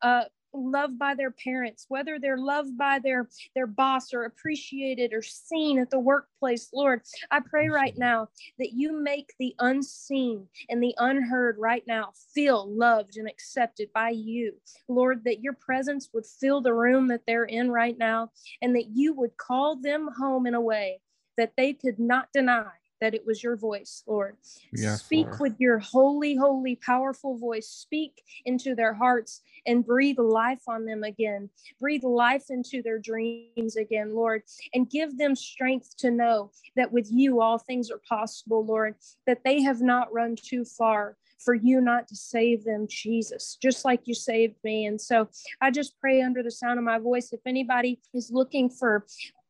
uh, 0.00 0.24
loved 0.54 0.98
by 0.98 1.14
their 1.14 1.30
parents 1.30 1.84
whether 1.88 2.18
they're 2.18 2.38
loved 2.38 2.76
by 2.78 2.98
their 2.98 3.28
their 3.54 3.66
boss 3.66 4.14
or 4.14 4.24
appreciated 4.24 5.12
or 5.12 5.20
seen 5.20 5.78
at 5.78 5.90
the 5.90 5.98
workplace 5.98 6.70
lord 6.72 7.02
i 7.30 7.38
pray 7.38 7.68
right 7.68 7.98
now 7.98 8.26
that 8.58 8.72
you 8.72 8.98
make 8.98 9.34
the 9.38 9.54
unseen 9.58 10.46
and 10.70 10.82
the 10.82 10.94
unheard 10.98 11.56
right 11.58 11.84
now 11.86 12.12
feel 12.34 12.68
loved 12.68 13.16
and 13.16 13.28
accepted 13.28 13.88
by 13.92 14.10
you. 14.10 14.54
Lord 14.88 15.24
that 15.24 15.42
your 15.42 15.54
presence 15.54 16.08
would 16.12 16.26
fill 16.26 16.60
the 16.60 16.74
room 16.74 17.08
that 17.08 17.22
they're 17.26 17.44
in 17.44 17.70
right 17.70 17.96
now 17.96 18.30
and 18.62 18.74
that 18.74 18.88
you 18.94 19.12
would 19.14 19.36
call 19.36 19.76
them 19.76 20.08
home 20.18 20.46
in 20.46 20.54
a 20.54 20.60
way 20.60 21.00
that 21.36 21.52
they 21.56 21.72
could 21.72 21.98
not 21.98 22.28
deny 22.32 22.70
that 23.00 23.14
it 23.14 23.26
was 23.26 23.42
your 23.42 23.56
voice, 23.56 24.02
Lord. 24.06 24.36
Yes, 24.72 25.02
Speak 25.02 25.26
Lord. 25.26 25.40
with 25.40 25.54
your 25.58 25.78
holy, 25.78 26.34
holy, 26.34 26.76
powerful 26.76 27.36
voice. 27.36 27.68
Speak 27.68 28.22
into 28.44 28.74
their 28.74 28.94
hearts 28.94 29.42
and 29.66 29.84
breathe 29.84 30.18
life 30.18 30.62
on 30.68 30.84
them 30.84 31.04
again. 31.04 31.50
Breathe 31.80 32.04
life 32.04 32.44
into 32.50 32.82
their 32.82 32.98
dreams 32.98 33.76
again, 33.76 34.14
Lord, 34.14 34.42
and 34.74 34.90
give 34.90 35.18
them 35.18 35.34
strength 35.34 35.96
to 35.98 36.10
know 36.10 36.50
that 36.76 36.92
with 36.92 37.08
you 37.10 37.40
all 37.40 37.58
things 37.58 37.90
are 37.90 38.00
possible, 38.08 38.64
Lord, 38.64 38.94
that 39.26 39.44
they 39.44 39.62
have 39.62 39.80
not 39.80 40.12
run 40.12 40.36
too 40.36 40.64
far 40.64 41.16
for 41.38 41.54
you 41.54 41.80
not 41.80 42.08
to 42.08 42.16
save 42.16 42.64
them, 42.64 42.86
Jesus, 42.88 43.56
just 43.62 43.84
like 43.84 44.02
you 44.06 44.14
saved 44.14 44.56
me. 44.64 44.86
And 44.86 45.00
so 45.00 45.28
I 45.60 45.70
just 45.70 45.98
pray 46.00 46.20
under 46.20 46.42
the 46.42 46.50
sound 46.50 46.78
of 46.78 46.84
my 46.84 46.98
voice, 46.98 47.32
if 47.32 47.40
anybody 47.46 48.00
is 48.12 48.30
looking 48.32 48.68
for 48.68 49.06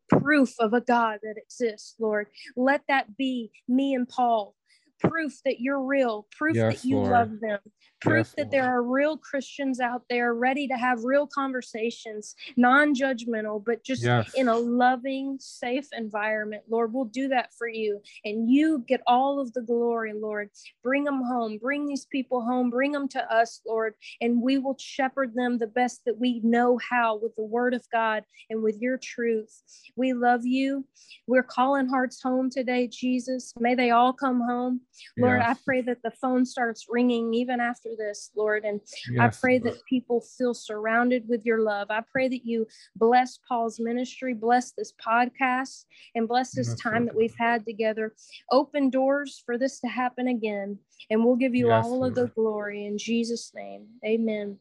proof 0.09 0.55
of 0.61 0.75
a 0.75 0.81
God 0.81 1.21
that 1.23 1.37
exists, 1.39 1.95
Lord. 1.99 2.29
Let 2.57 2.83
that 2.89 3.17
be 3.17 3.51
me 3.69 3.95
and 3.95 4.09
Paul 4.09 4.55
proof 5.01 5.41
that 5.45 5.61
you're 5.61 5.83
real, 5.83 6.27
proof 6.37 6.57
Yes, 6.57 6.83
that 6.83 6.85
you 6.85 6.97
Lord. 6.97 7.13
love 7.13 7.31
them, 7.41 7.61
proof 8.01 8.29
Yes, 8.29 8.35
that 8.37 8.51
there 8.51 8.65
are 8.65 8.83
real 8.83 9.17
Christians 9.17 9.81
out 9.81 10.03
there 10.09 10.35
ready 10.35 10.69
to 10.69 10.75
have 10.77 11.05
real 11.05 11.27
conversations, 11.27 12.35
non 12.57 12.95
judgmental, 12.95 13.65
but 13.65 13.83
just 13.83 14.05
Yes. 14.05 14.33
in 14.35 14.49
a 14.49 14.57
loving, 14.57 15.37
safe 15.41 15.89
environment. 15.93 16.63
Lord, 16.69 16.93
we'll 16.93 17.07
do 17.07 17.29
that 17.29 17.53
for 17.55 17.69
you. 17.69 18.01
And 18.25 18.49
you 18.51 18.85
get 18.87 19.03
all 19.07 19.41
of 19.41 19.53
the 19.53 19.63
glory, 19.63 20.13
Lord. 20.13 20.51
Bring 20.83 21.05
them 21.05 21.23
home, 21.23 21.59
bring 21.59 21.87
these 21.87 22.07
people 22.07 22.43
home, 22.43 22.71
bring 22.71 22.93
them 22.93 23.09
to 23.09 23.33
us, 23.33 23.61
Lord, 23.67 23.95
and 24.21 24.41
we 24.41 24.59
will 24.59 24.77
shepherd 24.79 25.35
them 25.35 25.59
the 25.59 25.67
best 25.67 26.05
that 26.05 26.19
we 26.19 26.41
know 26.45 26.79
how 26.79 27.17
with 27.17 27.35
the 27.37 27.45
word 27.45 27.75
of 27.75 27.89
God 27.91 28.25
and 28.51 28.63
with 28.63 28.79
your 28.81 28.99
truth. 28.99 29.63
We 29.97 30.13
love 30.13 30.47
you. 30.47 30.87
We're 31.27 31.43
calling 31.43 31.89
hearts 31.89 32.23
home 32.23 32.51
today, 32.51 32.87
Jesus. 32.89 33.53
May 33.59 33.75
they 33.75 33.91
all 33.91 34.13
come 34.13 34.41
home. 34.41 34.81
Lord, 35.19 35.41
I 35.41 35.55
pray 35.65 35.83
that 35.83 36.03
the 36.03 36.11
phone 36.11 36.45
starts 36.45 36.87
ringing 36.89 37.35
even 37.35 37.61
after 37.61 37.88
this, 37.97 38.31
Lord. 38.37 38.65
And 38.65 38.81
I 39.19 39.29
pray 39.29 39.59
Lord. 39.59 39.75
that 39.75 39.85
people 39.85 40.21
feel 40.21 40.55
surrounded 40.55 41.29
with 41.29 41.45
your 41.45 41.61
love. 41.61 41.89
I 41.91 42.03
pray 42.13 42.29
that 42.29 42.45
you 42.45 42.67
bless 42.97 43.39
Paul's 43.49 43.79
ministry, 43.81 44.35
bless 44.35 44.73
this 44.73 44.93
podcast, 45.05 45.85
and 46.15 46.29
bless 46.29 46.53
this 46.53 46.69
Yes, 46.69 46.81
time 46.81 46.93
Lord. 46.95 47.09
that 47.09 47.17
we've 47.17 47.35
had 47.39 47.65
together. 47.65 48.15
Open 48.51 48.91
doors 48.91 49.43
for 49.45 49.59
this 49.59 49.81
to 49.81 49.89
happen 49.89 50.29
again. 50.29 50.79
And 51.11 51.25
we'll 51.25 51.37
give 51.37 51.55
you 51.55 51.69
Yes, 51.69 51.85
all 51.87 52.05
of 52.05 52.15
the 52.15 52.27
glory 52.29 52.87
in 52.87 52.99
Jesus' 52.99 53.53
name. 53.55 53.87
Amen. 54.05 54.59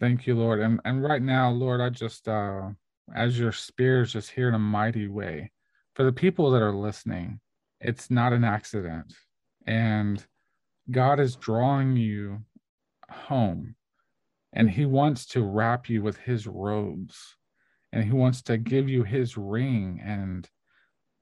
Thank 0.00 0.26
you, 0.26 0.34
Lord. 0.34 0.60
And 0.60 0.80
and 0.84 1.02
right 1.02 1.22
now, 1.22 1.50
Lord, 1.50 1.80
I 1.80 1.90
just 1.90 2.26
uh 2.26 2.70
as 3.14 3.38
your 3.38 3.52
spirit 3.52 4.02
is 4.02 4.12
just 4.12 4.30
here 4.30 4.48
in 4.48 4.54
a 4.54 4.58
mighty 4.58 5.08
way. 5.08 5.50
For 5.94 6.04
the 6.04 6.12
people 6.12 6.50
that 6.52 6.62
are 6.62 6.74
listening, 6.74 7.40
it's 7.80 8.10
not 8.10 8.32
an 8.32 8.44
accident. 8.44 9.12
And 9.66 10.24
God 10.90 11.20
is 11.20 11.36
drawing 11.36 11.96
you 11.96 12.40
home. 13.10 13.74
And 14.52 14.70
he 14.70 14.84
wants 14.84 15.26
to 15.26 15.42
wrap 15.42 15.88
you 15.88 16.02
with 16.02 16.18
his 16.18 16.46
robes. 16.46 17.36
And 17.92 18.04
he 18.04 18.12
wants 18.12 18.42
to 18.42 18.56
give 18.56 18.88
you 18.88 19.02
his 19.02 19.36
ring 19.36 20.00
and 20.04 20.48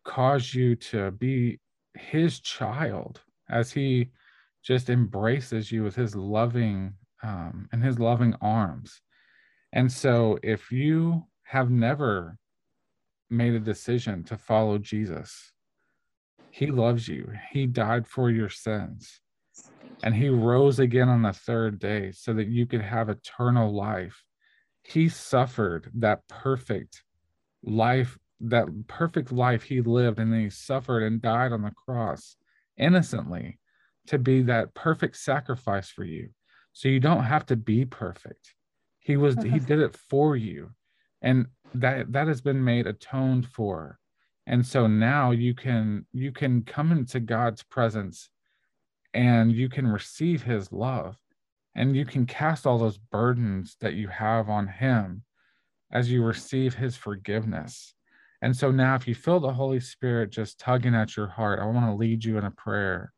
cause 0.04 0.54
you 0.54 0.76
to 0.76 1.10
be 1.12 1.60
his 1.94 2.40
child 2.40 3.20
as 3.48 3.72
he 3.72 4.10
just 4.62 4.90
embraces 4.90 5.72
you 5.72 5.82
with 5.82 5.96
his 5.96 6.14
loving 6.14 6.94
um, 7.22 7.68
and 7.72 7.82
his 7.82 7.98
loving 7.98 8.34
arms. 8.40 9.00
And 9.72 9.90
so, 9.90 10.38
if 10.42 10.72
you 10.72 11.26
have 11.44 11.70
never 11.70 12.36
made 13.28 13.54
a 13.54 13.60
decision 13.60 14.24
to 14.24 14.36
follow 14.36 14.78
Jesus, 14.78 15.52
he 16.50 16.66
loves 16.66 17.06
you. 17.06 17.32
He 17.52 17.66
died 17.66 18.06
for 18.06 18.30
your 18.30 18.48
sins 18.48 19.20
and 20.02 20.14
he 20.14 20.28
rose 20.28 20.78
again 20.78 21.08
on 21.08 21.22
the 21.22 21.32
third 21.32 21.78
day 21.78 22.12
so 22.12 22.32
that 22.34 22.48
you 22.48 22.66
could 22.66 22.82
have 22.82 23.08
eternal 23.08 23.72
life. 23.74 24.24
He 24.82 25.08
suffered 25.08 25.90
that 25.94 26.26
perfect 26.28 27.02
life, 27.62 28.18
that 28.40 28.66
perfect 28.86 29.30
life 29.30 29.62
he 29.64 29.80
lived, 29.82 30.18
and 30.18 30.32
then 30.32 30.40
he 30.40 30.50
suffered 30.50 31.02
and 31.02 31.20
died 31.20 31.52
on 31.52 31.62
the 31.62 31.72
cross 31.72 32.36
innocently 32.76 33.58
to 34.06 34.18
be 34.18 34.42
that 34.42 34.74
perfect 34.74 35.16
sacrifice 35.16 35.90
for 35.90 36.04
you. 36.04 36.30
So 36.72 36.88
you 36.88 37.00
don't 37.00 37.24
have 37.24 37.46
to 37.46 37.56
be 37.56 37.84
perfect. 37.84 38.54
He 39.00 39.16
was 39.16 39.34
he 39.36 39.60
Mhm. 39.60 39.66
did 39.66 39.78
it 39.80 39.96
for 39.96 40.36
you. 40.36 40.70
And 41.20 41.46
that 41.74 42.12
that 42.12 42.26
has 42.28 42.40
been 42.40 42.64
made 42.64 42.86
atoned 42.86 43.46
for. 43.46 43.98
And 44.46 44.66
so 44.66 44.86
now 44.86 45.30
you 45.30 45.54
can 45.54 46.06
you 46.12 46.32
can 46.32 46.62
come 46.62 46.90
into 46.92 47.20
God's 47.20 47.62
presence 47.62 48.30
and 49.14 49.52
you 49.52 49.68
can 49.68 49.86
receive 49.86 50.42
his 50.42 50.72
love 50.72 51.16
and 51.74 51.96
you 51.96 52.04
can 52.04 52.26
cast 52.26 52.66
all 52.66 52.78
those 52.78 52.98
burdens 52.98 53.76
that 53.80 53.94
you 53.94 54.08
have 54.08 54.48
on 54.48 54.66
him 54.66 55.22
as 55.92 56.10
you 56.10 56.22
receive 56.22 56.74
his 56.74 56.96
forgiveness. 56.96 57.94
And 58.42 58.56
so 58.56 58.70
now, 58.70 58.94
if 58.94 59.06
you 59.06 59.14
feel 59.14 59.38
the 59.38 59.52
Holy 59.52 59.80
Spirit 59.80 60.30
just 60.30 60.58
tugging 60.58 60.94
at 60.94 61.16
your 61.16 61.26
heart, 61.26 61.60
I 61.60 61.66
want 61.66 61.86
to 61.86 61.94
lead 61.94 62.24
you 62.24 62.38
in 62.38 62.44
a 62.44 62.50
prayer 62.50 63.12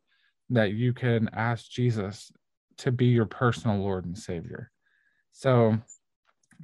that 0.51 0.73
you 0.73 0.93
can 0.93 1.31
ask 1.33 1.71
Jesus 1.71 2.33
to 2.79 2.91
be 2.91 3.07
your 3.07 3.27
personal 3.27 3.79
Lord 3.79 4.05
and 4.05 4.19
Savior. 4.19 4.71
So 5.33 5.79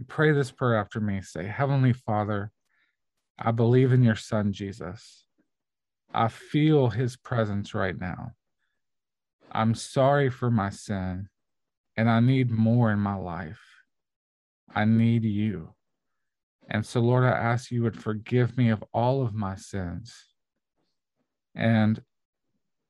pray 0.08 0.32
this 0.32 0.50
prayer 0.50 0.76
after 0.76 1.00
me. 1.00 1.22
Say, 1.22 1.46
Heavenly 1.46 1.92
Father, 1.92 2.50
I 3.38 3.52
believe 3.52 3.92
in 3.92 4.02
your 4.02 4.16
Son, 4.16 4.52
Jesus. 4.52 5.24
I 6.12 6.28
feel 6.28 6.88
his 6.88 7.16
presence 7.16 7.74
right 7.74 7.98
now. 7.98 8.32
I'm 9.52 9.74
sorry 9.74 10.30
for 10.30 10.50
my 10.50 10.70
sin, 10.70 11.28
and 11.96 12.10
I 12.10 12.20
need 12.20 12.50
more 12.50 12.90
in 12.92 12.98
my 12.98 13.14
life. 13.14 13.60
I 14.74 14.84
need 14.84 15.24
you. 15.24 15.74
And 16.70 16.84
so, 16.84 17.00
Lord, 17.00 17.24
I 17.24 17.30
ask 17.30 17.70
you 17.70 17.82
would 17.82 18.00
forgive 18.00 18.56
me 18.56 18.68
of 18.68 18.84
all 18.92 19.22
of 19.22 19.34
my 19.34 19.54
sins 19.54 20.14
and 21.54 22.00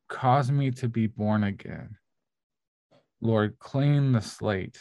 cause 0.09 0.51
me 0.51 0.71
to 0.73 0.89
be 0.89 1.07
born 1.07 1.45
again. 1.45 1.97
Lord, 3.21 3.59
clean 3.59 4.13
the 4.13 4.21
slate 4.21 4.79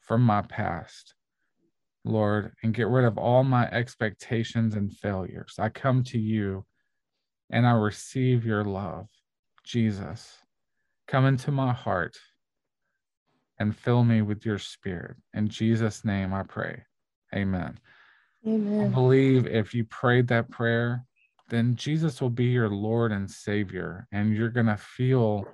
from 0.00 0.22
my 0.22 0.42
past, 0.42 1.14
Lord, 2.04 2.52
and 2.62 2.72
get 2.72 2.88
rid 2.88 3.04
of 3.04 3.18
all 3.18 3.44
my 3.44 3.68
expectations 3.70 4.74
and 4.74 4.92
failures. 4.92 5.56
I 5.58 5.68
come 5.68 6.02
to 6.04 6.18
you 6.18 6.64
and 7.50 7.66
I 7.66 7.72
receive 7.72 8.44
your 8.44 8.64
love. 8.64 9.08
Jesus, 9.64 10.38
come 11.08 11.26
into 11.26 11.50
my 11.50 11.72
heart 11.72 12.16
and 13.58 13.76
fill 13.76 14.04
me 14.04 14.22
with 14.22 14.46
your 14.46 14.58
spirit. 14.58 15.16
In 15.34 15.48
Jesus' 15.48 16.04
name 16.04 16.32
I 16.32 16.44
pray. 16.44 16.84
Amen. 17.34 17.78
Amen. 18.46 18.86
I 18.86 18.88
believe 18.88 19.46
if 19.46 19.74
you 19.74 19.84
prayed 19.84 20.28
that 20.28 20.50
prayer, 20.50 21.04
then 21.48 21.74
Jesus 21.74 22.20
will 22.20 22.30
be 22.30 22.44
your 22.44 22.68
Lord 22.68 23.10
and 23.10 23.28
Savior, 23.28 24.06
and 24.12 24.36
you're 24.36 24.50
going 24.50 24.66
to 24.66 24.76
feel 24.76 25.44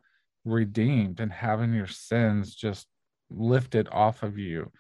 redeemed 0.45 1.21
and 1.21 1.33
having 1.33 1.73
your 1.73 1.87
sins 1.87 2.55
just 2.55 2.87
lifted 3.31 3.89
off 3.91 4.23
of 4.23 4.37
you. 4.37 4.71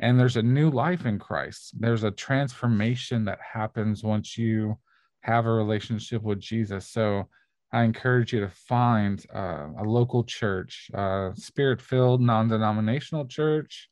And 0.00 0.18
there's 0.18 0.36
a 0.36 0.42
new 0.42 0.70
life 0.70 1.04
in 1.04 1.18
Christ. 1.18 1.74
There's 1.78 2.04
a 2.04 2.10
transformation 2.10 3.24
that 3.26 3.38
happens 3.40 4.02
once 4.02 4.38
you 4.38 4.78
have 5.20 5.46
a 5.46 5.52
relationship 5.52 6.22
with 6.22 6.40
Jesus. 6.40 6.88
So 6.88 7.28
I 7.74 7.82
encourage 7.82 8.32
you 8.32 8.38
to 8.38 8.50
find 8.50 9.26
uh, 9.34 9.66
a 9.78 9.82
local 9.82 10.22
church, 10.22 10.88
uh, 10.94 11.32
spirit 11.34 11.82
filled, 11.82 12.20
non 12.20 12.46
denominational 12.46 13.26
church, 13.26 13.88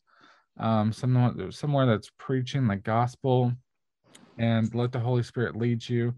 um, 0.61 0.93
somewhere, 0.93 1.51
somewhere 1.51 1.87
that's 1.87 2.13
preaching 2.17 2.69
the 2.69 2.77
gospel 2.77 3.53
and 4.39 4.73
let 4.73 4.93
the 4.93 5.01
Holy 5.01 5.25
Spirit 5.25 5.57
lead 5.57 5.89
you 5.89 6.15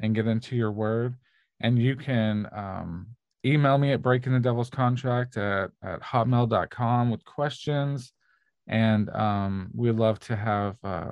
and 0.00 0.14
get 0.14 0.26
into 0.26 0.56
your 0.56 0.72
word. 0.72 1.14
And 1.60 1.78
you 1.78 1.96
can 1.96 2.48
um, 2.50 3.08
email 3.44 3.76
me 3.76 3.92
at 3.92 4.00
breaking 4.00 4.32
the 4.32 4.40
devil's 4.40 4.70
contract 4.70 5.36
at, 5.36 5.70
at 5.82 6.00
hotmail.com 6.00 7.10
with 7.10 7.26
questions. 7.26 8.14
And 8.68 9.10
um, 9.10 9.70
we'd 9.74 9.96
love 9.96 10.18
to 10.20 10.36
have 10.36 10.78
uh, 10.82 11.10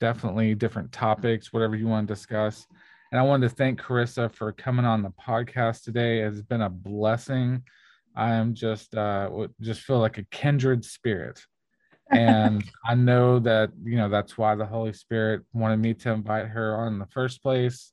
definitely 0.00 0.54
different 0.54 0.90
topics, 0.90 1.52
whatever 1.52 1.76
you 1.76 1.86
want 1.86 2.08
to 2.08 2.14
discuss. 2.14 2.66
And 3.12 3.20
I 3.20 3.22
wanted 3.22 3.48
to 3.48 3.54
thank 3.54 3.80
Carissa 3.80 4.34
for 4.34 4.52
coming 4.52 4.84
on 4.84 5.02
the 5.02 5.10
podcast 5.10 5.84
today. 5.84 6.22
It's 6.22 6.42
been 6.42 6.62
a 6.62 6.70
blessing. 6.70 7.62
I 8.16 8.32
am 8.32 8.54
just 8.54 8.94
uh, 8.96 9.30
just 9.60 9.82
feel 9.82 10.00
like 10.00 10.18
a 10.18 10.24
kindred 10.24 10.84
spirit 10.84 11.40
and 12.12 12.62
I 12.86 12.94
know 12.94 13.38
that 13.40 13.70
you 13.82 13.96
know 13.96 14.08
that's 14.08 14.36
why 14.38 14.54
the 14.54 14.66
Holy 14.66 14.92
Spirit 14.92 15.42
wanted 15.52 15.78
me 15.78 15.94
to 15.94 16.10
invite 16.10 16.48
her 16.48 16.76
on 16.76 16.94
in 16.94 16.98
the 16.98 17.06
first 17.06 17.42
place. 17.42 17.92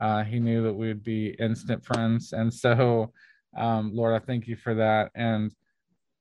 Uh, 0.00 0.22
he 0.22 0.38
knew 0.38 0.62
that 0.64 0.74
we 0.74 0.88
would 0.88 1.02
be 1.04 1.28
instant 1.38 1.84
friends, 1.84 2.32
and 2.32 2.52
so 2.52 3.12
um, 3.56 3.94
Lord, 3.94 4.20
I 4.20 4.24
thank 4.24 4.46
you 4.46 4.56
for 4.56 4.74
that. 4.74 5.10
And 5.14 5.52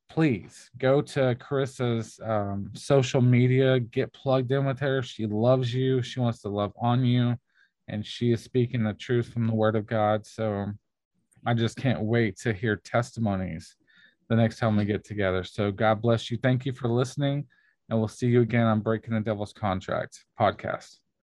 please 0.09 0.69
go 0.77 1.01
to 1.01 1.35
Carissa's 1.35 2.19
um, 2.23 2.69
social 2.73 3.21
media, 3.21 3.79
get 3.79 4.13
plugged 4.13 4.51
in 4.51 4.65
with 4.65 4.79
her. 4.79 5.01
She 5.01 5.25
loves 5.25 5.73
you. 5.73 6.03
She 6.03 6.19
wants 6.19 6.41
to 6.43 6.49
love 6.49 6.73
on 6.79 7.03
you, 7.03 7.35
and 7.87 8.05
she 8.05 8.31
is 8.31 8.43
speaking 8.43 8.83
the 8.83 8.93
truth 8.93 9.27
from 9.27 9.47
the 9.47 9.53
Word 9.53 9.75
of 9.75 9.85
God. 9.85 10.25
So 10.25 10.67
I 11.45 11.53
just 11.53 11.77
can't 11.77 12.01
wait 12.01 12.37
to 12.39 12.53
hear 12.53 12.77
testimonies 12.77 13.75
the 14.29 14.35
next 14.35 14.57
time 14.57 14.77
we 14.77 14.85
get 14.85 15.03
together. 15.03 15.43
So 15.43 15.71
God 15.71 16.01
bless 16.01 16.31
you. 16.31 16.37
Thank 16.41 16.65
you 16.65 16.73
for 16.73 16.87
listening. 16.87 17.45
And 17.89 17.99
we'll 17.99 18.07
see 18.07 18.27
you 18.27 18.41
again 18.41 18.65
on 18.65 18.79
Breaking 18.79 19.13
the 19.13 19.19
Devil's 19.19 19.53
Contract 19.53 20.23
podcast. 20.39 21.02